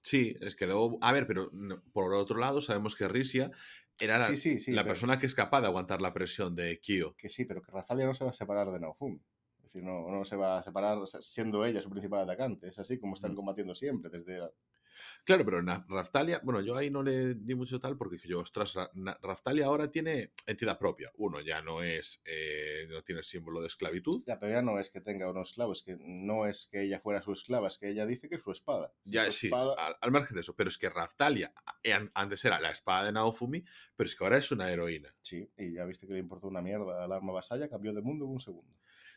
Sí, 0.00 0.36
es 0.42 0.54
que 0.54 0.66
debo- 0.68 0.98
A 1.00 1.12
ver, 1.12 1.26
pero 1.26 1.50
por 1.92 2.12
otro 2.12 2.36
lado, 2.38 2.60
sabemos 2.60 2.94
que 2.94 3.08
Risia 3.08 3.50
era 3.98 4.18
la, 4.18 4.28
sí, 4.28 4.36
sí, 4.36 4.60
sí. 4.60 4.72
la 4.72 4.82
pero- 4.82 4.90
persona 4.92 5.18
que 5.18 5.24
es 5.26 5.34
capaz 5.34 5.62
de 5.62 5.68
aguantar 5.68 6.02
la 6.02 6.12
presión 6.12 6.54
de 6.54 6.78
Kyo. 6.80 7.14
Que 7.16 7.30
sí, 7.30 7.46
pero 7.46 7.62
que 7.62 7.72
Raftalia 7.72 8.04
no 8.06 8.14
se 8.14 8.22
va 8.24 8.30
a 8.30 8.34
separar 8.34 8.70
de 8.70 8.80
Naofumi. 8.80 9.18
Es 9.56 9.62
decir, 9.64 9.82
no, 9.82 10.06
no 10.10 10.24
se 10.26 10.36
va 10.36 10.58
a 10.58 10.62
separar 10.62 10.98
o 10.98 11.06
sea, 11.06 11.22
siendo 11.22 11.64
ella 11.64 11.80
su 11.80 11.88
principal 11.88 12.20
atacante. 12.20 12.68
Es 12.68 12.78
así 12.78 12.98
como 12.98 13.14
están 13.14 13.32
Mm. 13.32 13.36
combatiendo 13.36 13.74
siempre, 13.74 14.10
desde 14.10 14.42
Claro, 15.24 15.44
pero 15.44 15.60
Raftalia, 15.88 16.40
bueno, 16.44 16.60
yo 16.60 16.76
ahí 16.76 16.90
no 16.90 17.02
le 17.02 17.34
di 17.34 17.54
mucho 17.54 17.80
tal 17.80 17.96
porque 17.96 18.16
dije 18.16 18.28
yo, 18.28 18.40
ostras, 18.40 18.74
Raftalia 19.22 19.66
ahora 19.66 19.90
tiene 19.90 20.32
entidad 20.46 20.78
propia. 20.78 21.10
Uno, 21.16 21.40
ya 21.40 21.62
no 21.62 21.82
es, 21.82 22.20
eh, 22.24 22.86
no 22.90 23.02
tiene 23.02 23.20
el 23.20 23.24
símbolo 23.24 23.60
de 23.60 23.66
esclavitud. 23.68 24.22
Ya, 24.26 24.38
pero 24.38 24.52
ya 24.52 24.62
no 24.62 24.78
es 24.78 24.90
que 24.90 25.00
tenga 25.00 25.30
unos 25.30 25.50
esclavos, 25.50 25.78
es 25.78 25.84
que 25.84 25.96
no 26.00 26.46
es 26.46 26.68
que 26.70 26.82
ella 26.82 27.00
fuera 27.00 27.22
su 27.22 27.32
esclava, 27.32 27.68
es 27.68 27.78
que 27.78 27.88
ella 27.88 28.06
dice 28.06 28.28
que 28.28 28.36
es 28.36 28.42
su 28.42 28.52
espada. 28.52 28.92
Ya 29.04 29.26
Su 29.26 29.32
sí, 29.32 29.46
espada- 29.48 29.74
al, 29.78 29.94
al 30.00 30.10
margen 30.10 30.34
de 30.34 30.40
eso, 30.42 30.54
pero 30.56 30.68
es 30.68 30.78
que 30.78 30.90
Raftalia 30.90 31.52
eh, 31.82 31.92
an- 31.92 32.10
antes 32.14 32.44
era 32.44 32.60
la 32.60 32.70
espada 32.70 33.04
de 33.06 33.12
Naofumi, 33.12 33.64
pero 33.96 34.06
es 34.06 34.14
que 34.16 34.24
ahora 34.24 34.38
es 34.38 34.50
una 34.52 34.70
heroína. 34.70 35.14
Sí, 35.22 35.50
y 35.56 35.72
ya 35.74 35.84
viste 35.84 36.06
que 36.06 36.12
le 36.14 36.18
importó 36.20 36.48
una 36.48 36.62
mierda 36.62 37.04
al 37.04 37.12
arma 37.12 37.32
vasalla, 37.32 37.68
cambió 37.68 37.92
de 37.92 38.02
mundo 38.02 38.24
en 38.26 38.32
un 38.32 38.40
segundo. 38.40 38.76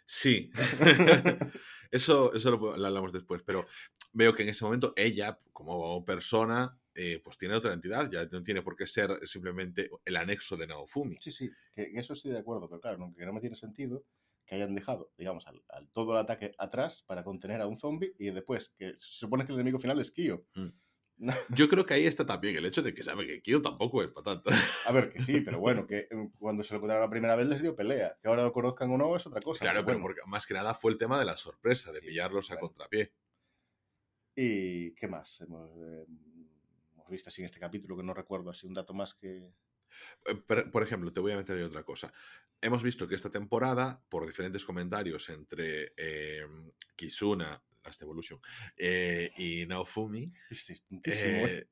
Sí, 0.09 0.49
eso, 1.91 2.33
eso 2.33 2.51
lo, 2.51 2.77
lo 2.77 2.87
hablamos 2.87 3.11
después, 3.11 3.43
pero 3.43 3.65
veo 4.13 4.33
que 4.33 4.43
en 4.43 4.49
ese 4.49 4.63
momento 4.63 4.93
ella, 4.95 5.37
como 5.51 6.05
persona, 6.05 6.79
eh, 6.95 7.19
pues 7.21 7.37
tiene 7.37 7.55
otra 7.55 7.73
entidad, 7.73 8.09
ya 8.09 8.25
no 8.25 8.41
tiene 8.41 8.61
por 8.61 8.77
qué 8.77 8.87
ser 8.87 9.19
simplemente 9.27 9.89
el 10.05 10.15
anexo 10.15 10.55
de 10.55 10.65
Naofumi. 10.65 11.17
Sí, 11.19 11.31
sí, 11.31 11.51
que, 11.75 11.91
eso 11.93 12.13
estoy 12.13 12.31
de 12.31 12.39
acuerdo, 12.39 12.69
pero 12.69 12.79
claro, 12.79 12.97
no, 12.97 13.13
que 13.13 13.25
no 13.25 13.33
me 13.33 13.41
tiene 13.41 13.57
sentido 13.57 14.05
que 14.45 14.55
hayan 14.55 14.73
dejado, 14.73 15.11
digamos, 15.17 15.45
al, 15.45 15.61
al 15.67 15.89
todo 15.89 16.13
el 16.13 16.19
ataque 16.19 16.53
atrás 16.57 17.03
para 17.05 17.25
contener 17.25 17.59
a 17.59 17.67
un 17.67 17.77
zombie 17.77 18.15
y 18.17 18.31
después, 18.31 18.73
que 18.77 18.93
se 18.93 19.19
supone 19.19 19.45
que 19.45 19.51
el 19.51 19.59
enemigo 19.59 19.77
final 19.77 19.99
es 19.99 20.11
Kyo. 20.11 20.45
Mm. 20.55 20.69
Yo 21.49 21.67
creo 21.67 21.85
que 21.85 21.95
ahí 21.95 22.05
está 22.05 22.25
también 22.25 22.55
el 22.55 22.65
hecho 22.65 22.83
de 22.83 22.93
que 22.93 23.03
sabe 23.03 23.25
que 23.25 23.41
Kyo 23.41 23.61
tampoco 23.61 24.03
es 24.03 24.09
patata. 24.09 24.51
A 24.87 24.91
ver, 24.91 25.11
que 25.11 25.21
sí, 25.21 25.41
pero 25.41 25.59
bueno, 25.59 25.85
que 25.87 26.07
eh, 26.09 26.29
cuando 26.37 26.63
se 26.63 26.73
lo 26.73 26.79
contaron 26.79 27.03
la 27.03 27.09
primera 27.09 27.35
vez 27.35 27.47
les 27.47 27.61
dio 27.61 27.75
pelea. 27.75 28.17
Que 28.21 28.27
ahora 28.27 28.43
lo 28.43 28.53
conozcan 28.53 28.91
o 28.91 28.97
no 28.97 29.15
es 29.15 29.25
otra 29.25 29.41
cosa. 29.41 29.63
Claro, 29.63 29.85
pero 29.85 29.97
bueno. 29.97 30.01
porque 30.01 30.21
más 30.27 30.45
que 30.45 30.53
nada 30.53 30.73
fue 30.73 30.91
el 30.91 30.97
tema 30.97 31.19
de 31.19 31.25
la 31.25 31.37
sorpresa, 31.37 31.91
de 31.91 32.01
Sí, 32.01 32.07
pillarlos 32.07 32.51
a 32.51 32.59
contrapié. 32.59 33.13
¿Y 34.35 34.93
qué 34.93 35.07
más? 35.07 35.41
Hemos, 35.41 35.71
eh, 35.77 36.05
hemos 36.93 37.09
visto 37.09 37.29
así 37.29 37.41
en 37.41 37.47
este 37.47 37.59
capítulo 37.59 37.97
que 37.97 38.03
no 38.03 38.13
recuerdo, 38.13 38.51
así 38.51 38.67
un 38.67 38.75
dato 38.75 38.93
más 38.93 39.15
que... 39.15 39.51
Eh, 40.27 40.35
Por, 40.71 40.83
ejemplo, 40.83 41.11
te 41.11 41.19
voy 41.19 41.31
a 41.31 41.37
meter 41.37 41.57
ahí 41.57 41.63
otra 41.63 41.83
cosa. 41.83 42.13
Hemos 42.61 42.83
visto 42.83 43.07
que 43.07 43.15
esta 43.15 43.31
temporada, 43.31 44.03
por 44.09 44.27
diferentes 44.27 44.63
comentarios 44.63 45.29
entre 45.29 45.93
eh, 45.97 46.45
Kizuna, 46.95 47.63
Last 47.87 48.01
Evolution, 48.01 48.39
eh, 48.77 49.31
y 49.37 49.65
Naofumi, 49.65 50.31
Es 50.51 50.67
distintísimo, 50.67 51.47
¿eh? 51.47 51.57
eh, 51.59 51.67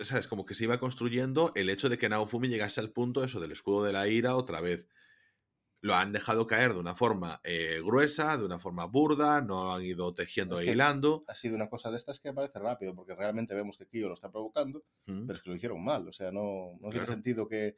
eh, 0.00 0.04
¿sabes? 0.04 0.26
Como 0.26 0.46
que 0.46 0.54
se 0.54 0.64
iba 0.64 0.78
construyendo 0.78 1.52
el 1.54 1.68
hecho 1.68 1.88
de 1.88 1.98
que 1.98 2.08
Naofumi 2.08 2.48
llegase 2.48 2.80
al 2.80 2.92
punto 2.92 3.22
eso 3.24 3.40
del 3.40 3.52
escudo 3.52 3.84
de 3.84 3.92
la 3.92 4.08
ira 4.08 4.36
otra 4.36 4.60
vez. 4.60 4.88
Lo 5.82 5.94
han 5.94 6.10
dejado 6.12 6.46
caer 6.46 6.72
de 6.72 6.80
una 6.80 6.94
forma 6.96 7.40
eh, 7.44 7.80
gruesa, 7.84 8.36
de 8.38 8.44
una 8.44 8.58
forma 8.58 8.86
burda, 8.86 9.42
no 9.42 9.74
han 9.74 9.84
ido 9.84 10.12
tejiendo 10.14 10.58
e 10.58 10.72
hilando. 10.72 11.22
Ha 11.28 11.34
sido 11.34 11.54
una 11.54 11.68
cosa 11.68 11.90
de 11.90 11.96
estas 11.98 12.18
que 12.18 12.30
aparece 12.30 12.58
rápido, 12.58 12.94
porque 12.94 13.14
realmente 13.14 13.54
vemos 13.54 13.76
que 13.76 13.86
Kyo 13.86 14.08
lo 14.08 14.14
está 14.14 14.30
provocando, 14.30 14.82
Mm. 15.06 15.26
pero 15.26 15.36
es 15.36 15.42
que 15.42 15.50
lo 15.50 15.56
hicieron 15.56 15.84
mal. 15.84 16.08
O 16.08 16.12
sea, 16.12 16.32
no, 16.32 16.78
no 16.80 16.88
tiene 16.88 17.06
sentido 17.06 17.46
que 17.46 17.76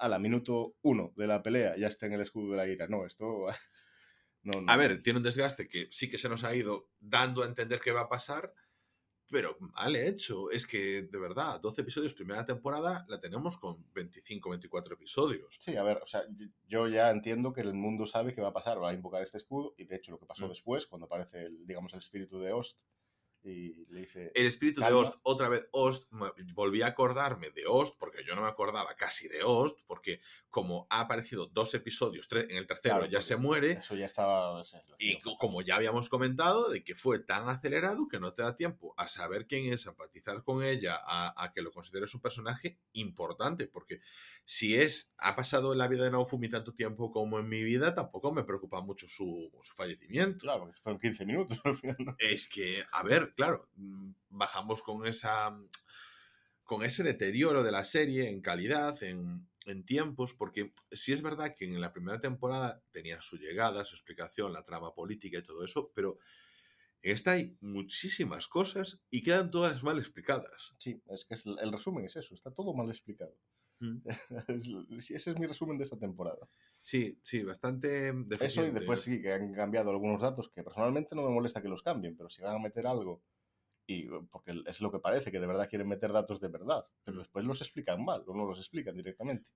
a 0.00 0.08
la 0.08 0.18
minuto 0.18 0.74
uno 0.82 1.12
de 1.16 1.26
la 1.26 1.42
pelea 1.42 1.76
ya 1.76 1.88
esté 1.88 2.06
en 2.06 2.14
el 2.14 2.22
escudo 2.22 2.52
de 2.52 2.56
la 2.56 2.66
ira. 2.66 2.86
No, 2.88 3.04
esto... 3.04 3.46
No, 4.52 4.60
no. 4.62 4.72
A 4.72 4.76
ver, 4.76 5.02
tiene 5.02 5.18
un 5.18 5.22
desgaste 5.22 5.68
que 5.68 5.88
sí 5.90 6.08
que 6.10 6.18
se 6.18 6.28
nos 6.28 6.44
ha 6.44 6.54
ido 6.54 6.88
dando 7.00 7.42
a 7.42 7.46
entender 7.46 7.80
que 7.80 7.92
va 7.92 8.02
a 8.02 8.08
pasar, 8.08 8.52
pero 9.30 9.56
mal 9.60 9.94
hecho. 9.94 10.50
Es 10.50 10.66
que, 10.66 11.02
de 11.02 11.18
verdad, 11.18 11.60
12 11.60 11.82
episodios, 11.82 12.14
primera 12.14 12.44
temporada, 12.46 13.04
la 13.08 13.20
tenemos 13.20 13.58
con 13.58 13.84
25, 13.92 14.48
24 14.50 14.94
episodios. 14.94 15.58
Sí, 15.60 15.76
a 15.76 15.82
ver, 15.82 15.98
o 16.02 16.06
sea, 16.06 16.22
yo 16.66 16.88
ya 16.88 17.10
entiendo 17.10 17.52
que 17.52 17.60
el 17.60 17.74
mundo 17.74 18.06
sabe 18.06 18.34
que 18.34 18.40
va 18.40 18.48
a 18.48 18.52
pasar, 18.54 18.82
va 18.82 18.90
a 18.90 18.94
invocar 18.94 19.22
este 19.22 19.36
escudo, 19.36 19.74
y 19.76 19.84
de 19.84 19.96
hecho 19.96 20.12
lo 20.12 20.18
que 20.18 20.26
pasó 20.26 20.46
Mm. 20.46 20.50
después, 20.50 20.86
cuando 20.86 21.06
aparece, 21.06 21.42
el, 21.44 21.66
digamos, 21.66 21.92
el 21.92 21.98
espíritu 22.00 22.40
de 22.40 22.52
Ost, 22.52 22.78
y 23.44 23.86
le 23.90 24.00
dice... 24.00 24.32
El 24.34 24.46
espíritu 24.46 24.80
de. 24.80 24.92
Ost, 24.92 25.14
otra 25.22 25.48
vez 25.48 25.66
Ost, 25.72 26.10
volví 26.54 26.82
a 26.82 26.88
acordarme 26.88 27.50
de 27.50 27.64
Ost, 27.66 27.96
porque 27.98 28.24
yo 28.24 28.34
no 28.34 28.42
me 28.42 28.48
acordaba 28.48 28.94
casi 28.96 29.28
de 29.28 29.42
Ost, 29.42 29.78
porque 29.86 30.20
como 30.50 30.86
ha 30.90 31.00
aparecido 31.00 31.46
dos 31.46 31.74
episodios, 31.74 32.28
tres, 32.28 32.46
en 32.50 32.56
el 32.56 32.66
tercero 32.66 32.96
Claro, 32.96 33.10
ya 33.10 33.22
se 33.22 33.36
muere, 33.36 33.72
Eso 33.72 33.94
ya 33.94 34.06
estaba... 34.06 34.62
y 34.98 35.20
como 35.38 35.62
ya 35.62 35.76
habíamos 35.76 36.08
comentado, 36.08 36.68
de 36.70 36.82
que 36.82 36.94
fue 36.94 37.18
tan 37.18 37.48
acelerado 37.48 38.08
que 38.08 38.20
no 38.20 38.32
te 38.32 38.42
da 38.42 38.56
tiempo 38.56 38.94
a 38.96 39.08
saber 39.08 39.46
quién 39.46 39.72
es, 39.72 39.86
a 39.86 39.90
empatizar 39.90 40.42
con 40.42 40.62
ella, 40.62 40.98
a, 41.00 41.44
a 41.44 41.52
que 41.52 41.62
lo 41.62 41.70
consideres 41.70 42.14
un 42.14 42.20
personaje 42.20 42.78
importante, 42.92 43.66
porque 43.66 44.00
si 44.50 44.76
es, 44.76 45.12
ha 45.18 45.36
pasado 45.36 45.72
en 45.72 45.78
la 45.78 45.88
vida 45.88 46.04
de 46.04 46.10
Naofumi 46.10 46.48
tanto 46.48 46.72
tiempo 46.72 47.10
como 47.10 47.38
en 47.38 47.50
mi 47.50 47.62
vida, 47.62 47.94
tampoco 47.94 48.32
me 48.32 48.44
preocupa 48.44 48.80
mucho 48.80 49.06
su, 49.06 49.52
su 49.60 49.74
fallecimiento. 49.74 50.38
Claro, 50.38 50.60
porque 50.60 50.80
fueron 50.80 50.98
15 50.98 51.26
minutos 51.26 51.60
al 51.64 51.76
final. 51.76 51.96
¿no? 51.98 52.16
Es 52.18 52.48
que, 52.48 52.82
a 52.92 53.02
ver, 53.02 53.27
claro, 53.34 53.68
mm, 53.76 54.10
bajamos 54.30 54.82
con 54.82 55.06
esa 55.06 55.58
con 56.64 56.82
ese 56.82 57.02
deterioro 57.02 57.62
de 57.62 57.72
la 57.72 57.82
serie 57.84 58.28
en 58.28 58.42
calidad, 58.42 59.02
en, 59.02 59.48
en 59.64 59.84
tiempos, 59.84 60.34
porque 60.34 60.72
sí 60.92 61.14
es 61.14 61.22
verdad 61.22 61.54
que 61.56 61.64
en 61.64 61.80
la 61.80 61.94
primera 61.94 62.20
temporada 62.20 62.82
tenía 62.90 63.22
su 63.22 63.38
llegada, 63.38 63.86
su 63.86 63.94
explicación, 63.94 64.52
la 64.52 64.64
trama 64.64 64.94
política 64.94 65.38
y 65.38 65.42
todo 65.42 65.64
eso, 65.64 65.90
pero 65.94 66.18
en 67.02 67.14
esta 67.14 67.32
hay 67.32 67.56
muchísimas 67.60 68.48
cosas 68.48 68.98
y 69.10 69.22
quedan 69.22 69.50
todas 69.50 69.82
mal 69.82 69.98
explicadas. 69.98 70.74
Sí, 70.78 71.00
es 71.08 71.24
que 71.24 71.34
es, 71.34 71.46
el 71.46 71.72
resumen 71.72 72.04
es 72.04 72.16
eso, 72.16 72.34
está 72.34 72.50
todo 72.50 72.74
mal 72.74 72.88
explicado. 72.88 73.34
Ese 74.98 75.30
es 75.30 75.38
mi 75.38 75.46
resumen 75.46 75.78
de 75.78 75.84
esta 75.84 75.98
temporada. 75.98 76.48
Sí, 76.80 77.18
sí, 77.22 77.42
bastante 77.42 78.08
Eso 78.08 78.16
y 78.20 78.24
deficiente. 78.26 78.78
después 78.80 79.00
sí 79.00 79.20
que 79.22 79.32
han 79.32 79.52
cambiado 79.54 79.90
algunos 79.90 80.22
datos 80.22 80.50
que 80.50 80.62
personalmente 80.64 81.14
no 81.14 81.22
me 81.22 81.30
molesta 81.30 81.62
que 81.62 81.68
los 81.68 81.82
cambien, 81.82 82.16
pero 82.16 82.28
si 82.28 82.42
van 82.42 82.56
a 82.56 82.58
meter 82.58 82.86
algo, 82.86 83.22
y 83.86 84.06
porque 84.30 84.52
es 84.66 84.80
lo 84.80 84.92
que 84.92 84.98
parece, 84.98 85.32
que 85.32 85.40
de 85.40 85.46
verdad 85.46 85.68
quieren 85.68 85.88
meter 85.88 86.12
datos 86.12 86.40
de 86.40 86.48
verdad, 86.48 86.84
pero 87.04 87.16
Mm. 87.16 87.20
después 87.20 87.44
los 87.44 87.60
explican 87.62 88.04
mal 88.04 88.24
o 88.26 88.34
no 88.34 88.46
los 88.46 88.58
explican 88.58 88.96
directamente. 88.96 89.50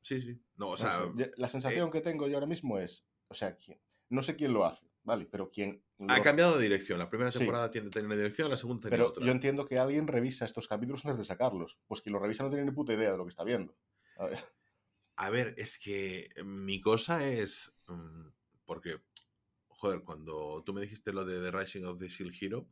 Sí, 0.00 0.20
sí. 0.20 0.40
No, 0.56 0.68
o 0.68 0.70
No 0.72 0.76
sea, 0.76 1.12
sé, 1.16 1.30
la 1.36 1.48
sensación 1.48 1.90
que 1.90 2.00
tengo 2.00 2.26
yo 2.28 2.34
ahora 2.36 2.46
mismo 2.46 2.78
es, 2.78 3.06
o 3.28 3.34
sea, 3.34 3.56
¿quién- 3.56 3.80
no 4.10 4.22
sé 4.22 4.36
quién 4.36 4.52
lo 4.52 4.64
hace, 4.64 4.90
¿vale? 5.02 5.26
Pero 5.26 5.50
quién... 5.50 5.83
ha 6.08 6.22
cambiado 6.22 6.56
de 6.56 6.62
dirección. 6.62 6.98
La 6.98 7.08
primera 7.08 7.30
Sí. 7.32 7.38
temporada 7.38 7.70
tiene, 7.70 7.90
tenía 7.90 8.06
una 8.06 8.16
dirección, 8.16 8.50
la 8.50 8.56
segunda 8.56 8.82
tenía 8.82 8.96
Pero 8.98 9.08
otra. 9.10 9.24
yo 9.24 9.32
entiendo 9.32 9.64
que 9.66 9.78
alguien 9.78 10.06
revisa 10.06 10.44
estos 10.44 10.68
capítulos 10.68 11.04
antes 11.04 11.18
de 11.18 11.24
sacarlos. 11.24 11.78
Pues 11.86 12.00
quien 12.02 12.12
lo 12.12 12.18
revisa 12.18 12.42
no 12.42 12.50
tiene 12.50 12.64
ni 12.64 12.72
puta 12.72 12.92
idea 12.94 13.12
de 13.12 13.18
lo 13.18 13.24
que 13.24 13.30
está 13.30 13.44
viendo. 13.44 13.76
A 14.16 14.26
ver, 14.26 14.38
A 15.16 15.30
ver, 15.30 15.54
es 15.58 15.78
que 15.78 16.28
mi 16.44 16.80
cosa 16.80 17.26
es. 17.26 17.76
mm, 17.86 18.28
porque, 18.64 19.00
joder, 19.68 20.02
cuando 20.02 20.62
tú 20.64 20.72
me 20.72 20.80
dijiste 20.80 21.12
lo 21.12 21.24
de 21.24 21.38
The 21.40 21.56
Rising 21.56 21.84
of 21.84 21.98
the 22.00 22.08
Shield 22.08 22.34
Hero, 22.40 22.68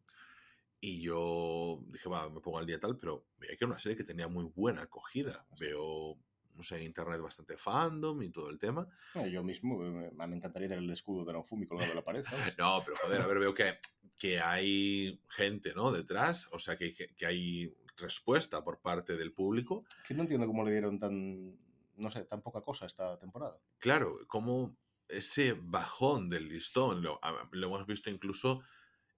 y 0.81 1.01
yo 1.03 1.85
dije, 1.89 2.09
va, 2.09 2.29
me 2.29 2.41
pongo 2.41 2.59
al 2.59 2.67
día 2.67 2.81
tal, 2.81 2.99
pero 2.99 3.29
veía 3.37 3.57
que 3.57 3.65
era 3.65 3.69
una 3.69 3.79
serie 3.79 3.97
que 3.97 4.03
tenía 4.05 4.27
muy 4.27 4.45
buena 4.57 4.83
acogida. 4.83 5.47
Veo, 5.61 6.19
no 6.55 6.63
sé, 6.63 6.83
internet 6.85 7.21
bastante 7.21 7.57
fandom 7.57 8.23
y 8.23 8.31
todo 8.31 8.51
el 8.51 8.59
tema. 8.59 8.87
eh, 9.15 9.31
yo 9.31 9.43
mismo 9.43 9.79
me, 9.79 10.11
me 10.11 10.37
encantaría 10.37 10.69
tener 10.69 10.85
el 10.85 10.91
escudo 10.91 11.25
de 11.25 11.33
Naofumi 11.33 11.67
colgado 11.67 11.91
en 11.91 11.97
la 11.97 12.05
pared, 12.05 12.25
¿sabes? 12.25 12.57
No, 12.59 12.83
pero 12.85 12.97
joder, 12.99 13.23
a 13.23 13.27
ver, 13.27 13.39
veo 13.39 13.55
que, 13.55 13.79
que 14.19 14.41
hay 14.41 15.21
gente, 15.29 15.73
¿no? 15.75 15.93
Detrás, 15.93 16.49
o 16.53 16.59
sea, 16.59 16.77
que, 16.77 16.95
que, 16.95 17.27
hay 17.27 17.75
respuesta 17.97 18.63
por 18.65 18.81
parte 18.81 19.17
del 19.17 19.33
público. 19.33 19.85
Que 20.07 20.15
no 20.15 20.23
entiendo 20.23 20.47
cómo 20.47 20.65
le 20.65 20.73
dieron 20.73 20.99
tan, 20.99 21.57
no 21.97 22.11
sé, 22.11 22.25
tan 22.25 22.43
poca 22.43 22.61
cosa 22.61 22.87
esta 22.87 23.19
temporada. 23.19 23.59
Claro, 23.79 24.19
como 24.27 24.77
ese 25.09 25.55
bajón 25.61 26.31
del 26.31 26.49
listón 26.49 27.03
lo, 27.03 27.21
lo 27.51 27.67
hemos 27.67 27.87
visto 27.87 28.11
incluso 28.11 28.63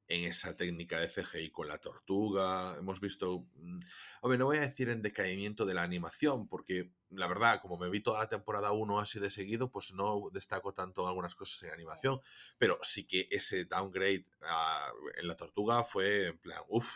en 0.09 0.25
esa 0.27 0.57
técnica 0.57 1.01
de 1.01 1.09
CGI 1.09 1.51
con 1.51 1.69
la 1.69 1.79
tortuga. 1.79 2.77
Hemos 2.79 3.01
visto, 3.01 3.47
mm, 3.57 3.81
hombre, 4.23 4.39
no 4.39 4.45
voy 4.47 4.59
a 4.59 4.61
decir 4.61 4.89
en 4.91 5.03
decaimiento 5.03 5.65
de 5.65 5.75
la 5.75 5.83
animación, 5.83 6.47
porque 6.49 6.93
la 7.11 7.27
verdad, 7.27 7.61
como 7.63 7.79
me 7.79 7.89
vi 7.91 8.01
toda 8.03 8.19
la 8.21 8.29
temporada 8.29 8.73
1 8.73 9.01
así 9.01 9.19
de 9.21 9.31
seguido, 9.31 9.71
pues 9.71 9.93
no 9.93 10.29
destaco 10.33 10.75
tanto 10.75 11.07
algunas 11.09 11.35
cosas 11.35 11.63
en 11.65 11.73
animación, 11.75 12.21
pero 12.59 12.79
sí 12.83 13.07
que 13.07 13.29
ese 13.31 13.65
downgrade 13.65 14.27
ah, 14.43 14.91
en 15.17 15.27
la 15.29 15.37
tortuga 15.37 15.83
fue 15.85 16.29
en 16.29 16.39
plan, 16.39 16.61
uff, 16.69 16.89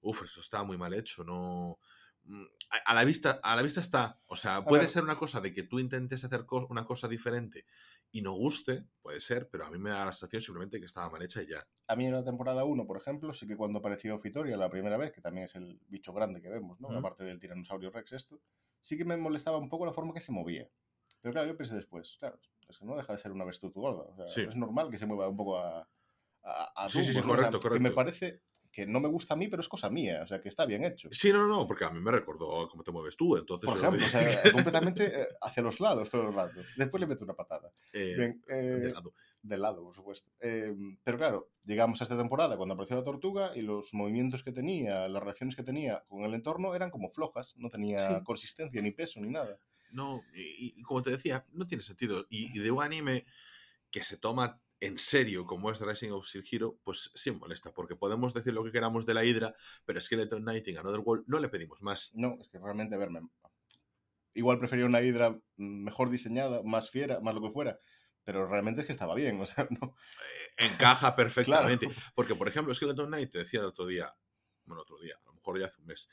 uff, 0.00 0.22
esto 0.24 0.40
está 0.40 0.62
muy 0.64 0.78
mal 0.78 0.94
hecho, 0.94 1.24
no... 1.24 1.78
mm, 2.24 2.44
A, 2.70 2.76
a 2.92 2.94
la 2.94 3.04
vista, 3.04 3.40
a 3.42 3.56
la 3.56 3.62
vista 3.62 3.80
está. 3.80 4.20
O 4.26 4.36
sea, 4.36 4.64
puede 4.64 4.88
ser 4.88 5.02
una 5.02 5.18
cosa 5.18 5.40
de 5.40 5.52
que 5.52 5.62
tú 5.64 5.78
intentes 5.80 6.24
hacer 6.24 6.46
co- 6.46 6.66
una 6.70 6.84
cosa 6.84 7.08
diferente 7.08 7.66
y 8.12 8.22
no 8.22 8.32
guste, 8.32 8.86
puede 9.02 9.20
ser, 9.20 9.48
pero 9.50 9.64
a 9.66 9.70
mí 9.70 9.78
me 9.78 9.90
da 9.90 10.06
la 10.06 10.12
sensación 10.12 10.42
simplemente 10.42 10.78
que 10.80 10.86
estaba 10.86 11.10
mal 11.10 11.22
hecha 11.22 11.42
y 11.42 11.48
ya. 11.48 11.66
A 11.88 11.96
mí 11.96 12.06
en 12.06 12.12
la 12.12 12.24
temporada 12.24 12.64
1, 12.64 12.86
por 12.86 12.96
ejemplo, 12.96 13.34
sí 13.34 13.46
que 13.46 13.56
cuando 13.56 13.80
apareció 13.80 14.16
Fitoria 14.18 14.56
la 14.56 14.70
primera 14.70 14.96
vez, 14.96 15.10
que 15.12 15.20
también 15.20 15.46
es 15.46 15.56
el 15.56 15.80
bicho 15.88 16.12
grande 16.12 16.40
que 16.40 16.48
vemos, 16.48 16.80
¿no? 16.80 16.88
Ujú. 16.88 16.98
Aparte 16.98 17.24
del 17.24 17.40
tiranosaurio 17.40 17.90
Rex 17.90 18.12
esto, 18.12 18.40
sí 18.80 18.96
que 18.96 19.04
me 19.04 19.16
molestaba 19.16 19.58
un 19.58 19.68
poco 19.68 19.86
la 19.86 19.92
forma 19.92 20.14
que 20.14 20.20
se 20.20 20.30
movía. 20.32 20.70
Pero 21.20 21.32
claro, 21.32 21.48
yo 21.48 21.56
pensé 21.56 21.74
después, 21.74 22.16
claro, 22.18 22.38
es 22.68 22.78
que 22.78 22.84
no 22.86 22.96
deja 22.96 23.12
de 23.12 23.18
ser 23.18 23.32
una 23.32 23.42
avestruz 23.44 23.74
gorda. 23.74 24.04
O 24.04 24.14
sea, 24.16 24.26
Sí. 24.26 24.46
es 24.48 24.54
normal 24.56 24.90
que 24.90 24.98
se 24.98 25.06
mueva 25.06 25.28
un 25.28 25.36
poco 25.36 25.58
a, 25.58 25.88
a, 26.42 26.84
a 26.86 26.90
Sí, 26.94 27.02
sí, 27.02 27.14
sí, 27.14 27.20
tumbos, 27.20 27.26
¿no? 27.26 27.34
O 27.34 27.38
sea, 27.38 27.50
correcto, 27.50 27.60
Que 27.70 27.80
me 27.80 27.90
correcto. 27.90 27.92
parece 27.92 28.42
que 28.72 28.86
no 28.86 29.00
me 29.00 29.08
gusta 29.08 29.34
a 29.34 29.36
mí, 29.36 29.48
pero 29.48 29.62
es 29.62 29.68
cosa 29.68 29.90
mía, 29.90 30.20
o 30.22 30.26
sea, 30.26 30.40
que 30.40 30.48
está 30.48 30.64
bien 30.64 30.84
hecho. 30.84 31.08
Sí, 31.10 31.32
no, 31.32 31.40
no, 31.40 31.48
no, 31.48 31.66
porque 31.66 31.84
a 31.84 31.90
mí 31.90 32.00
me 32.00 32.12
recordó 32.12 32.68
cómo 32.68 32.82
te 32.84 32.92
mueves 32.92 33.16
tú, 33.16 33.36
entonces... 33.36 33.68
Por 33.68 33.80
yo- 33.80 33.88
ejemplo, 33.88 34.06
o 34.06 34.10
sea, 34.22 34.52
completamente 34.52 35.22
eh, 35.22 35.26
hacia 35.42 35.62
los 35.62 35.80
lados 35.80 36.08
todo 36.10 36.28
el 36.28 36.34
rato. 36.34 36.60
Después 36.76 37.00
le 37.00 37.06
meto 37.08 37.24
una 37.24 37.34
patada. 37.34 37.72
eh, 37.92 38.14
Bien, 38.16 38.42
eh, 38.48 38.54
de 38.54 38.92
lado. 38.92 39.14
de 39.42 39.58
lado, 39.58 39.82
por 39.82 39.94
supuesto. 39.96 40.30
Eh, 40.40 40.72
pero 41.02 41.18
claro, 41.18 41.50
llegamos 41.64 42.00
a 42.00 42.04
esta 42.04 42.16
temporada 42.16 42.56
cuando 42.56 42.74
apareció 42.74 42.96
la 42.96 43.02
tortuga 43.04 43.50
y 43.56 43.62
los 43.62 43.92
movimientos 43.92 44.44
que 44.44 44.52
tenía, 44.52 45.08
las 45.08 45.22
reacciones 45.22 45.56
que 45.56 45.64
tenía 45.64 46.04
con 46.08 46.22
el 46.24 46.32
entorno 46.34 46.74
eran 46.76 46.90
como 46.90 47.08
flojas, 47.08 47.54
no 47.56 47.70
tenía 47.70 47.98
Sí. 47.98 48.14
consistencia, 48.24 48.80
ni 48.80 48.92
peso, 48.92 49.20
ni 49.20 49.30
nada. 49.30 49.58
No, 49.90 50.22
y, 50.32 50.74
y 50.78 50.82
como 50.82 51.02
te 51.02 51.10
decía, 51.10 51.44
no 51.50 51.66
tiene 51.66 51.82
sentido. 51.82 52.24
Y, 52.30 52.56
y 52.56 52.62
de 52.62 52.70
un 52.70 52.80
anime 52.84 53.26
que 53.90 54.04
se 54.04 54.16
toma 54.16 54.60
en 54.80 54.98
serio 54.98 55.46
como 55.46 55.70
es 55.70 55.80
Rising 55.80 56.10
of 56.10 56.26
Shield 56.26 56.46
Hero, 56.50 56.78
pues 56.82 57.10
sí 57.14 57.30
molesta, 57.30 57.72
porque 57.72 57.96
podemos 57.96 58.32
decir 58.34 58.54
lo 58.54 58.64
que 58.64 58.72
queramos 58.72 59.04
de 59.06 59.14
la 59.14 59.24
Hydra, 59.24 59.54
pero 59.84 60.00
Skeleton 60.00 60.42
Knight 60.42 60.66
en 60.68 60.78
Another 60.78 61.00
World 61.00 61.24
no 61.26 61.38
le 61.38 61.48
pedimos 61.48 61.82
más. 61.82 62.10
No, 62.14 62.38
es 62.40 62.48
que 62.48 62.58
realmente, 62.58 62.94
a 62.94 62.98
ver, 62.98 63.10
me- 63.10 63.20
igual 64.34 64.58
prefería 64.58 64.86
una 64.86 65.02
hidra 65.02 65.38
mejor 65.56 66.10
diseñada, 66.10 66.62
más 66.62 66.90
fiera, 66.90 67.20
más 67.20 67.34
lo 67.34 67.42
que 67.42 67.50
fuera, 67.50 67.78
pero 68.24 68.46
realmente 68.46 68.80
es 68.82 68.86
que 68.86 68.92
estaba 68.92 69.14
bien, 69.14 69.40
o 69.40 69.46
sea, 69.46 69.66
no. 69.80 69.94
Eh, 70.58 70.66
encaja 70.66 71.14
perfectamente. 71.16 71.88
Porque, 72.14 72.34
por 72.34 72.48
ejemplo, 72.48 72.72
Skeleton 72.74 73.08
Knight 73.08 73.30
te 73.30 73.38
decía 73.38 73.60
el 73.60 73.66
otro 73.66 73.86
día, 73.86 74.14
bueno, 74.64 74.82
otro 74.82 74.98
día, 75.00 75.14
a 75.20 75.26
lo 75.26 75.34
mejor 75.34 75.58
ya 75.58 75.66
hace 75.66 75.80
un 75.80 75.86
mes, 75.86 76.08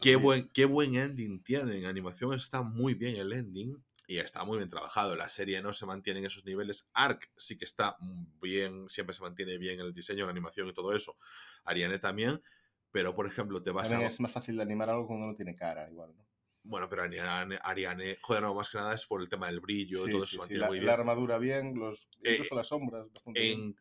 qué 0.00 0.10
día. 0.10 0.18
buen, 0.18 0.48
qué 0.50 0.64
buen 0.64 0.94
ending 0.96 1.42
tiene. 1.42 1.78
En 1.78 1.86
animación 1.86 2.34
está 2.34 2.62
muy 2.62 2.94
bien 2.94 3.16
el 3.16 3.32
ending 3.32 3.76
y 4.06 4.18
está 4.18 4.44
muy 4.44 4.58
bien 4.58 4.68
trabajado. 4.70 5.16
La 5.16 5.28
serie 5.28 5.60
no 5.62 5.72
se 5.72 5.86
mantiene 5.86 6.20
en 6.20 6.26
esos 6.26 6.44
niveles. 6.44 6.88
Ark 6.92 7.30
sí 7.36 7.56
que 7.58 7.64
está 7.64 7.96
bien, 8.40 8.88
siempre 8.88 9.14
se 9.14 9.22
mantiene 9.22 9.58
bien 9.58 9.80
el 9.80 9.92
diseño, 9.92 10.24
la 10.26 10.30
animación 10.30 10.68
y 10.68 10.74
todo 10.74 10.94
eso. 10.94 11.16
Ariane 11.64 11.98
también. 11.98 12.42
Pero, 12.92 13.14
por 13.14 13.26
ejemplo, 13.26 13.62
te 13.62 13.72
vas 13.72 13.88
También 13.90 14.06
a. 14.06 14.10
es 14.12 14.20
más 14.20 14.32
fácil 14.32 14.56
de 14.56 14.62
animar 14.62 14.88
algo 14.88 15.06
cuando 15.06 15.26
no 15.26 15.34
tiene 15.34 15.54
cara, 15.56 15.90
igual, 15.90 16.14
¿no? 16.16 16.24
Bueno, 16.62 16.88
pero 16.88 17.02
Ariane, 17.02 17.58
Ariane, 17.62 18.18
joder, 18.22 18.42
no, 18.42 18.54
más 18.54 18.70
que 18.70 18.78
nada 18.78 18.94
es 18.94 19.06
por 19.06 19.20
el 19.20 19.28
tema 19.28 19.46
del 19.48 19.60
brillo, 19.60 20.04
Sí, 20.04 20.10
todo 20.12 20.24
sí, 20.24 20.36
eso 20.36 20.46
sí, 20.46 20.54
mantiene 20.54 20.60
la, 20.62 20.66
muy 20.68 20.78
la 20.78 20.82
bien. 20.82 21.00
armadura 21.00 21.38
bien, 21.38 21.74
los, 21.78 22.08
Eh, 22.22 22.32
incluso 22.32 22.54
las 22.56 22.66
sombras. 22.68 23.06
bastante 23.12 23.40
bien. 23.40 23.60
en, 23.60 23.76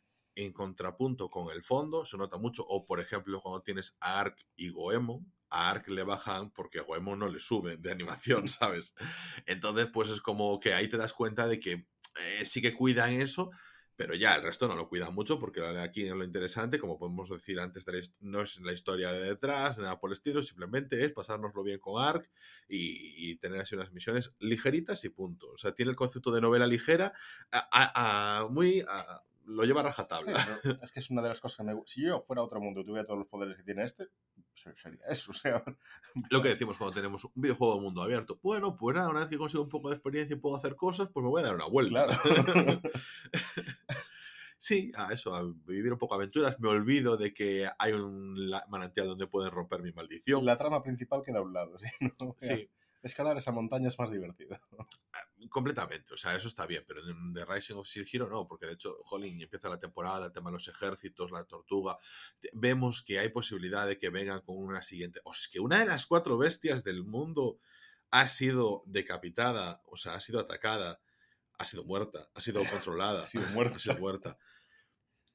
en 0.46 0.54
contrapunto 0.54 1.30
con 1.30 1.50
el 1.52 1.64
fondo 1.64 2.06
se 2.06 2.18
nota 2.18 2.38
mucho. 2.38 2.64
O, 2.68 2.86
por 2.86 3.00
ejemplo, 3.00 3.42
cuando 3.42 3.62
tienes 3.62 3.96
a 4.02 4.20
Ark 4.20 4.38
y 4.56 4.70
Goemon, 4.70 5.32
a 5.50 5.70
Ark 5.70 5.88
le 5.90 6.04
bajan 6.04 6.52
porque 6.52 6.80
a 6.80 6.84
Goemon 6.84 7.20
no 7.20 7.28
le 7.28 7.40
sube 7.40 7.78
de 7.78 7.92
animación, 7.92 8.48
¿sabes? 8.48 8.94
Entonces, 9.46 9.88
pues 9.92 10.10
es 10.10 10.22
como 10.22 10.60
que 10.60 10.74
ahí 10.74 10.88
te 10.88 10.98
das 10.98 11.14
cuenta 11.14 11.48
de 11.48 11.60
que 11.60 11.72
eh, 12.20 12.46
sí 12.46 12.62
que 12.62 12.74
cuidan 12.74 13.14
eso, 13.14 13.52
pero 13.96 14.14
ya 14.14 14.36
el 14.36 14.44
resto 14.44 14.68
no 14.68 14.76
lo 14.76 14.90
cuidan 14.90 15.14
mucho 15.14 15.40
porque 15.40 15.66
aquí 15.66 16.08
lo 16.10 16.24
interesante, 16.24 16.80
como 16.80 16.98
podemos 16.98 17.30
decir 17.30 17.60
antes, 17.60 17.86
de 17.86 18.02
no 18.20 18.42
es 18.42 18.60
la 18.60 18.74
historia 18.74 19.12
de 19.12 19.22
detrás, 19.22 19.78
nada 19.78 20.00
por 20.00 20.10
el 20.10 20.16
estilo, 20.16 20.44
simplemente 20.44 21.04
es 21.04 21.14
pasárnoslo 21.14 21.64
bien 21.64 21.80
con 21.80 22.02
Ark 22.02 22.30
y, 22.68 23.36
tener 23.38 23.62
así 23.62 23.76
unas 23.76 23.92
misiones 23.92 24.34
ligeritas 24.40 25.04
y 25.06 25.10
punto. 25.10 25.52
O 25.52 25.58
sea, 25.58 25.74
tiene 25.74 25.92
el 25.92 25.98
concepto 25.98 26.32
de 26.32 26.42
novela 26.42 26.68
ligera, 26.68 27.14
a- 27.52 28.48
muy... 28.50 28.84
lo 29.46 29.64
lleva 29.64 29.82
a 29.82 29.84
Sí, 29.84 29.88
rajatabla. 29.90 30.60
pero 30.64 30.78
es 30.84 30.92
que 30.92 31.00
es 31.00 31.10
una 31.10 31.22
de 31.22 31.30
las 31.30 31.40
cosas 31.40 31.58
que 31.58 31.64
me 31.64 31.74
gusta. 31.74 31.94
Si 31.94 32.02
yo 32.06 32.22
fuera 32.22 32.42
a 32.42 32.46
otro 32.46 32.60
mundo 32.60 32.82
y 32.82 32.86
tuviera 32.86 33.06
todos 33.06 33.20
los 33.20 33.28
poderes 33.28 33.56
que 33.58 33.64
tiene 33.64 33.84
este, 33.84 34.08
sería 34.54 35.06
eso. 35.10 35.32
O 35.32 35.34
sea, 35.34 35.64
Lo 36.30 36.42
que 36.42 36.50
decimos 36.50 36.78
cuando 36.78 36.96
tenemos 36.96 37.26
un 37.26 37.32
videojuego 37.36 37.76
de 37.76 37.82
mundo 37.82 38.02
abierto. 38.02 38.40
Bueno, 38.42 38.76
pues 38.76 38.96
nada, 38.96 39.10
una 39.10 39.22
vez 39.22 39.30
que 39.30 39.38
consigo 39.38 39.64
un 39.64 39.70
poco 39.70 39.90
de 39.90 39.96
experiencia 39.96 40.36
y 40.36 40.40
puedo 40.40 40.56
hacer 40.56 40.76
cosas, 40.76 41.10
pues 41.14 41.24
me 41.24 41.30
voy 41.30 41.42
a 41.42 41.46
dar 41.46 41.56
una 41.56 41.66
vuelta. 41.68 42.06
claro. 42.06 42.82
sí, 44.58 44.92
a 44.96 45.12
eso, 45.14 45.34
a 45.36 45.44
vivir 45.66 45.92
un 45.92 46.00
poco 46.00 46.16
aventuras. 46.16 46.60
Me 46.60 46.70
olvido 46.70 47.18
de 47.18 47.34
que 47.34 47.68
hay 47.78 47.92
un 47.94 48.50
manantial 48.70 49.08
donde 49.08 49.28
pueden 49.28 49.52
romper 49.52 49.82
mi 49.82 49.92
maldición. 49.92 50.46
la 50.46 50.58
trama 50.58 50.82
principal 50.82 51.22
queda 51.24 51.40
a 51.40 51.44
un 51.44 51.54
lado. 51.54 51.78
¿sí? 51.78 51.88
Sí, 52.38 52.70
Escalar 53.06 53.38
esa 53.38 53.52
montaña 53.52 53.90
es 53.90 54.00
más 54.00 54.10
divertido. 54.10 54.58
completamente. 55.52 56.12
O 56.14 56.18
sea, 56.18 56.36
eso 56.36 56.48
está 56.48 56.66
bien, 56.66 56.84
pero 56.88 57.02
en 57.08 57.32
The 57.32 57.46
Rising 57.46 57.76
of 57.76 57.88
Shield 57.88 58.10
Hero 58.12 58.28
no, 58.28 58.48
porque 58.48 58.66
de 58.66 58.74
hecho, 58.74 58.98
jolín, 59.04 59.40
empieza 59.40 59.70
la 59.70 59.80
temporada, 59.80 60.26
el 60.26 60.32
tema 60.32 60.50
de 60.50 60.54
los 60.54 60.68
ejércitos, 60.68 61.30
la 61.30 61.44
tortuga. 61.44 61.98
Vemos 62.54 63.04
que 63.04 63.20
hay 63.20 63.30
posibilidad 63.30 63.86
de 63.88 64.00
que 64.00 64.10
vengan 64.10 64.42
con 64.42 64.58
una 64.58 64.82
siguiente. 64.82 65.22
O 65.24 65.32
es 65.34 65.48
que 65.48 65.60
una 65.60 65.80
de 65.80 65.86
las 65.86 66.08
cuatro 66.08 66.38
bestias 66.38 66.84
del 66.84 67.04
mundo 67.04 67.60
ha 68.10 68.26
sido 68.26 68.84
decapitada, 68.88 69.84
o 69.86 69.98
sea, 69.98 70.16
ha 70.16 70.20
sido 70.22 70.40
atacada, 70.40 71.00
ha 71.60 71.66
sido 71.66 71.86
muerta, 71.86 72.28
ha 72.34 72.42
sido 72.42 72.64
controlada, 72.72 73.24
Ha 73.24 73.28
sido 73.28 73.46
muerta. 73.50 73.76
ha 73.76 73.80
sido 73.80 73.98
muerta. 73.98 74.38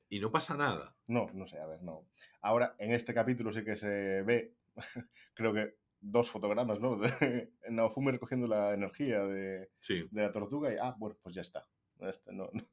Y 0.09 0.18
no 0.18 0.33
pasa 0.33 0.57
nada. 0.57 0.97
No, 1.07 1.29
no 1.35 1.47
sé, 1.47 1.61
a 1.61 1.66
ver, 1.66 1.83
no. 1.83 2.05
Ahora, 2.41 2.75
en 2.79 2.93
este 2.93 3.14
capítulo 3.14 3.53
sí 3.53 3.62
que 3.62 3.77
se 3.77 4.23
ve, 4.23 4.57
creo 5.35 5.55
que 5.55 5.79
dos 6.01 6.30
fotogramas, 6.30 6.80
¿no? 6.80 6.96
De 6.98 7.53
Naofumi 7.68 8.11
recogiendo 8.12 8.46
la 8.46 8.72
energía 8.74 9.20
de, 9.24 9.70
Sí. 9.80 10.07
de 10.11 10.22
la 10.22 10.32
tortuga 10.32 10.72
y, 10.72 10.76
ah, 10.80 10.94
bueno, 10.98 11.16
pues 11.22 11.34
ya 11.34 11.42
está. 11.42 11.66
Ya 11.98 12.09
está, 12.11 12.32
no, 12.32 12.48
no. 12.53 12.66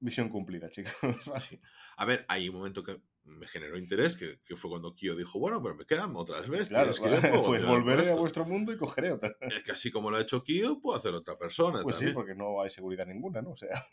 Misión 0.00 0.28
cumplida, 0.30 0.70
chicos. 0.70 0.92
Sí. 1.50 1.60
A 1.96 2.04
ver, 2.06 2.24
hay 2.28 2.48
un 2.48 2.56
momento 2.56 2.82
que 2.82 3.00
me 3.24 3.46
generó 3.46 3.76
interés, 3.76 4.16
que, 4.16 4.40
que 4.44 4.56
fue 4.56 4.70
cuando 4.70 4.94
Kyo 4.94 5.14
dijo, 5.14 5.38
bueno, 5.38 5.62
pero 5.62 5.74
me 5.74 5.84
quedan 5.84 6.16
otras 6.16 6.48
bestias. 6.48 6.98
Claro, 6.98 7.20
que 7.22 7.28
pues 7.46 7.66
volveré 7.66 8.02
a 8.02 8.04
esto". 8.06 8.20
vuestro 8.20 8.46
mundo 8.46 8.72
y 8.72 8.78
cogeré 8.78 9.12
otra. 9.12 9.36
Es 9.40 9.62
que 9.62 9.72
así 9.72 9.90
como 9.90 10.10
lo 10.10 10.16
ha 10.16 10.22
hecho 10.22 10.42
Kyo, 10.42 10.80
puedo 10.80 10.96
hacer 10.96 11.12
otra 11.14 11.36
persona 11.36 11.82
Pues 11.82 11.96
sí, 11.96 12.06
también. 12.06 12.14
porque 12.14 12.34
no 12.34 12.62
hay 12.62 12.70
seguridad 12.70 13.06
ninguna, 13.06 13.42
¿no? 13.42 13.50
O 13.50 13.56
sea, 13.56 13.84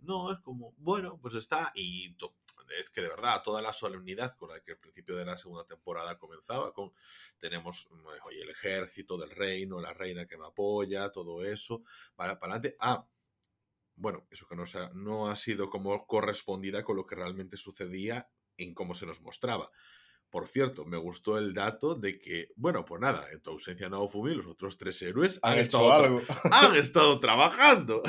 No, 0.00 0.30
es 0.32 0.38
como, 0.40 0.74
bueno, 0.76 1.18
pues 1.20 1.34
está. 1.34 1.72
Y 1.74 2.14
to- 2.16 2.34
es 2.78 2.90
que 2.90 3.00
de 3.02 3.08
verdad, 3.08 3.42
toda 3.42 3.62
la 3.62 3.72
solemnidad 3.72 4.34
con 4.36 4.50
la 4.50 4.60
que 4.60 4.72
el 4.72 4.78
principio 4.78 5.16
de 5.16 5.24
la 5.24 5.38
segunda 5.38 5.66
temporada 5.66 6.18
comenzaba, 6.18 6.72
con 6.72 6.92
tenemos 7.38 7.88
mm, 7.90 8.06
oye, 8.26 8.42
el 8.42 8.50
ejército 8.50 9.16
del 9.18 9.30
reino, 9.30 9.80
la 9.80 9.92
reina 9.94 10.26
que 10.26 10.36
me 10.36 10.46
apoya, 10.46 11.10
todo 11.10 11.44
eso, 11.44 11.82
para, 12.16 12.32
adelante. 12.32 12.76
Ah, 12.80 13.06
bueno, 13.96 14.26
eso 14.30 14.46
que 14.48 14.56
no, 14.56 14.66
se 14.66 14.78
ha- 14.78 14.90
no 14.94 15.28
ha 15.28 15.36
sido 15.36 15.70
como 15.70 16.06
correspondida 16.06 16.84
con 16.84 16.96
lo 16.96 17.06
que 17.06 17.14
realmente 17.14 17.56
sucedía 17.56 18.30
en 18.56 18.74
cómo 18.74 18.94
se 18.94 19.06
nos 19.06 19.20
mostraba. 19.20 19.70
Por 20.34 20.48
cierto, 20.48 20.84
me 20.84 20.96
gustó 20.96 21.38
el 21.38 21.54
dato 21.54 21.94
de 21.94 22.18
que, 22.18 22.48
bueno, 22.56 22.84
pues 22.84 23.00
nada, 23.00 23.24
en 23.30 23.40
tu 23.40 23.50
ausencia 23.50 23.88
Naofumi, 23.88 24.34
los 24.34 24.48
otros 24.48 24.76
tres 24.76 25.00
héroes 25.00 25.38
han, 25.44 25.52
han 25.52 25.58
estado, 25.60 25.92
algo. 25.92 26.22
han 26.50 26.74
estado 26.74 27.20
trabajando. 27.20 28.02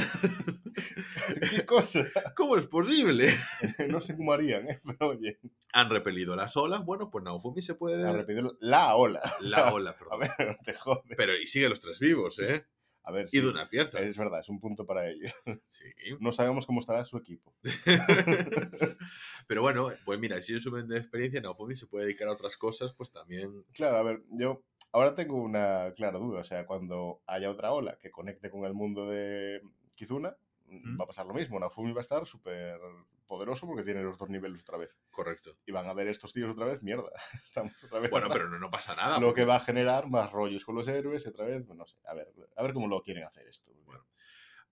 ¿Qué 1.51 1.67
cosa? 1.67 2.03
¿Cómo 2.35 2.57
es 2.57 2.65
posible? 2.65 3.31
no 3.89 4.01
sé 4.01 4.17
cómo 4.17 4.33
harían, 4.33 4.67
¿eh? 4.67 4.81
Pero 4.83 5.11
oye, 5.11 5.39
Han 5.71 5.91
repelido 5.91 6.35
las 6.35 6.57
olas. 6.57 6.83
Bueno, 6.83 7.11
pues 7.11 7.23
Naofumi 7.23 7.61
se 7.61 7.75
puede. 7.75 8.03
a 8.07 8.11
repetirlo. 8.11 8.57
La 8.59 8.95
ola. 8.95 9.21
La 9.41 9.71
ola, 9.71 9.91
A 9.91 9.95
perdón. 9.95 10.19
ver, 10.21 10.47
no 10.47 10.57
te 10.63 10.73
jode. 10.73 11.15
Pero 11.15 11.37
y 11.37 11.45
sigue 11.45 11.69
los 11.69 11.79
tres 11.79 11.99
vivos, 11.99 12.39
¿eh? 12.39 12.65
A 13.07 13.11
ver, 13.11 13.27
Y 13.31 13.37
sí, 13.37 13.41
de 13.41 13.49
una 13.49 13.69
pieza. 13.69 13.99
es 13.99 14.17
verdad, 14.17 14.39
es 14.39 14.49
un 14.49 14.59
punto 14.59 14.85
para 14.85 15.07
ello. 15.07 15.29
Sí. 15.71 15.85
No 16.19 16.31
sabemos 16.31 16.65
cómo 16.65 16.79
estará 16.79 17.05
su 17.05 17.17
equipo. 17.17 17.53
Pero 19.47 19.61
bueno, 19.61 19.89
pues 20.05 20.19
mira, 20.19 20.41
si 20.41 20.53
ellos 20.53 20.63
suben 20.63 20.87
de 20.87 20.97
experiencia, 20.97 21.41
Naofumi 21.41 21.75
se 21.75 21.87
puede 21.87 22.05
dedicar 22.05 22.27
a 22.27 22.33
otras 22.33 22.57
cosas, 22.57 22.93
pues 22.93 23.11
también. 23.11 23.63
Claro, 23.73 23.97
a 23.97 24.03
ver, 24.03 24.23
yo 24.31 24.63
ahora 24.91 25.13
tengo 25.15 25.35
una 25.41 25.93
clara 25.95 26.17
duda. 26.17 26.41
O 26.41 26.43
sea, 26.43 26.65
cuando 26.65 27.21
haya 27.27 27.49
otra 27.51 27.71
ola 27.71 27.97
que 27.99 28.11
conecte 28.11 28.49
con 28.49 28.63
el 28.65 28.73
mundo 28.73 29.07
de 29.09 29.61
Kizuna, 29.95 30.35
Mm. 30.67 30.99
va 30.99 31.03
a 31.03 31.07
pasar 31.07 31.27
lo 31.27 31.33
mismo. 31.35 31.59
Naofumi 31.59 31.91
va 31.93 31.99
a 31.99 32.01
estar 32.01 32.25
súper 32.25 32.79
poderoso 33.25 33.65
porque 33.67 33.83
tiene 33.83 34.01
los 34.03 34.17
dos 34.17 34.29
niveles 34.29 34.61
otra 34.61 34.77
vez. 34.77 34.95
Correcto. 35.11 35.57
Y 35.65 35.71
van 35.71 35.87
a 35.87 35.93
ver 35.93 36.07
estos 36.07 36.31
tíos 36.33 36.51
otra 36.51 36.65
vez, 36.65 36.81
mierda. 36.83 37.09
Estamos 37.43 37.73
otra 37.83 37.99
vez. 37.99 38.11
Bueno, 38.11 38.27
pero 38.31 38.49
no, 38.49 38.59
no 38.59 38.69
pasa 38.71 38.95
nada. 38.95 39.19
Lo 39.19 39.27
porque 39.27 39.41
que 39.41 39.45
va 39.45 39.55
a 39.57 39.59
generar 39.59 40.07
más 40.09 40.31
rollos 40.31 40.63
con 40.65 40.75
los 40.75 40.87
héroes 40.87 41.25
otra 41.27 41.45
vez, 41.45 41.63
pues 41.65 41.77
no 41.77 41.85
sé. 41.85 41.97
A 42.05 42.13
ver, 42.13 42.27
a 42.55 42.63
ver 42.63 42.73
cómo 42.73 42.87
lo 42.87 43.01
quieren 43.01 43.23
hacer 43.23 43.47
esto. 43.47 43.71
Bueno, 43.85 44.05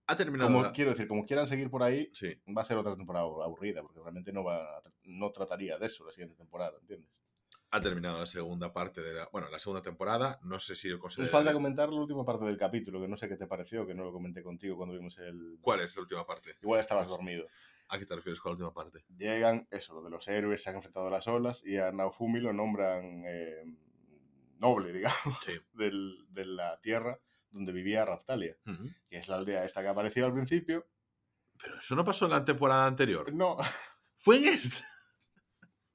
Ha 0.06 0.16
terminado. 0.16 0.50
como 0.50 0.62
la- 0.62 0.72
quiero 0.72 0.90
decir, 0.90 1.08
como 1.08 1.24
quieran 1.26 1.46
seguir 1.46 1.70
por 1.70 1.82
ahí, 1.82 2.10
Sí. 2.12 2.40
va 2.56 2.62
a 2.62 2.64
ser 2.64 2.76
otra 2.78 2.94
temporada 2.96 3.24
aburrida, 3.24 3.82
porque 3.82 4.00
realmente 4.00 4.32
no 4.32 4.44
va 4.44 4.82
no 5.04 5.30
trataría 5.32 5.78
de 5.78 5.86
eso 5.86 6.04
la 6.04 6.12
siguiente 6.12 6.36
temporada, 6.36 6.76
¿entiendes? 6.80 7.10
Ha 7.70 7.80
terminado 7.80 8.20
la 8.20 8.26
segunda 8.26 8.72
parte 8.72 9.00
de 9.00 9.14
la. 9.14 9.28
Bueno, 9.32 9.48
la 9.50 9.58
segunda 9.58 9.82
temporada. 9.82 10.38
No 10.44 10.60
sé 10.60 10.76
si 10.76 10.86
lo 10.88 10.94
Nos 10.96 11.00
considero. 11.02 11.32
falta 11.32 11.52
comentar 11.52 11.88
la 11.88 11.98
última 12.00 12.24
parte 12.24 12.44
del 12.44 12.56
capítulo, 12.56 13.00
que 13.00 13.08
no 13.08 13.16
sé 13.16 13.28
qué 13.28 13.36
te 13.36 13.48
pareció, 13.48 13.84
que 13.84 13.94
no 13.96 14.04
lo 14.04 14.12
comenté 14.12 14.44
contigo 14.44 14.76
cuando 14.76 14.94
vimos 14.94 15.18
el... 15.18 15.58
¿Cuál 15.60 15.80
es 15.80 15.96
la 15.96 16.02
última 16.02 16.24
parte? 16.24 16.54
Igual 16.62 16.78
estabas 16.80 17.08
dormido. 17.08 17.48
¿A 17.88 17.98
qué 17.98 18.06
te 18.06 18.14
refieres 18.16 18.40
con 18.40 18.50
la 18.50 18.54
última 18.54 18.72
parte? 18.74 19.04
Llegan, 19.16 19.68
eso, 19.70 19.94
lo 19.94 20.02
de 20.02 20.10
los 20.10 20.26
héroes, 20.28 20.62
se 20.62 20.70
han 20.70 20.76
enfrentado 20.76 21.06
a 21.08 21.10
las 21.10 21.26
olas 21.28 21.62
y 21.64 21.76
a 21.76 21.92
Naofumi 21.92 22.40
lo 22.40 22.52
nombran 22.52 23.22
eh, 23.26 23.62
noble, 24.58 24.92
digamos, 24.92 25.38
Sí. 25.44 25.52
del- 25.72 26.26
de 26.30 26.44
la 26.46 26.80
tierra 26.80 27.18
donde 27.50 27.72
vivía 27.72 28.04
Raftalia, 28.04 28.56
que 29.08 29.18
es 29.18 29.28
la 29.28 29.36
aldea 29.36 29.64
esta 29.64 29.80
que 29.82 29.88
apareció 29.88 30.26
al 30.26 30.32
principio. 30.34 30.88
Pero 31.62 31.78
eso 31.78 31.94
no 31.94 32.04
pasó 32.04 32.24
en 32.24 32.32
la 32.32 32.44
temporada 32.44 32.86
anterior. 32.86 33.32
No, 33.32 33.56
Fue 34.16 34.38
en 34.38 34.44
esta. 34.46 34.84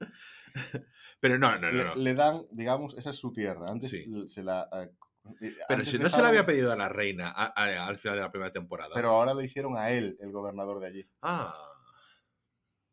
Pero 1.20 1.38
no, 1.38 1.58
no, 1.58 1.70
no. 1.70 1.72
le, 1.72 1.84
no. 1.84 1.94
le 1.96 2.14
dan, 2.14 2.46
digamos, 2.50 2.94
esa 2.96 3.10
es 3.10 3.16
su 3.16 3.32
tierra. 3.32 3.66
Antes 3.68 3.90
Sí. 3.90 4.28
se 4.28 4.42
la... 4.42 4.68
eh, 4.72 4.90
Pero 5.38 5.56
antes 5.68 5.90
si 5.90 5.98
no 5.98 6.08
se 6.08 6.22
la 6.22 6.28
había 6.28 6.46
pedido 6.46 6.72
a 6.72 6.76
la 6.76 6.88
reina 6.88 7.28
a- 7.30 7.52
a- 7.54 7.86
al 7.86 7.98
final 7.98 8.16
de 8.16 8.22
la 8.24 8.30
primera 8.30 8.52
temporada. 8.52 8.92
Pero 8.94 9.10
ahora 9.10 9.34
le 9.34 9.44
hicieron 9.44 9.76
a 9.76 9.90
él, 9.90 10.16
el 10.20 10.32
gobernador 10.32 10.80
de 10.80 10.86
allí. 10.86 11.10
Ah. 11.22 11.54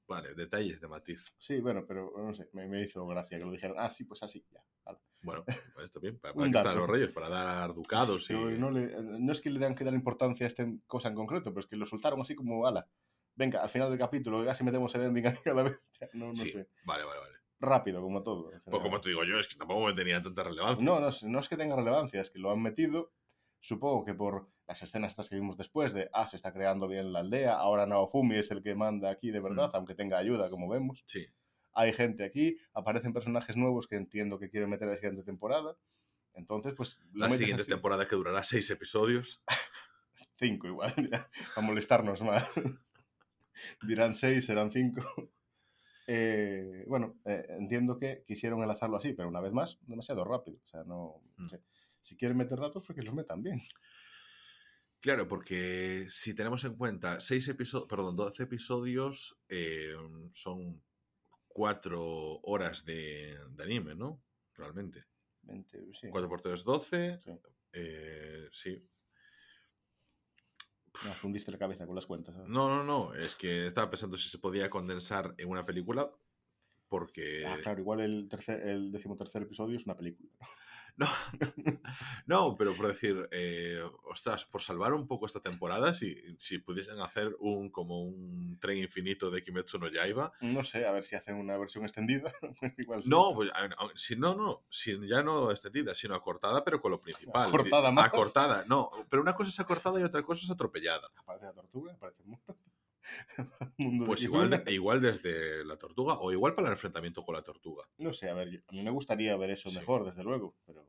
Vale, 0.07 0.33
detalles 0.35 0.79
de 0.79 0.87
matiz. 0.87 1.33
Sí, 1.37 1.59
bueno, 1.59 1.85
pero 1.85 2.13
no 2.17 2.33
sé, 2.33 2.49
me, 2.53 2.67
me 2.67 2.81
hizo 2.81 3.05
gracia 3.07 3.37
que 3.37 3.43
lo 3.45 3.51
dijeron. 3.51 3.75
Ah, 3.79 3.89
sí, 3.89 4.05
pues 4.05 4.23
así, 4.23 4.45
ya. 4.51 4.63
vale. 4.85 4.99
Bueno, 5.21 5.43
pues 5.73 5.85
está 5.85 5.99
bien. 5.99 6.17
Para, 6.19 6.33
para 6.35 6.49
que 6.51 6.57
están 6.57 6.77
los 6.77 6.87
reyes, 6.89 7.11
para 7.13 7.27
dar 7.29 7.73
ducados 7.73 8.29
y. 8.29 8.33
Pero 8.33 8.51
no, 8.51 8.71
le- 8.71 9.01
no 9.01 9.31
es 9.31 9.41
que 9.41 9.49
le 9.49 9.59
tengan 9.59 9.75
que 9.75 9.83
dar 9.83 9.93
importancia 9.93 10.45
a 10.45 10.47
esta 10.47 10.65
cosa 10.85 11.09
en 11.09 11.15
concreto, 11.15 11.51
pero 11.51 11.59
es 11.59 11.67
que 11.67 11.75
lo 11.75 11.85
soltaron 11.85 12.21
así 12.21 12.35
como 12.35 12.65
ala. 12.65 12.87
venga, 13.35 13.61
al 13.61 13.69
final 13.69 13.89
del 13.89 13.99
capítulo 13.99 14.43
casi 14.45 14.63
metemos 14.63 14.95
el 14.95 15.01
ending 15.03 15.25
a 15.27 15.39
la 15.53 15.63
vez. 15.63 15.79
Ya, 15.99 16.09
No, 16.13 16.27
no 16.27 16.33
sí, 16.35 16.51
sé. 16.51 16.69
vale, 16.85 17.03
vale, 17.03 17.19
vale. 17.19 17.35
Rápido, 17.59 18.01
como 18.01 18.21
todo. 18.23 18.51
Pues 18.65 18.81
como 18.83 19.01
te 19.01 19.09
digo 19.09 19.23
yo, 19.25 19.37
es 19.39 19.47
que 19.47 19.55
tampoco 19.57 19.87
me 19.87 19.93
tenía 19.93 20.21
tanta 20.21 20.43
relevancia. 20.43 20.85
No, 20.85 20.99
no, 20.99 21.09
no 21.23 21.39
es 21.39 21.49
que 21.49 21.57
tenga 21.57 21.75
relevancia, 21.75 22.21
es 22.21 22.29
que 22.29 22.37
lo 22.39 22.51
han 22.51 22.61
metido, 22.61 23.11
supongo 23.59 24.05
que 24.05 24.13
por 24.13 24.47
las 24.67 24.81
escenas 24.83 25.11
estas 25.11 25.29
que 25.29 25.35
vimos 25.35 25.57
después 25.57 25.93
de, 25.93 26.09
ah, 26.13 26.27
se 26.27 26.35
está 26.35 26.51
creando 26.53 26.87
bien 26.87 27.13
la 27.13 27.19
aldea, 27.19 27.53
ahora 27.53 27.85
Naofumi 27.85 28.35
es 28.35 28.51
el 28.51 28.61
que 28.61 28.75
manda 28.75 29.09
aquí 29.09 29.31
de 29.31 29.39
verdad, 29.39 29.69
Mm. 29.69 29.75
aunque 29.75 29.95
tenga 29.95 30.17
ayuda, 30.17 30.49
como 30.49 30.67
vemos. 30.67 31.03
Sí. 31.07 31.25
Hay 31.73 31.93
gente 31.93 32.23
aquí, 32.25 32.57
aparecen 32.73 33.13
personajes 33.13 33.55
nuevos 33.55 33.87
que 33.87 33.95
entiendo 33.95 34.39
que 34.39 34.49
quieren 34.49 34.69
meter 34.69 34.87
a 34.87 34.91
la 34.91 34.97
siguiente 34.97 35.23
temporada. 35.23 35.77
Entonces, 36.33 36.73
pues... 36.75 36.99
La 37.13 37.31
siguiente 37.31 37.61
así. 37.63 37.71
temporada 37.71 38.07
que 38.07 38.15
durará 38.15 38.43
seis 38.43 38.69
episodios. 38.69 39.41
Cinco 40.39 40.67
igual, 40.67 40.93
ya, 41.11 41.29
a 41.55 41.61
molestarnos 41.61 42.21
más. 42.21 42.45
Dirán 43.81 44.13
seis, 44.15 44.45
serán 44.45 44.71
cinco. 44.71 45.01
Eh, 46.07 46.83
bueno, 46.87 47.15
eh, 47.25 47.45
entiendo 47.49 47.97
que 47.97 48.23
quisieron 48.27 48.61
enlazarlo 48.61 48.97
así, 48.97 49.13
pero 49.13 49.29
una 49.29 49.41
vez 49.41 49.51
más, 49.51 49.77
demasiado 49.81 50.23
rápido. 50.23 50.57
O 50.63 50.67
sea, 50.67 50.83
no, 50.83 51.21
Mm. 51.37 51.47
sé. 51.49 51.61
Si 51.99 52.15
quieren 52.15 52.37
meter 52.37 52.59
datos, 52.59 52.85
pues 52.85 52.95
que 52.95 53.03
los 53.03 53.13
metan 53.13 53.41
bien. 53.43 53.61
Claro, 54.99 55.27
porque 55.27 56.05
si 56.09 56.33
tenemos 56.33 56.63
en 56.63 56.75
cuenta 56.75 57.19
seis 57.19 57.47
episodios, 57.47 57.87
perdón, 57.87 58.15
12 58.15 58.43
episodios, 58.43 59.39
eh, 59.47 59.95
son 60.33 60.81
cuatro 61.47 62.39
horas 62.43 62.83
de, 62.85 63.37
de 63.51 63.63
anime, 63.63 63.95
¿no? 63.95 64.21
Realmente. 64.55 65.05
20, 65.43 65.93
sí. 65.99 66.07
4 66.09 66.29
por 66.29 66.41
3, 66.41 66.63
12. 66.63 67.19
Sí. 67.23 67.31
eh, 67.73 68.47
sí. 68.51 68.87
Me 71.05 71.11
fundiste 71.11 71.51
la 71.51 71.57
cabeza 71.57 71.85
con 71.85 71.95
las 71.95 72.05
cuentas. 72.05 72.35
¿sabes? 72.35 72.49
No, 72.49 72.67
no, 72.67 72.83
no. 72.83 73.13
Es 73.13 73.35
que 73.35 73.67
estaba 73.67 73.89
pensando 73.89 74.17
si 74.17 74.29
se 74.29 74.39
podía 74.39 74.69
condensar 74.69 75.35
en 75.37 75.49
una 75.49 75.65
película. 75.65 76.11
Porque. 76.89 77.45
Ah, 77.45 77.57
claro, 77.61 77.81
igual 77.81 77.99
el, 77.99 78.27
tercer, 78.29 78.67
el 78.67 78.91
decimotercer 78.91 79.43
episodio 79.43 79.77
es 79.77 79.85
una 79.85 79.97
película. 79.97 80.29
No, 82.25 82.49
no, 82.49 82.57
pero 82.57 82.73
por 82.73 82.87
decir, 82.87 83.27
eh, 83.31 83.81
ostras, 84.05 84.45
por 84.45 84.61
salvar 84.61 84.93
un 84.93 85.07
poco 85.07 85.25
esta 85.25 85.41
temporada, 85.41 85.93
si, 85.93 86.15
si 86.37 86.57
pudiesen 86.57 86.99
hacer 86.99 87.35
un 87.39 87.69
como 87.69 88.01
un 88.01 88.57
tren 88.59 88.77
infinito 88.77 89.29
de 89.29 89.43
Kimetsu 89.43 89.77
no 89.77 89.89
Yaiba. 89.89 90.31
No 90.41 90.63
sé, 90.63 90.85
a 90.85 90.91
ver 90.91 91.03
si 91.03 91.15
hacen 91.15 91.35
una 91.35 91.57
versión 91.57 91.83
extendida. 91.83 92.31
igual 92.77 93.03
sí. 93.03 93.09
No, 93.09 93.33
pues 93.35 93.51
si 93.95 94.15
no, 94.15 94.35
no, 94.35 94.65
si 94.69 94.97
ya 95.07 95.21
no 95.21 95.51
extendida, 95.51 95.93
sino 95.93 96.15
acortada, 96.15 96.63
pero 96.63 96.81
con 96.81 96.91
lo 96.91 97.01
principal. 97.01 97.47
Acortada 97.47 97.91
más. 97.91 98.05
Acortada, 98.05 98.65
no, 98.67 98.89
pero 99.09 99.21
una 99.21 99.35
cosa 99.35 99.51
es 99.51 99.59
acortada 99.59 99.99
y 99.99 100.03
otra 100.03 100.23
cosa 100.23 100.41
es 100.43 100.51
atropellada. 100.51 101.07
Aparece 101.17 101.45
la 101.45 101.53
tortuga, 101.53 101.93
aparece 101.93 102.23
el 102.23 102.29
mundo. 103.37 103.53
Mundo 103.77 104.03
de 104.03 104.07
Pues 104.07 104.19
Kizuna. 104.21 104.45
igual, 104.57 104.63
igual 104.73 105.01
desde 105.01 105.63
la 105.65 105.77
tortuga 105.77 106.15
o 106.19 106.31
igual 106.31 106.55
para 106.55 106.67
el 106.67 106.73
enfrentamiento 106.73 107.23
con 107.23 107.35
la 107.35 107.41
tortuga. 107.43 107.83
No 107.97 108.13
sé, 108.13 108.29
a 108.29 108.33
ver, 108.33 108.49
yo- 108.49 108.59
a 108.67 108.71
mí 108.73 108.81
me 108.83 108.91
gustaría 108.91 109.35
ver 109.37 109.51
eso 109.51 109.69
Sí. 109.69 109.77
mejor, 109.77 110.05
desde 110.05 110.23
luego, 110.23 110.55
pero... 110.65 110.85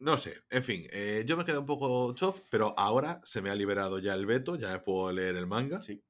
No 0.00 0.18
sé, 0.18 0.42
en 0.50 0.64
fin, 0.64 0.86
eh, 0.90 1.22
yo 1.24 1.36
me 1.36 1.44
quedé 1.44 1.56
un 1.56 1.64
poco 1.66 2.12
chof, 2.14 2.40
pero 2.50 2.74
ahora 2.76 3.20
se 3.24 3.40
me 3.40 3.48
ha 3.48 3.54
liberado 3.54 4.00
ya 4.00 4.12
el 4.14 4.26
veto, 4.26 4.56
ya 4.56 4.82
puedo 4.82 5.12
leer 5.12 5.36
el 5.36 5.46
manga. 5.46 5.82
Sí. 5.82 6.02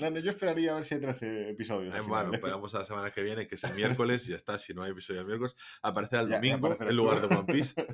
No, 0.00 0.10
no, 0.10 0.18
yo 0.18 0.30
esperaría 0.30 0.72
a 0.72 0.74
ver 0.74 0.84
si 0.84 0.96
hay 0.96 1.00
13 1.00 1.50
episodios. 1.50 1.94
Eh, 1.94 2.00
bueno, 2.00 2.32
¿eh? 2.32 2.34
esperamos 2.34 2.74
a 2.74 2.80
la 2.80 2.84
semana 2.84 3.10
que 3.12 3.22
viene, 3.22 3.46
que 3.46 3.54
es 3.54 3.64
el 3.64 3.74
miércoles, 4.08 4.26
y 4.26 4.30
ya 4.30 4.36
está. 4.36 4.58
Si 4.58 4.74
no 4.74 4.82
hay 4.82 4.90
episodio 4.90 5.20
el 5.20 5.26
miércoles, 5.26 5.56
aparecerá 5.80 6.22
el 6.22 6.28
Ya- 6.28 6.36
domingo 6.36 6.76
en 6.78 6.96
lugar 6.96 7.20
de 7.26 7.34
One 7.34 7.44
Piece. 7.52 7.86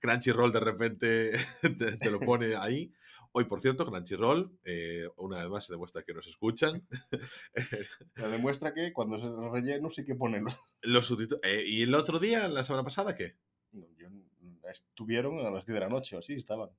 Crunchyroll 0.00 0.52
de 0.52 0.60
repente 0.60 1.32
te, 1.60 1.96
te 1.98 2.10
lo 2.10 2.20
pone 2.20 2.56
ahí. 2.56 2.92
Hoy, 3.34 3.44
por 3.46 3.60
cierto, 3.60 3.86
Crunchyroll, 3.86 4.58
eh, 4.64 5.08
una 5.16 5.38
vez 5.38 5.48
más 5.48 5.64
se 5.66 5.72
demuestra 5.72 6.02
que 6.02 6.12
nos 6.12 6.26
escuchan. 6.26 6.86
Me 8.16 8.28
demuestra 8.28 8.74
que 8.74 8.92
cuando 8.92 9.18
se 9.18 9.28
relleno 9.50 9.88
sí 9.90 10.04
que 10.04 10.14
ponen 10.14 10.44
los... 10.44 10.58
Los 10.82 11.06
subtítulos. 11.06 11.40
eh, 11.44 11.62
¿Y 11.66 11.82
el 11.82 11.94
otro 11.94 12.18
día, 12.18 12.46
la 12.48 12.62
semana 12.64 12.84
pasada, 12.84 13.14
qué? 13.14 13.36
No, 13.72 13.86
yo- 13.96 14.08
estuvieron 14.70 15.38
a 15.44 15.50
las 15.50 15.64
10 15.66 15.74
de 15.74 15.80
la 15.80 15.88
noche 15.88 16.16
o 16.16 16.18
así, 16.18 16.34
estaban. 16.34 16.70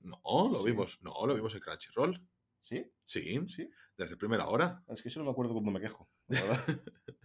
No, 0.00 0.20
lo 0.50 0.58
Sí. 0.60 0.64
vimos. 0.66 0.98
No, 1.02 1.26
lo 1.26 1.34
vimos 1.34 1.54
en 1.54 1.60
Crunchyroll. 1.60 2.26
¿Sí? 2.62 2.90
Sí, 3.04 3.40
¿Sí? 3.48 3.68
desde 3.96 4.16
primera 4.16 4.46
hora. 4.48 4.82
Es 4.88 5.02
que 5.02 5.10
yo 5.10 5.20
no 5.20 5.26
me 5.26 5.30
acuerdo 5.32 5.52
cuando 5.52 5.70
me 5.70 5.80
quejo. 5.80 6.08
verdad. 6.28 6.60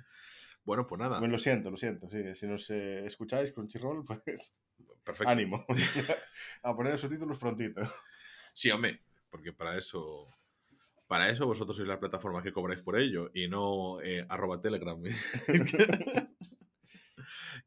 Bueno, 0.64 0.86
pues 0.86 1.00
nada, 1.00 1.20
Bueno, 1.20 1.32
lo 1.32 1.40
siento, 1.40 1.72
lo 1.72 1.78
siento. 1.78 2.10
Sí, 2.10 2.36
si 2.36 2.46
nos 2.46 2.70
eh, 2.72 3.06
escucháis 3.06 3.54
Crunchyroll, 3.54 4.04
pues 4.04 4.20
perfecto. 5.02 5.30
ánimo. 5.30 5.66
a 6.62 6.76
poner 6.76 6.92
los 6.92 7.00
subtítulos 7.00 7.40
prontito. 7.40 7.80
Sí, 8.58 8.72
hombre, 8.72 9.00
porque 9.30 9.54
para 9.54 9.78
eso. 9.78 10.34
Para 11.06 11.30
eso 11.30 11.46
vosotros 11.46 11.78
sois 11.78 11.88
la 11.88 12.00
plataforma 12.00 12.42
que 12.42 12.52
cobráis 12.52 12.82
por 12.82 13.00
ello 13.00 13.30
y 13.32 13.48
no 13.48 14.02
eh, 14.02 14.26
arroba 14.28 14.60
telegram. 14.60 15.00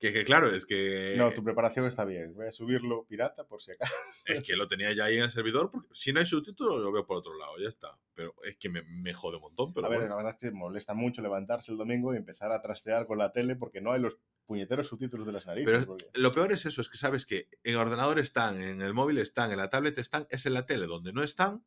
que, 0.00 0.12
que 0.12 0.24
claro, 0.24 0.50
es 0.50 0.66
que. 0.66 1.14
No, 1.16 1.30
tu 1.30 1.44
preparación 1.44 1.86
está 1.86 2.04
bien. 2.04 2.34
Voy 2.34 2.48
a 2.48 2.52
subirlo 2.52 3.06
pirata 3.06 3.44
por 3.46 3.62
si 3.62 3.70
acaso. 3.70 3.94
Es 4.26 4.42
que 4.42 4.56
lo 4.56 4.66
tenía 4.66 4.92
ya 4.92 5.04
ahí 5.04 5.16
en 5.16 5.22
el 5.22 5.30
servidor, 5.30 5.70
porque 5.70 5.90
si 5.92 6.12
no 6.12 6.18
hay 6.18 6.26
subtítulos 6.26 6.80
lo 6.80 6.90
veo 6.90 7.06
por 7.06 7.18
otro 7.18 7.38
lado, 7.38 7.56
ya 7.56 7.68
está. 7.68 7.96
Pero 8.12 8.34
es 8.42 8.56
que 8.56 8.68
me, 8.68 8.82
me 8.82 9.14
jode 9.14 9.36
un 9.36 9.42
montón. 9.42 9.72
Pero 9.72 9.86
a 9.86 9.90
ver, 9.90 10.00
bueno. 10.00 10.16
la 10.16 10.16
verdad 10.16 10.32
es 10.32 10.38
que 10.40 10.50
molesta 10.50 10.92
mucho 10.92 11.22
levantarse 11.22 11.70
el 11.70 11.78
domingo 11.78 12.12
y 12.12 12.16
empezar 12.16 12.50
a 12.50 12.60
trastear 12.60 13.06
con 13.06 13.16
la 13.16 13.30
tele 13.30 13.54
porque 13.54 13.80
no 13.80 13.92
hay 13.92 14.00
los 14.00 14.18
puñeteros 14.50 14.88
subtítulos 14.88 15.26
de 15.28 15.32
las 15.32 15.46
narices. 15.46 15.70
Pero 15.72 15.86
porque- 15.86 16.04
lo 16.14 16.32
peor 16.32 16.52
es 16.52 16.66
eso, 16.66 16.80
es 16.80 16.88
que 16.88 16.98
sabes 16.98 17.24
que 17.24 17.48
en 17.62 17.74
el 17.74 17.76
ordenador 17.78 18.18
están, 18.18 18.60
en 18.60 18.82
el 18.82 18.92
móvil 18.94 19.18
están, 19.18 19.52
en 19.52 19.58
la 19.58 19.70
tablet 19.70 19.96
están, 19.98 20.26
es 20.28 20.44
en 20.44 20.54
la 20.54 20.66
tele. 20.66 20.86
Donde 20.88 21.12
no 21.12 21.22
están, 21.22 21.62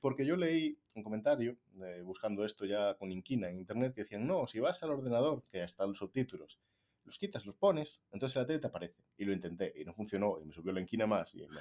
Porque 0.00 0.24
yo 0.26 0.36
leí 0.36 0.78
un 0.94 1.02
comentario 1.02 1.56
eh, 1.82 2.02
buscando 2.02 2.44
esto 2.44 2.64
ya 2.66 2.94
con 2.98 3.10
Inquina 3.12 3.48
en 3.48 3.58
internet 3.58 3.94
que 3.94 4.02
decían, 4.02 4.26
no, 4.26 4.46
si 4.46 4.58
vas 4.60 4.82
al 4.82 4.90
ordenador, 4.90 5.44
que 5.50 5.62
están 5.62 5.88
los 5.88 5.98
subtítulos, 5.98 6.58
los 7.04 7.16
quitas, 7.18 7.44
los 7.46 7.56
pones, 7.56 8.02
entonces 8.10 8.36
en 8.36 8.42
la 8.42 8.46
tele 8.46 8.58
te 8.58 8.66
aparece. 8.66 9.02
Y 9.16 9.24
lo 9.24 9.32
intenté 9.32 9.72
y 9.76 9.84
no 9.86 9.92
funcionó 9.94 10.38
y 10.40 10.44
me 10.44 10.52
subió 10.52 10.72
la 10.72 10.80
Inquina 10.80 11.06
más 11.06 11.34
y 11.34 11.38
me- 11.48 11.60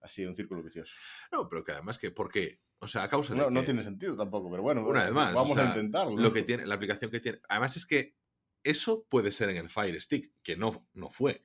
así 0.00 0.24
un 0.24 0.36
círculo 0.36 0.62
vicioso. 0.62 0.94
no, 1.32 1.48
pero 1.48 1.64
que 1.64 1.72
además 1.72 1.98
que, 1.98 2.12
¿por 2.12 2.30
qué? 2.30 2.60
O 2.78 2.86
sea, 2.86 3.02
a 3.02 3.08
causa 3.10 3.34
de 3.34 3.40
No, 3.40 3.50
no 3.50 3.60
que 3.60 3.66
tiene 3.66 3.82
sentido 3.82 4.16
tampoco, 4.16 4.48
pero 4.48 4.62
bueno, 4.62 4.86
Una 4.86 5.02
vez 5.04 5.12
más, 5.12 5.34
vamos 5.34 5.50
o 5.52 5.54
sea, 5.54 5.64
a 5.64 5.68
intentarlo. 5.68 6.16
lo 6.16 6.32
que 6.32 6.42
tiene, 6.44 6.66
la 6.66 6.76
aplicación 6.76 7.10
que 7.10 7.18
tiene. 7.20 7.40
Además 7.48 7.76
es 7.76 7.84
que 7.86 8.16
eso 8.64 9.06
puede 9.08 9.32
ser 9.32 9.48
en 9.50 9.56
el 9.56 9.68
Fire 9.70 10.00
Stick, 10.00 10.32
que 10.42 10.56
no, 10.56 10.88
no 10.92 11.10
fue. 11.10 11.42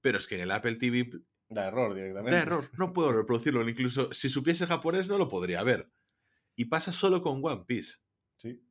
Pero 0.00 0.18
es 0.18 0.26
que 0.26 0.36
en 0.36 0.42
el 0.42 0.50
Apple 0.50 0.76
TV 0.76 1.10
Da 1.48 1.66
error 1.66 1.94
directamente. 1.94 2.36
da 2.36 2.42
error, 2.42 2.70
no 2.78 2.92
puedo 2.92 3.12
reproducirlo. 3.12 3.68
Incluso 3.68 4.12
si 4.12 4.28
supiese 4.28 4.66
japonés 4.66 5.08
no 5.08 5.18
lo 5.18 5.28
podría 5.28 5.62
ver. 5.62 5.90
Y 6.56 6.66
pasa 6.66 6.92
solo 6.92 7.20
con 7.22 7.40
One 7.44 7.64
Piece. 7.66 7.98
Sí. 8.36 8.62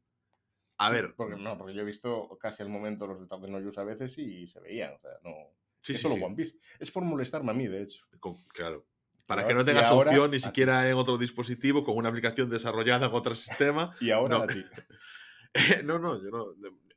A 0.77 0.89
ver, 0.89 1.13
Porque, 1.17 1.35
no, 1.35 1.57
porque 1.57 1.73
yo 1.73 1.81
he 1.81 1.85
visto 1.85 2.37
casi 2.39 2.63
al 2.63 2.69
momento 2.69 3.05
los 3.05 3.19
de 3.19 3.49
no 3.49 3.59
News 3.59 3.77
a 3.77 3.83
veces 3.83 4.17
y 4.17 4.47
se 4.47 4.61
veían. 4.61 4.93
O 4.93 4.99
sea, 4.99 5.11
no. 5.23 5.31
sí, 5.81 5.91
es 5.91 5.97
sí, 5.97 6.03
solo 6.03 6.15
sí, 6.15 6.23
One 6.23 6.35
Piece. 6.35 6.57
Es 6.79 6.89
por 6.89 7.03
molestarme 7.03 7.51
a 7.51 7.53
mí, 7.53 7.67
de 7.67 7.83
hecho. 7.83 8.05
con- 8.19 8.41
claro. 8.47 8.87
Para 9.25 9.45
que 9.45 9.53
no 9.53 9.63
tengas 9.65 9.85
ahora 9.87 10.09
opción 10.09 10.31
ni 10.31 10.39
siquiera 10.39 10.89
en 10.89 10.95
otro 10.95 11.17
dispositivo 11.17 11.83
con 11.83 11.95
una 11.97 12.09
aplicación 12.09 12.49
desarrollada 12.49 13.07
en 13.07 13.13
otro 13.13 13.35
sistema. 13.35 13.93
Y 13.99 14.09
ahora 14.11 14.37
No. 14.37 14.43
a 14.45 14.47
ti. 14.47 14.63
no, 15.83 15.99
no, 15.99 16.23
yo 16.23 16.29
no. 16.31 16.45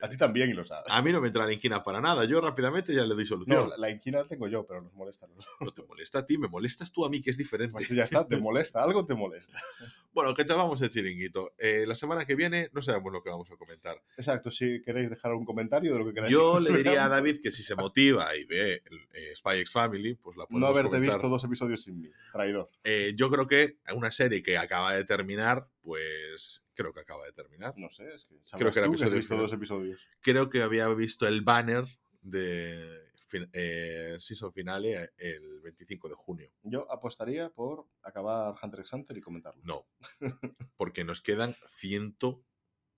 A 0.03 0.09
ti 0.11 0.16
también 0.16 0.50
y 0.50 0.53
lo 0.53 0.64
sabes. 0.64 0.90
A 0.92 1.00
mí 1.00 1.12
no 1.12 1.20
me 1.20 1.28
entra 1.28 1.46
la 1.46 1.53
inquina 1.53 1.82
para 1.82 2.00
nada. 2.00 2.24
Yo 2.24 2.40
rápidamente 2.40 2.92
ya 2.94 3.03
le 3.05 3.14
doy 3.14 3.24
solución. 3.24 3.57
No, 3.57 3.68
la, 3.68 3.76
la 3.78 3.90
inquina 3.90 4.18
la 4.18 4.24
tengo 4.26 4.48
yo, 4.48 4.66
pero 4.66 4.82
nos 4.82 4.92
molesta. 4.94 5.26
a 5.26 5.28
los- 5.28 5.46
No 5.61 5.72
te 5.72 5.82
molesta 5.84 6.18
a 6.18 6.26
ti, 6.26 6.36
me 6.38 6.48
molestas 6.48 6.90
tú 6.92 7.05
a 7.05 7.09
mí, 7.09 7.22
que 7.22 7.30
es 7.30 7.36
diferente. 7.38 7.72
Pues 7.72 7.88
ya 7.88 8.05
está, 8.05 8.26
te 8.26 8.36
molesta, 8.36 8.82
algo 8.82 9.07
te 9.07 9.14
molesta. 9.14 9.53
Bueno, 10.14 10.34
que 10.34 10.44
chavamos 10.44 10.78
el 10.82 10.90
chiringuito. 10.90 11.55
Eh, 11.57 11.86
la 11.86 11.94
semana 11.94 12.26
que 12.26 12.34
viene 12.34 12.68
no 12.74 12.82
sabemos 12.82 13.14
lo 13.14 13.22
que 13.22 13.30
vamos 13.30 13.50
a 13.50 13.57
comentar. 13.57 13.96
Exacto, 14.18 14.50
si 14.50 14.82
queréis 14.82 15.09
dejar 15.09 15.32
un 15.32 15.46
comentario 15.46 15.90
de 15.94 15.98
lo 16.00 16.05
que 16.05 16.12
queráis. 16.12 16.30
Yo 16.30 16.61
le 16.61 16.70
diría 16.70 17.07
a 17.07 17.09
David 17.09 17.36
que 17.42 17.50
si 17.50 17.62
se 17.62 17.74
motiva 17.76 18.36
y 18.36 18.44
ve 18.44 18.82
eh, 19.14 19.32
Spy 19.34 19.61
X 19.61 19.72
Family, 19.72 20.16
pues 20.16 20.36
la 20.36 20.42
No 20.42 20.48
podemos 20.48 20.68
haberte 20.68 20.90
comentar. 20.90 21.14
visto 21.16 21.28
dos 21.30 21.44
episodios 21.44 21.82
sin 21.82 21.98
mí, 22.03 22.11
traidor. 22.30 22.68
Eh, 22.84 23.14
yo 23.16 23.30
creo 23.30 23.46
que 23.46 23.78
una 23.94 24.11
serie 24.11 24.42
que 24.42 24.59
acaba 24.59 24.92
de 24.92 25.05
terminar, 25.07 25.66
pues 25.83 26.64
creo 26.74 26.93
que 26.93 27.01
acaba 27.01 27.24
de 27.26 27.33
terminar. 27.33 27.74
No 27.76 27.91
sé, 27.91 28.09
es 28.14 28.24
que 28.24 28.37
Creo 28.57 28.70
que 28.72 28.78
era 28.78 28.87
tú 28.87 28.93
que 28.93 28.97
has 28.97 29.03
episodio 29.03 29.16
visto 29.16 29.35
final. 29.35 29.45
dos 29.45 29.53
episodios. 29.53 30.09
Creo 30.20 30.49
que 30.49 30.62
había 30.62 30.89
visto 30.89 31.26
el 31.26 31.43
banner 31.43 31.85
de 32.20 33.12
eh, 33.53 34.16
season 34.18 34.53
finale 34.53 35.12
el 35.16 35.61
25 35.61 36.09
de 36.09 36.14
junio. 36.14 36.53
Yo 36.62 36.91
apostaría 36.91 37.51
por 37.51 37.89
acabar 38.03 38.55
Hunter 38.62 38.80
x 38.80 38.93
Hunter 38.93 39.16
y 39.16 39.20
comentarlo. 39.20 39.62
No, 39.64 39.87
porque 40.76 41.05
nos 41.05 41.20
quedan 41.20 41.57
ciento... 41.68 42.45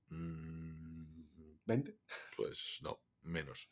mm, 0.09 1.57
¿20? 1.66 1.99
Pues 2.37 2.80
no, 2.82 3.01
menos. 3.22 3.70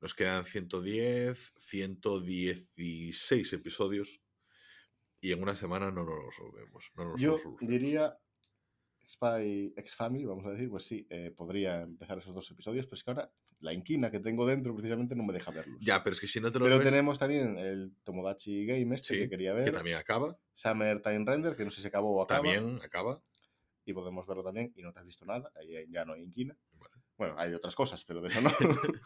Nos 0.00 0.14
quedan 0.14 0.44
110, 0.44 1.52
116 1.58 3.52
episodios 3.52 4.22
y 5.20 5.32
en 5.32 5.42
una 5.42 5.54
semana 5.54 5.90
no 5.90 6.04
nos 6.04 6.38
los 6.38 6.52
vemos. 6.54 6.90
No 6.96 7.04
nos 7.04 7.20
Yo 7.20 7.32
los 7.32 7.58
diría 7.60 8.18
Spy 9.10 9.72
X 9.76 9.94
Family, 9.96 10.24
vamos 10.24 10.46
a 10.46 10.50
decir, 10.50 10.70
pues 10.70 10.84
sí, 10.84 11.06
eh, 11.10 11.32
podría 11.36 11.80
empezar 11.82 12.18
esos 12.18 12.34
dos 12.34 12.48
episodios, 12.50 12.86
pero 12.86 12.94
es 12.94 13.02
que 13.04 13.10
ahora 13.10 13.32
la 13.58 13.72
inquina 13.72 14.10
que 14.10 14.20
tengo 14.20 14.46
dentro 14.46 14.72
precisamente 14.74 15.16
no 15.16 15.24
me 15.24 15.32
deja 15.32 15.50
verlos. 15.50 15.78
Ya, 15.80 16.02
pero 16.04 16.14
es 16.14 16.20
que 16.20 16.28
si 16.28 16.40
no 16.40 16.52
te 16.52 16.58
lo 16.60 16.66
Pero 16.66 16.78
ves, 16.78 16.88
tenemos 16.88 17.18
también 17.18 17.58
el 17.58 17.92
Tomodachi 18.04 18.66
Game 18.66 18.94
este 18.94 19.14
Sí, 19.14 19.20
que 19.22 19.28
quería 19.30 19.54
que 19.54 19.62
ver, 19.62 19.72
también 19.72 19.96
acaba, 19.96 20.38
Summer 20.54 21.02
Time 21.02 21.24
Render, 21.24 21.56
que 21.56 21.64
no 21.64 21.70
sé 21.72 21.80
si 21.80 21.88
acabó 21.88 22.16
o 22.18 22.22
acaba, 22.22 22.40
también 22.42 22.78
acaba. 22.84 23.20
y 23.84 23.92
podemos 23.92 24.26
verlo 24.26 24.44
también, 24.44 24.72
y 24.76 24.82
no 24.82 24.92
te 24.92 25.00
has 25.00 25.06
visto 25.06 25.24
nada, 25.26 25.50
ahí 25.56 25.86
ya 25.90 26.04
no 26.04 26.12
hay 26.12 26.22
inquina. 26.22 26.56
Vale. 26.78 26.94
Bueno, 27.18 27.34
hay 27.36 27.52
otras 27.52 27.74
cosas, 27.74 28.02
pero 28.04 28.22
de 28.22 28.28
eso 28.28 28.40
no. 28.40 28.50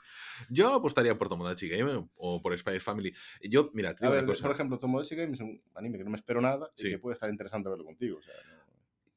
Yo 0.50 0.72
apostaría 0.74 1.16
por 1.18 1.28
Tomodachi 1.28 1.68
Game 1.68 2.06
o 2.14 2.40
por 2.42 2.56
Spy 2.56 2.78
Family. 2.78 3.12
Yo, 3.42 3.70
mira, 3.72 3.94
te 3.94 4.04
a 4.04 4.08
digo 4.08 4.12
ver, 4.14 4.24
una 4.24 4.32
cosa. 4.32 4.42
por 4.44 4.54
ejemplo, 4.54 4.78
Tomodachi 4.78 5.16
Game 5.16 5.32
es 5.34 5.40
un 5.40 5.60
anime 5.74 5.98
que 5.98 6.04
no 6.04 6.10
me 6.10 6.16
espero 6.18 6.40
nada 6.40 6.70
Sí. 6.74 6.88
y 6.88 6.90
que 6.90 6.98
puede 6.98 7.14
estar 7.14 7.28
interesante 7.30 7.68
verlo 7.70 7.84
contigo. 7.84 8.18
O 8.18 8.22
sea, 8.22 8.34
no- 8.46 8.53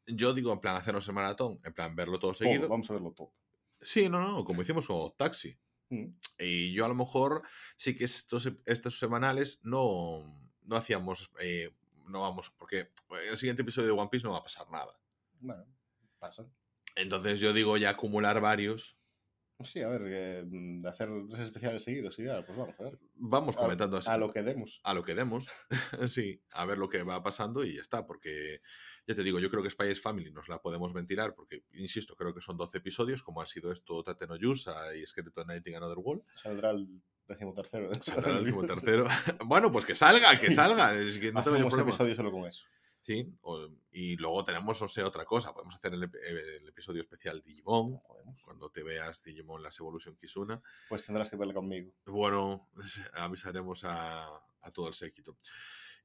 Yo 0.08 0.34
digo, 0.34 0.52
en 0.54 0.60
plan, 0.60 0.76
hacernos 0.76 1.08
el 1.08 1.14
maratón, 1.14 1.60
en 1.64 1.74
plan, 1.74 1.96
verlo 1.96 2.18
todo 2.20 2.32
todo, 2.32 2.34
seguido. 2.34 2.70
vamos 2.70 2.90
a 2.90 2.94
verlo 2.94 3.12
todo. 3.12 3.34
Sí, 3.82 4.10
no, 4.10 4.20
no, 4.20 4.44
como 4.44 4.62
hicimos 4.62 4.88
con 4.88 5.12
Taxi. 5.18 5.58
Mm. 5.90 6.06
Y 6.40 6.74
yo 6.74 6.86
a 6.86 6.88
lo 6.88 6.96
mejor 6.96 7.44
sí 7.76 7.96
que 7.96 8.06
estos, 8.06 8.52
estos 8.66 9.00
semanales 9.00 9.60
no, 9.64 10.50
no 10.64 10.76
hacíamos, 10.76 11.32
eh, 11.40 11.72
no 12.08 12.22
vamos, 12.22 12.52
porque 12.58 12.92
en 13.12 13.30
el 13.32 13.38
siguiente 13.38 13.62
episodio 13.62 13.88
de 13.88 13.94
One 13.94 14.10
Piece 14.10 14.26
no 14.26 14.34
va 14.34 14.40
a 14.40 14.44
pasar 14.44 14.70
nada. 14.70 15.00
Bueno, 15.40 15.66
pasa. 16.20 16.50
Entonces 16.96 17.40
yo 17.40 17.54
digo 17.54 17.78
ya 17.78 17.92
acumular 17.92 18.42
varios. 18.42 18.97
Sí, 19.64 19.82
a 19.82 19.88
ver, 19.88 20.02
eh, 20.06 20.44
mm, 20.46 20.86
hacer 20.86 21.10
tres 21.30 21.46
especiales 21.46 21.84
seguidos 21.84 22.18
y 22.20 22.26
ya, 22.26 22.46
pues 22.46 22.58
vamos 22.58 22.76
a 22.80 22.84
ver. 22.84 23.00
Vamos 23.16 23.56
A- 23.58 23.60
comentando 23.60 23.98
así. 23.98 24.10
A 24.10 24.18
lo 24.18 24.32
que 24.32 24.44
demos. 24.44 24.80
a 24.84 24.94
lo 24.94 25.04
que 25.04 25.16
demos, 25.16 25.48
sí, 26.08 26.42
a 26.54 26.66
ver 26.66 26.78
lo 26.78 26.90
que 26.90 27.02
va 27.04 27.24
pasando 27.24 27.64
y 27.66 27.76
ya 27.76 27.82
está, 27.82 28.06
porque 28.06 28.62
ya 29.08 29.16
te 29.16 29.24
digo, 29.24 29.40
yo 29.40 29.50
creo 29.50 29.64
que 29.64 29.70
Spy 29.72 29.88
X 29.88 30.02
Family 30.02 30.32
nos 30.32 30.48
la 30.48 30.62
podemos 30.62 30.94
ventilar, 30.94 31.34
porque, 31.34 31.64
insisto, 31.74 32.16
creo 32.16 32.34
que 32.36 32.42
son 32.42 32.56
12 32.58 32.78
episodios, 32.78 33.24
como 33.24 33.42
ha 33.42 33.48
sido 33.48 33.72
esto 33.72 34.04
Tate 34.04 34.28
no 34.28 34.36
Yusa 34.36 34.96
y 34.96 35.06
Skeleton 35.06 35.46
Knight 35.46 35.66
in 35.68 35.76
Another 35.76 35.98
World. 35.98 36.24
Saldrá 36.36 36.70
el 36.72 37.02
decimotercero. 37.28 37.90
Saldrá 37.96 38.32
el 38.34 38.38
último 38.44 38.64
tercero. 38.66 39.08
bueno, 39.46 39.72
pues 39.72 39.86
que 39.86 39.96
salga, 39.96 40.40
que 40.40 40.52
salga, 40.52 40.94
es 40.94 41.18
que 41.18 41.32
no 41.32 41.44
tengo 41.44 41.58
yo 41.58 41.68
problema. 41.70 42.16
solo 42.16 42.32
con 42.32 42.46
eso. 42.46 42.66
Sí, 43.08 43.26
o- 43.44 43.70
y 43.90 44.18
luego 44.18 44.44
tenemos, 44.44 44.82
o 44.82 44.88
sea, 44.90 45.08
otra 45.08 45.24
cosa, 45.24 45.54
podemos 45.54 45.74
hacer 45.76 45.94
el, 45.94 46.04
ep- 46.12 46.20
el 46.22 46.68
episodio 46.68 47.02
especial 47.02 47.42
Digimon, 47.42 48.02
Podemos. 48.02 48.42
cuando 48.44 48.70
te 48.70 48.84
veas 48.84 49.24
Digimon 49.24 49.64
Las 49.64 49.80
Evolution 49.80 50.18
Kisuna. 50.18 50.62
Pues 50.90 51.04
tendrás 51.06 51.30
que 51.32 51.38
verlo 51.38 51.54
conmigo. 51.54 51.94
Bueno, 52.06 52.68
avisaremos 53.14 53.86
a, 53.86 54.26
a 54.28 54.72
todo 54.74 54.90
el 54.90 54.94
séquito. 54.94 55.38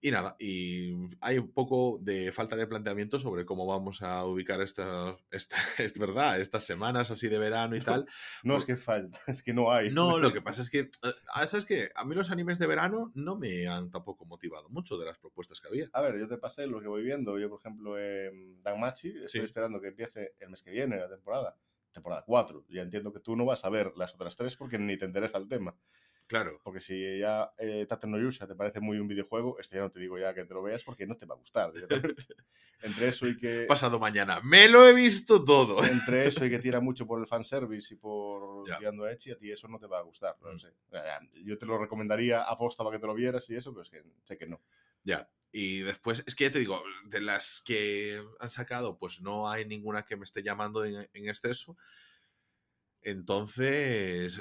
Y 0.04 0.10
nada, 0.10 0.34
y 0.40 0.96
hay 1.20 1.38
un 1.38 1.52
poco 1.52 1.96
de 2.02 2.32
falta 2.32 2.56
de 2.56 2.66
planteamiento 2.66 3.20
sobre 3.20 3.44
cómo 3.44 3.66
vamos 3.66 4.02
a 4.02 4.24
ubicar 4.26 4.60
esta, 4.60 5.16
esta 5.30 5.56
es 5.78 5.96
verdad, 5.96 6.40
estas 6.40 6.64
semanas 6.64 7.12
así 7.12 7.28
de 7.28 7.38
verano 7.38 7.76
y 7.76 7.80
tal. 7.80 8.06
No 8.42 8.56
es 8.56 8.64
que 8.64 8.76
falta, 8.76 9.16
es 9.28 9.44
que 9.44 9.54
no 9.54 9.70
hay. 9.70 9.90
No, 9.92 10.18
lo 10.18 10.32
que 10.32 10.42
pasa 10.42 10.60
es 10.60 10.70
que, 10.70 10.80
eh, 10.80 11.46
¿sabes 11.46 11.64
qué? 11.64 11.88
A 11.94 12.04
mí 12.04 12.16
los 12.16 12.32
animes 12.32 12.58
de 12.58 12.66
verano 12.66 13.12
no 13.14 13.36
me 13.36 13.68
han 13.68 13.92
tampoco 13.92 14.26
motivado 14.26 14.68
mucho 14.70 14.98
de 14.98 15.06
las 15.06 15.18
propuestas 15.20 15.60
que 15.60 15.68
había. 15.68 15.88
A 15.92 16.00
ver, 16.00 16.18
yo 16.18 16.26
te 16.26 16.36
pasé 16.36 16.66
lo 16.66 16.80
que 16.80 16.88
voy 16.88 17.04
viendo. 17.04 17.38
Yo, 17.38 17.48
por 17.48 17.60
ejemplo, 17.60 17.96
en 17.96 18.60
Danmachi, 18.60 19.08
estoy 19.10 19.28
Sí. 19.28 19.38
esperando 19.38 19.80
que 19.80 19.88
empiece 19.88 20.34
el 20.40 20.50
mes 20.50 20.64
que 20.64 20.72
viene 20.72 20.96
la 20.98 21.08
temporada. 21.08 21.56
Temporada 21.92 22.24
4. 22.26 22.64
Ya 22.70 22.82
entiendo 22.82 23.12
que 23.12 23.20
tú 23.20 23.36
no 23.36 23.44
vas 23.44 23.64
a 23.64 23.70
ver 23.70 23.92
las 23.96 24.14
otras 24.14 24.34
tres 24.36 24.56
porque 24.56 24.78
ni 24.78 24.96
te 24.96 25.04
interesa 25.04 25.38
el 25.38 25.46
tema. 25.46 25.76
Claro, 26.32 26.58
Porque 26.64 26.80
si 26.80 27.18
ya 27.18 27.52
eh, 27.58 27.84
Tate 27.86 28.06
no 28.06 28.18
Yusha 28.18 28.46
te 28.46 28.54
parece 28.54 28.80
muy 28.80 28.98
un 28.98 29.06
videojuego, 29.06 29.58
este 29.58 29.76
ya 29.76 29.82
no 29.82 29.90
te 29.90 30.00
digo 30.00 30.18
ya 30.18 30.32
que 30.32 30.46
te 30.46 30.54
lo 30.54 30.62
veas 30.62 30.82
porque 30.82 31.06
no 31.06 31.14
te 31.14 31.26
va 31.26 31.34
a 31.34 31.38
gustar. 31.38 31.70
Entre 32.82 33.08
eso 33.08 33.26
y 33.28 33.36
que... 33.36 33.66
pasado 33.68 33.98
mañana, 33.98 34.40
me 34.42 34.66
lo 34.66 34.88
he 34.88 34.94
visto 34.94 35.44
todo. 35.44 35.84
Entre 35.84 36.26
eso 36.26 36.42
y 36.46 36.48
que 36.48 36.58
tira 36.58 36.80
mucho 36.80 37.06
por 37.06 37.20
el 37.20 37.26
fanservice 37.26 37.92
y 37.92 37.96
por 37.98 38.66
Ya. 38.66 38.78
tirando 38.78 39.04
a 39.04 39.12
Echi, 39.12 39.30
a 39.30 39.36
ti 39.36 39.52
eso 39.52 39.68
no 39.68 39.78
te 39.78 39.86
va 39.86 39.98
a 39.98 40.02
gustar. 40.02 40.34
No 40.40 40.54
Mm. 40.54 40.58
sé. 40.58 40.72
Yo 41.44 41.58
te 41.58 41.66
lo 41.66 41.76
recomendaría 41.76 42.42
aposta 42.42 42.82
para 42.82 42.96
que 42.96 43.00
te 43.02 43.06
lo 43.06 43.14
vieras 43.14 43.50
y 43.50 43.56
eso, 43.56 43.70
pero 43.74 43.82
es 43.82 43.90
que 43.90 44.02
sé 44.24 44.38
que 44.38 44.46
no. 44.46 44.62
Ya. 45.04 45.28
Y 45.52 45.80
después, 45.80 46.24
es 46.26 46.34
que 46.34 46.44
ya 46.44 46.50
te 46.50 46.60
digo, 46.60 46.82
de 47.04 47.20
las 47.20 47.60
que 47.60 48.18
han 48.40 48.48
sacado, 48.48 48.96
pues 48.96 49.20
no 49.20 49.50
hay 49.50 49.66
ninguna 49.66 50.06
que 50.06 50.16
me 50.16 50.24
esté 50.24 50.42
llamando 50.42 50.82
en, 50.86 51.06
en 51.12 51.28
exceso. 51.28 51.76
Entonces, 53.02 54.40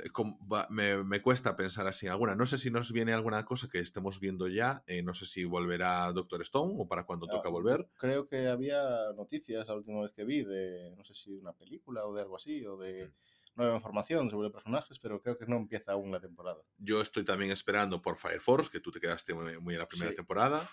va- 0.52 0.68
me, 0.70 1.04
me 1.04 1.22
cuesta 1.22 1.56
pensar 1.56 1.88
así 1.88 2.08
alguna. 2.08 2.36
No 2.36 2.46
sé 2.46 2.58
si 2.58 2.70
nos 2.72 2.92
viene 2.92 3.14
alguna 3.14 3.44
cosa 3.46 3.68
que 3.70 3.80
estemos 3.80 4.20
viendo 4.20 4.48
ya. 4.48 4.84
eh, 4.88 5.02
no 5.02 5.14
sé 5.14 5.26
si 5.26 5.44
volverá 5.46 6.12
Doctor 6.12 6.42
Stone 6.42 6.74
o 6.78 6.88
para 6.88 7.06
cuando 7.06 7.28
toca 7.28 7.48
Ah, 7.48 7.52
volver. 7.52 7.88
Creo 7.98 8.28
que 8.28 8.48
había 8.48 9.12
noticias 9.16 9.68
la 9.68 9.76
última 9.76 10.02
vez 10.02 10.14
que 10.14 10.24
vi 10.24 10.44
de, 10.44 10.94
no 10.96 11.04
sé 11.04 11.14
si 11.14 11.32
de 11.32 11.40
una 11.40 11.54
película 11.54 12.06
o 12.06 12.14
de 12.14 12.22
algo 12.22 12.36
así, 12.38 12.66
o 12.66 12.78
de 12.78 13.08
Mm. 13.08 13.12
nueva 13.56 13.76
información 13.76 14.30
sobre 14.30 14.50
personajes, 14.50 15.00
pero 15.00 15.22
creo 15.22 15.38
que 15.38 15.46
no 15.46 15.58
empieza 15.58 15.92
aún 15.94 16.12
la 16.12 16.20
temporada. 16.20 16.62
Yo 16.78 17.02
estoy 17.02 17.24
también 17.26 17.52
esperando 17.52 18.02
por 18.02 18.18
Fire 18.18 18.40
Force, 18.40 18.70
que 18.72 18.80
tú 18.80 18.92
te 18.92 19.00
quedaste 19.00 19.34
muy, 19.34 19.60
muy 19.60 19.74
en 19.74 19.80
la 19.80 19.88
primera 19.88 20.12
Sí. 20.12 20.16
temporada. 20.16 20.70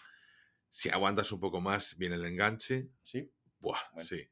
Si 0.69 0.89
aguantas 0.91 1.33
un 1.33 1.41
poco 1.41 1.61
más, 1.61 1.97
viene 1.97 2.17
el 2.17 2.25
enganche. 2.25 2.91
¿Sí? 3.03 3.31
Buah, 3.61 3.79
Bueno. 3.93 4.07
sí. 4.07 4.29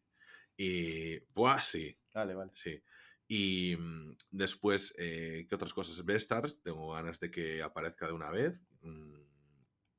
Y, 0.56 1.18
buah, 1.34 1.60
sí. 1.60 1.98
Vale, 2.14 2.34
vale. 2.34 2.50
Sí. 2.54 2.80
Y 3.28 3.76
mm, 3.76 4.16
después, 4.30 4.94
eh, 4.98 5.46
¿qué 5.48 5.54
otras 5.54 5.74
cosas? 5.74 6.04
Bestars, 6.04 6.62
tengo 6.62 6.92
ganas 6.92 7.20
de 7.20 7.30
que 7.30 7.62
aparezca 7.62 8.06
de 8.06 8.12
una 8.12 8.30
vez. 8.30 8.60
mm, 8.82 9.14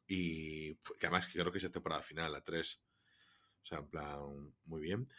y 0.08 0.76
que 0.76 1.06
además 1.08 1.30
creo 1.32 1.52
que 1.52 1.58
es 1.58 1.64
la 1.66 1.72
temporada 1.72 2.02
final, 2.04 2.32
la 2.32 2.42
3. 2.42 2.82
O 3.64 3.66
sea, 3.66 3.80
en 3.80 3.88
plan, 3.90 4.20
muy 4.66 4.82
bien. 4.82 5.10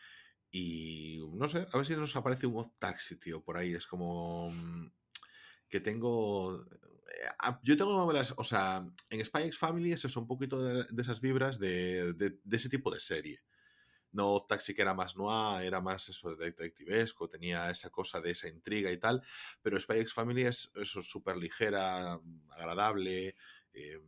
Y 0.51 1.21
no 1.35 1.49
sé, 1.49 1.67
a 1.73 1.77
ver 1.79 1.87
si 1.87 1.97
nos 1.97 2.17
aparece 2.17 2.47
un 2.47 2.57
Odd 2.59 2.73
Taxi, 2.81 3.19
tío, 3.19 3.43
por 3.45 3.59
ahí. 3.59 3.75
Es 3.75 3.87
como 3.87 4.51
mm, 4.53 4.93
que 5.69 5.81
tengo... 5.81 6.61
eh, 6.65 7.55
Yo 7.63 7.77
tengo 7.77 8.13
las... 8.13 8.35
O 8.37 8.45
sea, 8.45 8.87
en 9.11 9.25
Spy 9.25 9.43
X 9.45 9.59
Family 9.59 9.93
es 9.93 10.05
eso, 10.05 10.21
un 10.21 10.27
poquito 10.27 10.63
de, 10.63 10.87
esas 11.01 11.21
vibras 11.21 11.59
de- 11.59 12.15
de 12.15 12.57
ese 12.57 12.69
tipo 12.69 12.91
de 12.93 13.01
serie. 13.01 13.41
No 14.13 14.45
Taxi 14.49 14.75
que 14.75 14.83
era 14.83 14.95
más 14.95 15.17
noir, 15.17 15.67
era 15.67 15.81
más 15.81 16.09
eso 16.09 16.35
de 16.35 16.47
detectivesco, 16.47 17.29
tenía 17.29 17.71
esa 17.71 17.91
cosa 17.91 18.21
de 18.21 18.31
esa 18.31 18.49
intriga 18.49 18.91
y 18.91 18.99
tal, 18.99 19.23
pero 19.63 19.79
Spy 19.79 19.99
X 19.99 20.15
Family 20.15 20.43
es 20.43 20.71
eso 20.75 21.03
súper 21.03 21.37
ligera, 21.37 22.19
agradable, 22.51 23.35
eh, 23.73 24.01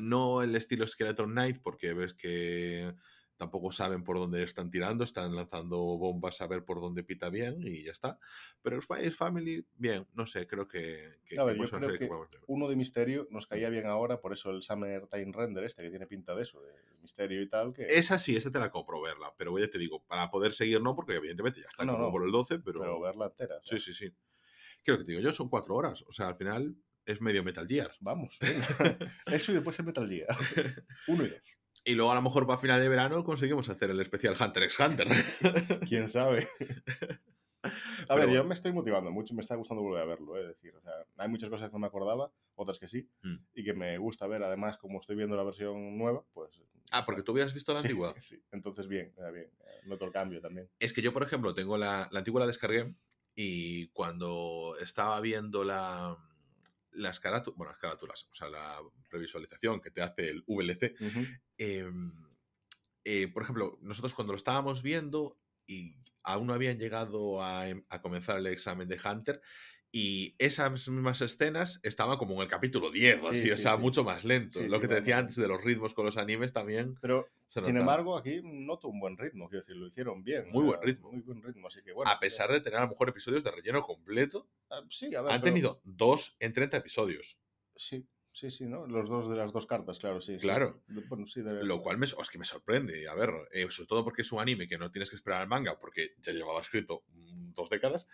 no 0.00 0.42
el 0.42 0.54
estilo 0.56 0.86
Skeleton 0.86 1.30
Knight, 1.30 1.58
porque 1.62 1.92
ves 1.92 2.14
que 2.14 2.94
tampoco 3.38 3.72
saben 3.72 4.04
por 4.04 4.18
dónde 4.18 4.42
están 4.42 4.70
tirando, 4.70 5.04
están 5.04 5.34
lanzando 5.34 5.78
bombas 5.78 6.40
a 6.42 6.46
ver 6.46 6.64
por 6.64 6.80
dónde 6.80 7.02
pita 7.04 7.30
bien 7.30 7.56
y 7.66 7.84
ya 7.84 7.92
está. 7.92 8.18
Pero 8.60 8.82
Spy 8.82 9.08
Family, 9.10 9.64
bien, 9.76 10.06
no 10.12 10.26
sé, 10.26 10.46
creo 10.46 10.68
que... 10.68 11.20
que- 11.24 11.40
A 11.40 11.44
ver, 11.44 11.54
que 11.54 11.58
yo 11.58 11.58
puede 11.58 11.68
ser 11.70 11.78
una 11.78 11.86
creo 11.86 11.90
serie 11.96 11.98
que 11.98 12.06
podemos 12.08 12.30
ver. 12.30 12.40
uno 12.48 12.68
de 12.68 12.76
misterio 12.76 13.26
nos 13.30 13.46
caía 13.46 13.70
bien 13.70 13.86
ahora, 13.86 14.20
por 14.20 14.32
eso 14.34 14.50
el 14.50 14.62
Summer 14.62 15.06
Time 15.06 15.32
Render 15.32 15.64
este, 15.64 15.82
que 15.82 15.90
tiene 15.90 16.06
pinta 16.06 16.34
de 16.34 16.42
eso, 16.42 16.60
de 16.60 16.72
misterio 17.00 17.40
y 17.40 17.48
tal, 17.48 17.72
que... 17.72 17.86
Esa 17.88 18.18
sí, 18.18 18.36
esa 18.36 18.50
te 18.50 18.58
la 18.58 18.70
compro 18.70 19.00
verla, 19.00 19.32
pero 19.38 19.58
ya 19.58 19.70
te 19.70 19.78
digo, 19.78 20.04
para 20.04 20.30
poder 20.30 20.52
seguir 20.52 20.82
no, 20.82 20.94
porque 20.94 21.14
evidentemente 21.14 21.60
ya 21.62 21.68
está 21.68 21.84
No, 21.84 21.92
como 21.92 22.04
no, 22.06 22.10
por 22.10 22.24
el 22.24 22.32
12, 22.32 22.58
pero... 22.58 22.80
pero 22.80 23.00
verla 23.00 23.26
entera. 23.26 23.56
o 23.56 23.64
sea, 23.64 23.78
Sí, 23.78 23.92
sí, 23.94 24.06
sí. 24.06 24.14
Creo 24.84 24.98
que 24.98 25.04
te 25.04 25.12
digo 25.12 25.22
yo, 25.22 25.32
son 25.32 25.48
cuatro 25.48 25.74
horas. 25.74 26.02
O 26.08 26.12
sea, 26.12 26.28
al 26.28 26.36
final 26.36 26.74
es 27.04 27.20
medio 27.20 27.42
Metal 27.44 27.66
Gear. 27.66 27.90
Vamos, 28.00 28.38
eso 29.26 29.52
y 29.52 29.54
después 29.54 29.78
el 29.78 29.84
Metal 29.86 30.08
Gear. 30.08 30.26
Uno 31.08 31.24
y 31.24 31.28
dos. 31.28 31.40
Y 31.88 31.94
luego 31.94 32.12
a 32.12 32.14
lo 32.16 32.20
mejor 32.20 32.46
para 32.46 32.58
final 32.60 32.80
de 32.82 32.88
verano 32.90 33.24
conseguimos 33.24 33.66
hacer 33.70 33.90
el 33.90 33.98
especial 34.00 34.36
Hunter 34.38 34.64
x 34.64 34.78
Hunter. 34.78 35.08
¿Quién 35.88 36.06
sabe? 36.08 36.46
A 37.62 38.14
Pero 38.14 38.26
ver, 38.26 38.30
yo 38.30 38.44
me 38.44 38.54
estoy 38.54 38.72
motivando 38.72 39.10
mucho, 39.10 39.34
me 39.34 39.40
está 39.40 39.56
gustando 39.56 39.82
volver 39.82 40.02
a 40.02 40.06
verlo, 40.06 40.38
es 40.38 40.46
decir, 40.46 40.74
o 40.76 40.80
sea, 40.80 40.92
hay 41.16 41.28
muchas 41.28 41.50
cosas 41.50 41.68
que 41.68 41.72
no 41.72 41.80
me 41.80 41.86
acordaba, 41.88 42.30
otras 42.54 42.78
que 42.78 42.86
sí, 42.86 43.10
Mm. 43.22 43.36
y 43.54 43.64
que 43.64 43.72
me 43.74 43.98
gusta 43.98 44.26
ver, 44.26 44.42
además, 44.42 44.76
como 44.78 45.00
estoy 45.00 45.16
viendo 45.16 45.34
la 45.34 45.42
versión 45.42 45.98
nueva, 45.98 46.24
pues... 46.34 46.60
Ah, 46.92 47.04
porque 47.04 47.22
tú 47.22 47.32
habías 47.32 47.52
visto 47.54 47.72
la 47.74 47.80
sí, 47.82 47.86
antigua. 47.86 48.14
Sí, 48.20 48.42
entonces 48.52 48.86
bien, 48.86 49.12
eh, 49.16 49.32
bien, 49.32 49.50
eh, 49.60 49.80
noto 49.86 50.04
el 50.04 50.12
cambio 50.12 50.40
también. 50.40 50.70
Es 50.78 50.92
que 50.92 51.02
yo, 51.02 51.12
por 51.12 51.22
ejemplo, 51.24 51.54
tengo 51.54 51.76
la, 51.78 52.08
la 52.12 52.18
antigua 52.20 52.40
la 52.40 52.46
descargué 52.46 52.94
y 53.34 53.88
cuando 53.88 54.76
estaba 54.80 55.20
viendo 55.20 55.64
la, 55.64 56.16
las 56.92 57.20
carátulas, 57.20 57.56
bueno, 57.56 57.72
las 57.72 57.80
carátulas, 57.80 58.28
o 58.30 58.34
sea, 58.34 58.48
la 58.48 58.80
previsualización 59.08 59.80
que 59.80 59.90
te 59.90 60.02
hace 60.02 60.28
el 60.30 60.44
VLC, 60.46 60.94
Ujú. 61.00 61.38
eh, 61.58 61.90
eh, 63.04 63.28
por 63.28 63.42
ejemplo, 63.42 63.78
nosotros 63.82 64.14
cuando 64.14 64.32
lo 64.32 64.36
estábamos 64.36 64.82
viendo 64.82 65.40
y 65.66 65.96
aún 66.22 66.46
no 66.46 66.54
habían 66.54 66.78
llegado 66.78 67.42
a, 67.42 67.68
em- 67.68 67.84
a 67.88 68.00
comenzar 68.02 68.38
el 68.38 68.46
examen 68.46 68.88
de 68.88 69.00
Hunter 69.02 69.40
y 69.90 70.34
esas 70.38 70.70
mismas 70.88 71.20
escenas 71.22 71.80
estaban 71.82 72.18
como 72.18 72.34
en 72.34 72.40
el 72.42 72.48
capítulo 72.48 72.90
10 72.90 73.22
o 73.22 73.32
Sí, 73.32 73.38
así, 73.38 73.50
o 73.52 73.56
sea, 73.56 73.76
sí. 73.76 73.80
mucho 73.80 74.04
más 74.04 74.24
lento. 74.24 74.60
Sí, 74.60 74.68
Lo 74.68 74.80
que 74.80 74.88
te 74.88 74.94
decía 74.96 75.16
antes 75.18 75.36
de 75.36 75.48
los 75.48 75.62
ritmos 75.64 75.94
con 75.94 76.04
los 76.04 76.16
animes 76.18 76.52
también. 76.52 76.96
Pero, 77.00 77.26
se 77.46 77.62
sin 77.62 77.76
embargo, 77.76 78.16
aquí 78.18 78.40
noto 78.44 78.88
un 78.88 79.00
buen 79.00 79.16
ritmo, 79.16 79.48
quiero 79.48 79.62
decir, 79.62 79.76
lo 79.76 79.86
hicieron 79.86 80.22
bien. 80.22 80.50
Muy 80.50 80.64
buen 80.64 80.82
ritmo. 80.82 81.10
Muy 81.10 81.22
buen 81.22 81.42
ritmo, 81.42 81.68
así 81.68 81.80
que 81.82 81.92
bueno. 81.92 82.10
a 82.10 82.20
pesar 82.20 82.50
de 82.52 82.60
tener 82.60 82.78
a 82.78 82.82
lo 82.82 82.88
mejor 82.90 83.08
episodios 83.08 83.42
de 83.42 83.50
relleno 83.50 83.82
completo, 83.82 84.46
Ah, 84.70 84.82
Sí, 84.90 85.14
a 85.14 85.22
ver, 85.22 85.32
han 85.32 85.40
pero- 85.40 85.54
tenido 85.54 85.80
dos 85.84 86.36
en 86.40 86.52
30 86.52 86.76
episodios. 86.76 87.38
Sí, 87.76 88.06
Sí, 88.30 88.52
sí, 88.52 88.66
¿no? 88.66 88.86
Los 88.86 89.08
dos 89.08 89.28
de 89.28 89.34
las 89.34 89.52
dos 89.52 89.66
cartas, 89.66 89.98
claro, 89.98 90.20
sí. 90.20 90.34
sí. 90.34 90.42
Claro. 90.42 90.80
Bueno, 91.08 91.26
sí, 91.26 91.42
de- 91.42 91.64
Lo 91.64 91.82
cual 91.82 91.98
me, 91.98 92.06
oh, 92.16 92.22
es 92.22 92.28
que 92.30 92.38
me 92.38 92.44
sorprende. 92.44 93.08
A 93.08 93.14
ver, 93.16 93.30
eh, 93.50 93.66
sobre 93.70 93.88
todo 93.88 94.04
porque 94.04 94.22
es 94.22 94.30
un 94.30 94.38
anime 94.38 94.68
que 94.68 94.78
no 94.78 94.92
tienes 94.92 95.10
que 95.10 95.16
esperar 95.16 95.42
al 95.42 95.48
manga, 95.48 95.76
porque 95.80 96.12
ya 96.18 96.32
llevaba 96.32 96.60
escrito 96.60 97.02
mm, 97.08 97.54
dos 97.54 97.68
décadas. 97.68 98.06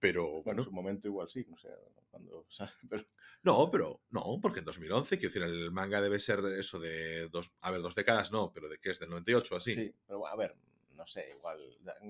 Pero 0.00 0.24
Bueno, 0.24 0.42
bueno, 0.44 0.60
en 0.62 0.64
su 0.66 0.72
momento 0.72 1.08
igual 1.08 1.28
sí, 1.30 1.46
no 1.48 1.56
sé, 1.56 1.68
cuando... 2.10 2.38
o 2.40 2.50
sea, 2.50 2.72
pero, 2.88 3.04
no, 3.42 3.70
pero 3.70 4.00
no, 4.10 4.38
porque 4.42 4.58
en 4.60 4.64
2011, 4.66 5.18
quiero 5.18 5.32
decir, 5.32 5.42
el 5.42 5.70
manga 5.70 6.00
debe 6.00 6.18
ser 6.20 6.40
eso 6.58 6.78
de 6.78 7.28
dos, 7.28 7.52
a 7.60 7.70
ver, 7.70 7.80
dos 7.82 7.94
décadas 7.94 8.30
no, 8.32 8.52
pero 8.52 8.68
de 8.68 8.78
que 8.78 8.90
es 8.90 8.98
del 9.00 9.10
98 9.10 9.56
así. 9.56 9.74
sí. 9.74 9.94
pero 10.06 10.18
bueno, 10.20 10.32
a 10.34 10.36
ver, 10.36 10.54
no 10.94 11.06
sé, 11.06 11.28
igual, 11.36 11.58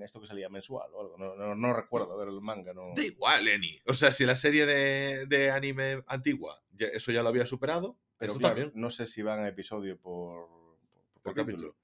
esto 0.03 0.21
que 0.21 0.27
salía 0.27 0.47
mensual 0.49 0.89
o 0.93 1.01
algo, 1.01 1.17
no, 1.17 1.35
no, 1.35 1.55
no 1.55 1.73
recuerdo 1.73 2.15
ver 2.17 2.27
el 2.27 2.39
manga, 2.41 2.73
no... 2.73 2.93
Da 2.95 3.03
igual, 3.03 3.47
Eni. 3.47 3.81
O 3.87 3.93
sea, 3.93 4.11
si 4.11 4.25
la 4.25 4.35
serie 4.35 4.65
de, 4.65 5.25
de 5.25 5.49
anime 5.51 6.03
antigua, 6.07 6.61
ya- 6.71 6.87
eso 6.87 7.11
ya 7.11 7.23
lo 7.23 7.29
había 7.29 7.45
superado, 7.47 7.97
Pero 8.17 8.33
esto 8.33 8.39
claro, 8.39 8.55
también. 8.55 8.79
no 8.81 8.91
sé 8.91 9.07
si 9.07 9.21
van 9.23 9.39
a 9.39 9.47
episodio 9.47 9.97
por, 9.97 10.47
por, 11.13 11.23
Por 11.23 11.33
capítulo. 11.35 11.69
capítulo. 11.69 11.75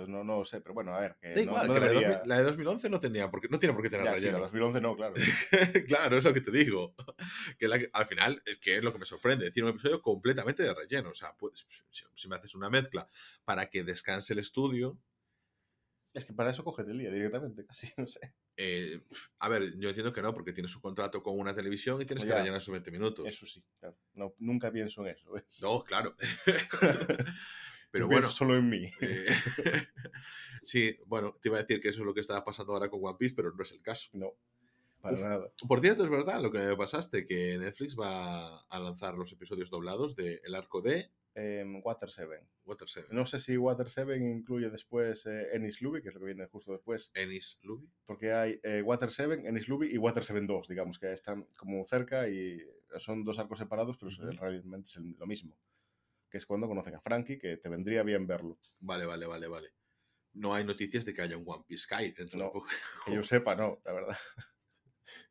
Entonces 0.00 0.08
no, 0.08 0.24
no 0.24 0.38
lo 0.38 0.44
sé, 0.44 0.60
pero 0.60 0.72
bueno, 0.74 0.94
a 0.94 1.00
ver, 1.00 1.16
que 1.20 1.28
Da 1.30 1.34
no, 1.36 1.40
igual, 1.42 1.68
no 1.68 1.74
que 1.74 1.80
la, 1.80 1.86
de 1.86 1.92
debería... 1.92 2.08
2000 2.18 2.28
la 2.28 2.36
de 2.38 2.42
2011 2.44 2.90
no, 2.90 3.00
tenía 3.00 3.30
por 3.30 3.40
qué- 3.40 3.48
no 3.48 3.58
tiene 3.58 3.74
por 3.74 3.82
qué 3.82 3.90
tener 3.90 4.06
Ya, 4.06 4.14
sí, 4.14 4.20
la 4.20 4.26
relleno. 4.32 4.38
2011 4.44 4.80
no, 4.80 4.96
claro. 4.96 5.14
claro, 5.86 6.16
es 6.18 6.24
lo 6.24 6.32
que 6.34 6.40
te 6.40 6.50
digo. 6.50 6.94
Que 7.58 7.68
la 7.68 7.78
que- 7.78 7.90
al 7.92 8.06
final 8.06 8.42
es 8.46 8.58
que 8.58 8.76
es 8.76 8.82
lo 8.82 8.92
que 8.92 8.98
me 8.98 9.06
sorprende, 9.06 9.44
decir 9.44 9.62
un 9.64 9.70
episodio 9.70 10.00
completamente 10.00 10.62
de 10.62 10.72
relleno. 10.74 11.10
O 11.10 11.14
sea, 11.14 11.36
pues, 11.36 11.66
si, 11.90 12.04
si 12.14 12.28
me 12.28 12.36
haces 12.36 12.54
una 12.54 12.70
mezcla 12.70 13.06
para 13.44 13.68
que 13.68 13.84
descanse 13.84 14.32
el 14.32 14.38
estudio, 14.38 14.98
Es 16.12 16.24
que 16.24 16.32
para 16.32 16.50
eso 16.50 16.64
cógete 16.64 16.90
el 16.90 16.98
día 16.98 17.10
directamente, 17.12 17.64
casi, 17.68 17.92
no 17.96 18.06
sé. 18.08 18.34
eh, 18.56 19.00
a 19.38 19.48
ver, 19.48 19.78
yo 19.78 19.88
entiendo 19.90 20.12
que 20.12 20.22
no, 20.22 20.32
porque 20.34 20.52
tienes 20.52 20.74
un 20.74 20.82
contrato 20.82 21.22
con 21.22 21.38
una 21.38 21.54
televisión 21.54 22.00
y 22.02 22.04
tienes 22.04 22.24
que 22.24 22.34
rellenar 22.34 22.60
sus 22.60 22.72
20 22.72 22.90
minutos. 22.90 23.26
Eso 23.26 23.46
sí, 23.46 23.62
claro. 23.78 23.96
No, 24.14 24.34
nunca 24.38 24.72
pienso 24.72 25.02
en 25.02 25.14
eso. 25.14 25.30
¿ves? 25.32 25.44
No, 25.62 25.84
claro. 25.84 26.16
Pero 27.90 28.06
bueno, 28.06 28.30
solo 28.30 28.56
en 28.56 28.68
mí. 28.68 28.84
eh, 29.00 29.24
sí, 30.62 30.96
bueno, 31.06 31.36
te 31.40 31.48
iba 31.48 31.58
a 31.58 31.62
decir 31.62 31.80
que 31.80 31.88
eso 31.88 32.00
es 32.00 32.06
lo 32.06 32.14
que 32.14 32.20
estaba 32.20 32.44
pasando 32.44 32.72
ahora 32.72 32.88
con 32.88 33.00
One 33.02 33.16
Piece, 33.18 33.34
pero 33.34 33.52
no 33.52 33.62
es 33.62 33.72
el 33.72 33.82
caso. 33.82 34.08
No, 34.12 34.32
para 35.00 35.14
Uf. 35.16 35.20
nada. 35.22 35.52
Por 35.66 35.80
cierto, 35.80 36.04
es 36.04 36.10
verdad 36.10 36.40
lo 36.42 36.50
que 36.52 36.58
me 36.58 36.76
pasaste, 36.76 37.24
que 37.24 37.58
Netflix 37.58 37.96
va 37.98 38.60
a 38.60 38.78
lanzar 38.78 39.14
los 39.16 39.32
episodios 39.32 39.70
doblados 39.70 40.14
del 40.16 40.40
el 40.44 40.54
arco 40.54 40.82
de 40.82 41.10
Em, 41.32 41.80
Water 41.84 42.10
7. 42.10 42.44
Water 42.64 42.88
Seven. 42.88 43.08
No 43.12 43.24
sé 43.24 43.38
si 43.38 43.56
Water 43.56 43.88
7 43.88 44.16
incluye 44.16 44.68
después 44.68 45.24
eh, 45.26 45.48
Ennis 45.52 45.80
Lobby, 45.80 46.02
que 46.02 46.08
es 46.08 46.14
lo 46.14 46.20
que 46.20 46.26
viene 46.26 46.46
justo 46.46 46.72
después, 46.72 47.12
Ennis 47.14 47.56
Lubby. 47.62 47.88
porque 48.04 48.32
hay 48.32 48.60
eh, 48.64 48.82
Water 48.82 49.10
7, 49.12 49.42
Ennis 49.48 49.68
Lobby 49.68 49.94
y 49.94 49.96
Water 49.96 50.24
7 50.24 50.40
2, 50.44 50.66
digamos, 50.68 50.98
que 50.98 51.12
están 51.12 51.46
como 51.56 51.84
cerca 51.84 52.28
y 52.28 52.60
son 52.98 53.24
dos 53.24 53.38
arcos 53.38 53.58
separados, 53.60 53.96
pero 53.96 54.10
Ujú. 54.10 54.28
realmente 54.40 54.88
es 54.90 54.96
el- 54.96 55.14
lo 55.18 55.26
mismo. 55.28 55.56
Que 56.30 56.38
es 56.38 56.46
cuando 56.46 56.68
conocen 56.68 56.94
a 56.94 57.00
Frankie, 57.00 57.38
que 57.38 57.56
te 57.56 57.68
vendría 57.68 58.02
bien 58.02 58.26
verlo. 58.26 58.58
Vale, 58.78 59.04
vale, 59.04 59.26
vale, 59.26 59.48
vale. 59.48 59.74
No 60.32 60.54
hay 60.54 60.64
noticias 60.64 61.04
de 61.04 61.12
que 61.12 61.22
haya 61.22 61.36
un 61.36 61.44
One 61.46 61.64
Piece 61.66 61.86
Kai 61.88 62.12
dentro 62.12 62.38
de 62.38 62.44
poco. 62.44 62.66
Que 63.06 63.14
yo 63.14 63.22
sepa, 63.22 63.56
no, 63.56 63.80
la 63.84 63.92
verdad. 63.92 64.16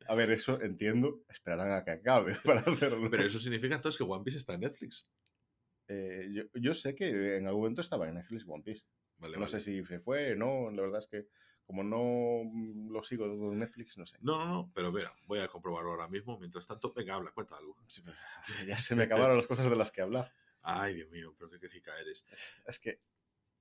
A 0.08 0.14
ver, 0.14 0.30
eso 0.30 0.60
entiendo, 0.60 1.24
esperarán 1.28 1.72
a 1.72 1.84
que 1.84 1.92
acabe 1.92 2.34
para 2.44 2.60
hacerlo. 2.60 3.08
Pero 3.10 3.22
eso 3.22 3.38
significa 3.38 3.76
entonces 3.76 3.96
que 3.96 4.04
One 4.04 4.22
Piece 4.24 4.38
está 4.38 4.54
en 4.54 4.60
Netflix. 4.60 5.08
Eh, 5.88 6.28
yo, 6.32 6.42
yo 6.54 6.74
sé 6.74 6.94
que 6.94 7.36
en 7.36 7.46
algún 7.46 7.62
momento 7.62 7.80
estaba 7.80 8.06
en 8.08 8.14
Netflix 8.14 8.44
One 8.46 8.62
Piece. 8.62 8.84
Vale, 9.16 9.34
no 9.34 9.40
vale. 9.40 9.50
sé 9.50 9.60
si 9.60 9.84
se 9.84 10.00
fue, 10.00 10.36
no, 10.36 10.70
la 10.70 10.82
verdad 10.82 10.98
es 11.00 11.06
que 11.06 11.28
como 11.70 11.84
no 11.84 12.50
lo 12.90 13.00
sigo 13.04 13.26
todo 13.26 13.52
en 13.52 13.60
Netflix, 13.60 13.96
no 13.96 14.04
sé. 14.04 14.16
No, 14.20 14.38
no, 14.38 14.46
no, 14.46 14.72
pero 14.74 14.90
mira, 14.90 15.14
voy 15.28 15.38
a 15.38 15.46
comprobarlo 15.46 15.92
ahora 15.92 16.08
mismo. 16.08 16.36
Mientras 16.36 16.66
tanto, 16.66 16.92
venga, 16.92 17.14
habla, 17.14 17.30
cuenta 17.30 17.56
algo. 17.56 17.76
Sí, 17.86 18.02
pues, 18.02 18.16
Ya 18.66 18.76
se 18.76 18.96
me 18.96 19.04
acabaron 19.04 19.36
las 19.36 19.46
cosas 19.46 19.70
de 19.70 19.76
las 19.76 19.92
que 19.92 20.00
hablar. 20.00 20.32
Ay, 20.62 20.94
Dios 20.94 21.10
mío, 21.10 21.34
pero 21.38 21.50
qué 21.50 21.58
quejica 21.58 21.98
eres. 22.00 22.26
Es 22.66 22.78
que, 22.78 23.00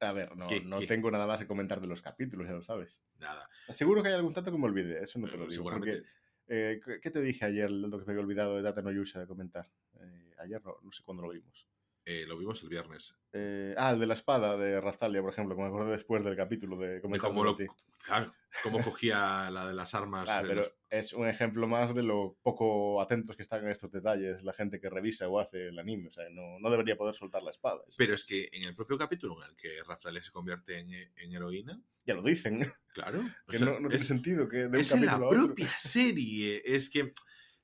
a 0.01 0.11
ver, 0.13 0.35
no, 0.35 0.47
¿Qué- 0.47 0.61
no 0.61 0.79
qué? 0.79 0.87
tengo 0.87 1.09
nada 1.11 1.27
más 1.27 1.41
que 1.41 1.47
comentar 1.47 1.79
de 1.81 1.87
los 1.87 2.01
capítulos, 2.01 2.47
ya 2.47 2.53
lo 2.53 2.63
sabes. 2.63 3.01
Nada. 3.17 3.49
Seguro 3.69 4.01
que 4.01 4.09
hay 4.09 4.15
algún 4.15 4.33
tanto 4.33 4.51
que 4.51 4.57
me 4.57 4.65
olvide, 4.65 5.01
eso 5.03 5.19
no 5.19 5.27
te 5.27 5.37
lo 5.37 5.43
digo. 5.43 5.53
seguramente. 5.53 5.97
Porque, 5.97 6.09
eh, 6.47 6.81
¿qué- 6.83 6.99
¿Qué 7.01 7.11
te 7.11 7.21
dije 7.21 7.45
ayer, 7.45 7.71
lo 7.71 7.89
que 7.99 8.05
me 8.05 8.11
había 8.13 8.23
olvidado 8.23 8.55
de 8.55 8.61
Data 8.61 8.81
no 8.81 8.91
Yusha 8.91 9.19
de 9.19 9.27
comentar? 9.27 9.69
Eh, 9.99 10.35
ayer 10.39 10.61
no, 10.63 10.77
no 10.81 10.91
sé 10.91 11.03
cuándo 11.03 11.23
lo 11.23 11.29
vimos. 11.29 11.67
Eh, 12.11 12.25
lo 12.27 12.37
vimos 12.37 12.63
el 12.63 12.69
viernes. 12.69 13.15
Eh, 13.33 13.75
ah, 13.77 13.91
el 13.91 13.99
de 13.99 14.07
la 14.07 14.15
espada 14.15 14.57
de 14.57 14.81
Rastalia, 14.81 15.21
por 15.21 15.31
ejemplo, 15.31 15.55
que 15.55 15.61
me 15.61 15.67
acuerdo 15.67 15.91
después 15.91 16.23
del 16.23 16.35
capítulo 16.35 16.75
de 16.77 16.99
De 17.01 17.19
cómo 17.19 17.43
lo, 17.43 17.55
claro, 18.03 18.33
cómo 18.63 18.83
cogía 18.83 19.51
la 19.51 19.67
de 19.67 19.75
las 19.75 19.93
armas. 19.93 20.25
Ah, 20.27 20.39
eh, 20.41 20.45
pero 20.47 20.61
los- 20.61 20.73
es 20.89 21.13
un 21.13 21.27
ejemplo 21.27 21.67
más 21.67 21.93
de 21.93 22.01
lo 22.01 22.35
poco 22.41 22.99
atentos 22.99 23.35
que 23.35 23.43
están 23.43 23.63
en 23.63 23.69
estos 23.69 23.91
detalles 23.91 24.41
la 24.41 24.53
gente 24.53 24.79
que 24.79 24.89
revisa 24.89 25.27
o 25.29 25.39
hace 25.39 25.67
el 25.67 25.77
anime. 25.77 26.07
O 26.07 26.11
sea, 26.11 26.25
no, 26.31 26.57
no 26.59 26.71
debería 26.71 26.97
poder 26.97 27.13
soltar 27.13 27.43
la 27.43 27.51
espada. 27.51 27.81
Es- 27.87 27.95
Pero 27.95 28.15
es 28.15 28.25
que 28.25 28.49
en 28.53 28.63
el 28.63 28.75
propio 28.75 28.97
capítulo 28.97 29.35
en 29.43 29.49
el 29.51 29.55
que 29.55 29.83
Raftalia 29.87 30.23
se 30.23 30.31
convierte 30.31 30.79
en, 30.79 30.91
en 30.91 31.31
heroína, 31.33 31.79
Ya 32.05 32.15
lo 32.15 32.23
dicen, 32.23 32.59
claro. 32.91 33.19
o 33.47 33.51
que 33.51 33.57
sea, 33.59 33.67
no, 33.67 33.79
no 33.81 33.87
tiene 33.89 34.01
es- 34.01 34.07
sentido 34.07 34.49
que 34.49 34.57
de 34.57 34.67
un 34.67 34.75
es 34.77 34.91
en 34.93 35.05
la 35.05 35.19
propia 35.29 35.69
serie. 35.77 36.63
Es 36.65 36.89
que 36.89 37.13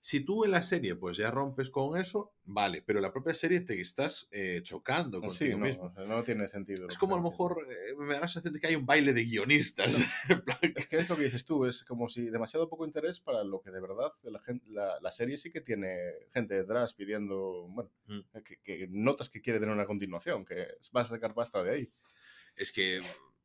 si 0.08 0.20
tú 0.20 0.46
en 0.46 0.52
la 0.52 0.62
serie 0.62 0.96
pues 0.96 1.18
ya 1.18 1.32
rompes 1.32 1.72
con 1.72 2.00
eso, 2.00 2.32
vale, 2.44 2.84
pero 2.84 3.02
la 3.02 3.12
propia 3.12 3.34
serie 3.34 3.62
te 3.62 3.82
estás 3.82 4.28
eh, 4.30 4.60
chocando 4.62 5.20
Sí, 5.20 5.26
contigo 5.28 5.58
no, 5.58 5.66
mismo. 5.66 5.84
o 5.86 5.92
sea, 5.92 6.04
no 6.06 6.24
tiene 6.24 6.48
sentido. 6.48 6.84
lo 6.84 6.90
Es 6.90 6.98
como 7.00 7.16
a 7.16 7.18
lo 7.18 7.24
mejor 7.24 7.66
eh, 7.68 7.96
me 7.98 8.14
da 8.14 8.20
la 8.20 8.28
sensación 8.28 8.54
de 8.54 8.60
que 8.60 8.68
hay 8.68 8.76
un 8.76 8.86
baile 8.86 9.14
de 9.14 9.24
guionistas. 9.26 10.06
Es 10.76 10.86
que 10.88 10.98
es 10.98 11.10
lo 11.10 11.16
que 11.18 11.24
dices 11.24 11.44
tú, 11.44 11.66
es 11.66 11.84
como 11.86 12.08
si 12.08 12.30
demasiado 12.30 12.70
poco 12.70 12.86
interés 12.86 13.20
para 13.20 13.44
lo 13.44 13.62
que 13.62 13.72
de 13.72 13.82
verdad 13.82 14.14
la, 14.22 14.40
gente, 14.42 14.64
la, 14.70 15.00
la 15.02 15.12
serie 15.12 15.38
sí 15.38 15.52
que 15.52 15.62
tiene 15.62 15.98
gente 16.32 16.54
detrás 16.54 16.94
pidiendo, 16.94 17.68
bueno, 17.70 17.90
Mm. 18.06 18.20
que, 18.44 18.58
que 18.62 18.88
notas 18.92 19.32
que 19.32 19.42
quiere 19.42 19.60
tener 19.60 19.74
una 19.74 19.88
continuación, 19.88 20.46
que 20.46 20.68
vas 20.92 21.08
a 21.08 21.16
sacar 21.16 21.34
pasta 21.34 21.64
de 21.64 21.72
ahí. 21.72 21.92
es 22.56 22.72
que, 22.72 23.02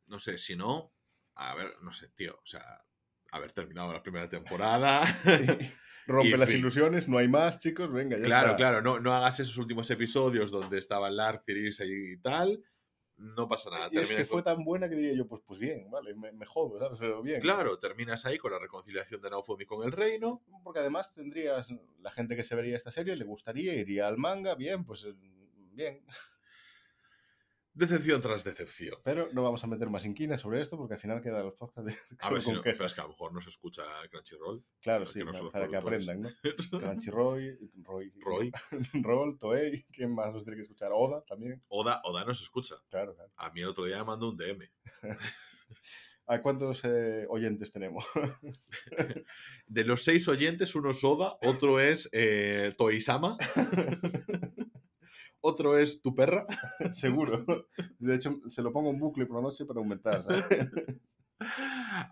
no 0.08 0.18
sé, 0.18 0.36
si 0.36 0.56
no, 0.56 0.92
a 1.36 1.54
ver, 1.54 1.72
no 1.80 1.90
sé, 1.94 2.08
tío, 2.08 2.34
o 2.34 2.46
sea, 2.46 2.84
haber 3.32 3.52
terminado 3.52 3.90
la 3.94 4.02
primera 4.02 4.28
temporada. 4.28 5.00
Rompe 6.10 6.36
las 6.36 6.48
fin. 6.48 6.58
ilusiones, 6.58 7.08
no 7.08 7.18
hay 7.18 7.28
más, 7.28 7.58
chicos, 7.58 7.92
venga, 7.92 8.18
ya 8.18 8.24
claro, 8.24 8.46
está. 8.48 8.56
claro, 8.56 8.82
no, 8.82 9.00
no 9.00 9.12
hagas 9.14 9.40
esos 9.40 9.56
últimos 9.58 9.90
episodios 9.90 10.50
donde 10.50 10.78
estaba 10.78 11.08
ahí 11.08 12.12
y 12.12 12.16
tal. 12.18 12.62
No 13.16 13.48
pasa 13.48 13.68
nada. 13.68 13.90
Y 13.92 13.98
es 13.98 14.14
que 14.14 14.24
fue 14.24 14.42
tan 14.42 14.64
buena 14.64 14.88
que 14.88 14.94
diría 14.94 15.14
yo, 15.14 15.28
pues, 15.28 15.42
pues 15.46 15.60
bien, 15.60 15.90
vale, 15.90 16.14
me, 16.14 16.32
me 16.32 16.46
jodo, 16.46 16.78
¿sabes? 16.78 16.98
Pero 16.98 17.22
bien. 17.22 17.42
Claro, 17.42 17.78
terminas 17.78 18.24
ahí 18.24 18.38
con 18.38 18.50
la 18.50 18.58
reconciliación 18.58 19.20
de 19.20 19.28
Naofumi 19.28 19.66
con 19.66 19.84
el 19.84 19.92
reino. 19.92 20.42
Porque 20.64 20.80
además 20.80 21.12
tendrías, 21.12 21.68
la 22.00 22.10
gente 22.10 22.34
que 22.34 22.44
se 22.44 22.54
vería 22.54 22.76
esta 22.76 22.90
serie 22.90 23.16
le 23.16 23.26
gustaría, 23.26 23.74
iría 23.74 24.08
al 24.08 24.16
manga, 24.16 24.54
bien, 24.54 24.86
pues 24.86 25.04
eh, 25.04 25.14
bien. 25.72 26.02
Decepción 27.80 28.20
tras 28.20 28.44
decepción. 28.44 28.98
Pero 29.02 29.30
no 29.32 29.42
vamos 29.42 29.64
a 29.64 29.66
meter 29.66 29.88
más 29.88 30.04
inquinas 30.04 30.42
sobre 30.42 30.60
esto 30.60 30.76
porque 30.76 30.94
al 30.94 31.00
final 31.00 31.22
quedan 31.22 31.44
los 31.46 31.54
podcasts 31.54 31.90
de, 31.90 32.16
A 32.18 32.30
ver 32.30 32.42
si 32.42 32.52
no, 32.52 32.60
pero 32.62 32.84
es 32.84 32.92
que 32.92 33.00
a 33.00 33.04
lo 33.04 33.08
mejor 33.08 33.32
no 33.32 33.40
se 33.40 33.48
escucha 33.48 33.82
Crunchyroll. 34.10 34.62
Claro, 34.82 35.06
sí, 35.06 35.20
que 35.20 35.24
no 35.24 35.50
para, 35.50 35.66
que 35.66 35.76
aprendan, 35.76 36.20
¿no? 36.20 36.30
Crunchyroll, 36.78 37.58
Roy, 37.82 38.12
Roy. 38.18 38.52
Roll, 39.02 39.38
Toei, 39.38 39.86
¿quién 39.90 40.14
más 40.14 40.30
nos 40.34 40.44
tiene 40.44 40.56
que 40.56 40.64
escuchar? 40.64 40.90
Oda 40.92 41.24
también, 41.26 41.62
Oda, 41.68 42.02
Oda 42.04 42.22
no 42.26 42.34
se 42.34 42.42
escucha. 42.42 42.74
claro, 42.90 43.14
claro. 43.14 43.32
A 43.36 43.50
mí 43.50 43.62
el 43.62 43.68
otro 43.68 43.86
día 43.86 43.96
me 44.00 44.04
mandó 44.04 44.28
un 44.28 44.36
DM. 44.36 44.68
¿A 46.26 46.42
cuántos 46.42 46.82
eh, 46.84 47.24
oyentes 47.30 47.72
tenemos? 47.72 48.04
De 49.66 49.84
los 49.84 50.04
seis 50.04 50.28
oyentes, 50.28 50.74
uno 50.74 50.90
es 50.90 51.02
Oda, 51.02 51.38
otro 51.40 51.80
es 51.80 52.10
eh, 52.12 52.74
Toisama, 52.76 53.38
otro 55.40 55.78
es 55.78 56.02
tu 56.02 56.14
perra. 56.14 56.46
Seguro. 56.92 57.44
De 57.98 58.14
hecho, 58.14 58.40
se 58.48 58.62
lo 58.62 58.72
pongo 58.72 58.90
en 58.90 58.98
bucle 58.98 59.26
por 59.26 59.36
la 59.36 59.42
noche 59.42 59.64
para 59.64 59.80
aumentar, 59.80 60.22
¿sabes? 60.22 60.44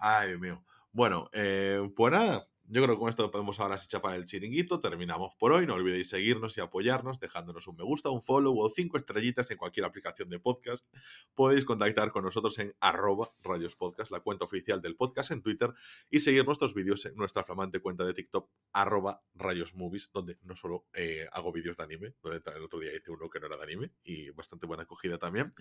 Ay, 0.01 0.29
Dios 0.29 0.41
mío. 0.41 0.64
Bueno, 0.93 1.29
eh, 1.33 1.91
pues 1.95 2.12
nada. 2.12 2.47
Yo 2.71 2.83
creo 2.83 2.97
que 2.97 3.01
con 3.01 3.09
esto 3.09 3.31
podemos 3.31 3.59
ahora 3.61 3.79
sí 3.79 3.89
chapar 3.89 4.14
el 4.16 4.27
chiringuito. 4.27 4.79
Terminamos 4.79 5.35
por 5.39 5.53
hoy. 5.53 5.66
No 5.66 5.73
olvidéis 5.73 6.11
seguirnos 6.11 6.59
y 6.59 6.61
apoyarnos 6.61 7.19
dejándonos 7.19 7.66
un 7.66 7.77
me 7.77 7.83
gusta, 7.83 8.11
un 8.11 8.21
follow 8.21 8.59
o 8.59 8.69
cinco 8.69 8.99
estrellitas 8.99 9.51
en 9.51 9.57
cualquier 9.57 9.87
aplicación 9.87 10.29
de 10.29 10.39
podcast. 10.39 10.87
Podéis 11.35 11.64
contactar 11.64 12.12
con 12.12 12.25
nosotros 12.25 12.59
en 12.59 12.75
arroba 12.79 13.33
rayos 13.43 13.75
podcast, 13.75 14.11
la 14.11 14.21
cuenta 14.21 14.45
oficial 14.45 14.83
del 14.83 14.97
podcast 14.97 15.31
en 15.31 15.41
Twitter, 15.41 15.73
y 16.11 16.21
seguir 16.21 16.45
nuestros 16.45 16.75
vídeos 16.75 17.07
en 17.07 17.16
nuestra 17.16 17.43
flamante 17.43 17.81
cuenta 17.81 18.05
de 18.05 18.12
TikTok, 18.12 18.51
arroba 18.75 19.23
rayos 19.35 19.75
movies, 19.75 20.11
donde 20.12 20.37
no 20.43 20.55
solo 20.55 20.85
eh, 20.93 21.27
hago 21.33 21.51
vídeos 21.53 21.79
de 21.79 21.85
anime, 21.85 22.14
donde 22.23 22.43
el 22.55 22.62
otro 22.64 22.81
día 22.81 22.95
hice 22.95 23.11
uno 23.11 23.31
que 23.31 23.41
no 23.41 23.47
era 23.47 23.57
de 23.57 23.62
anime 23.62 23.93
y 24.05 24.29
bastante 24.29 24.66
buena 24.66 24.83
acogida 24.83 25.16
también. 25.16 25.53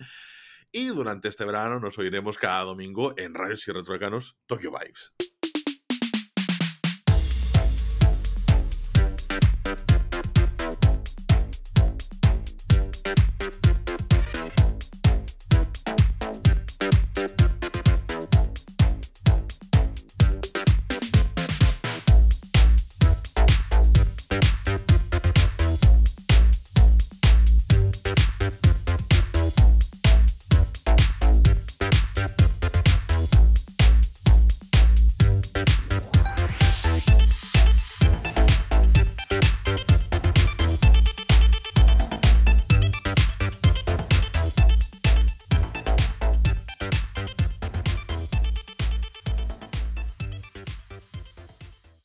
Y 0.72 0.88
durante 0.88 1.28
este 1.28 1.46
verano 1.46 1.80
nos 1.80 1.96
oiremos 1.96 2.36
cada 2.36 2.64
domingo 2.64 3.14
en 3.16 3.32
Rayos 3.32 3.66
y 3.66 3.72
Retroecanos 3.72 4.36
Tokyo 4.46 4.70
Vibes. 4.70 5.14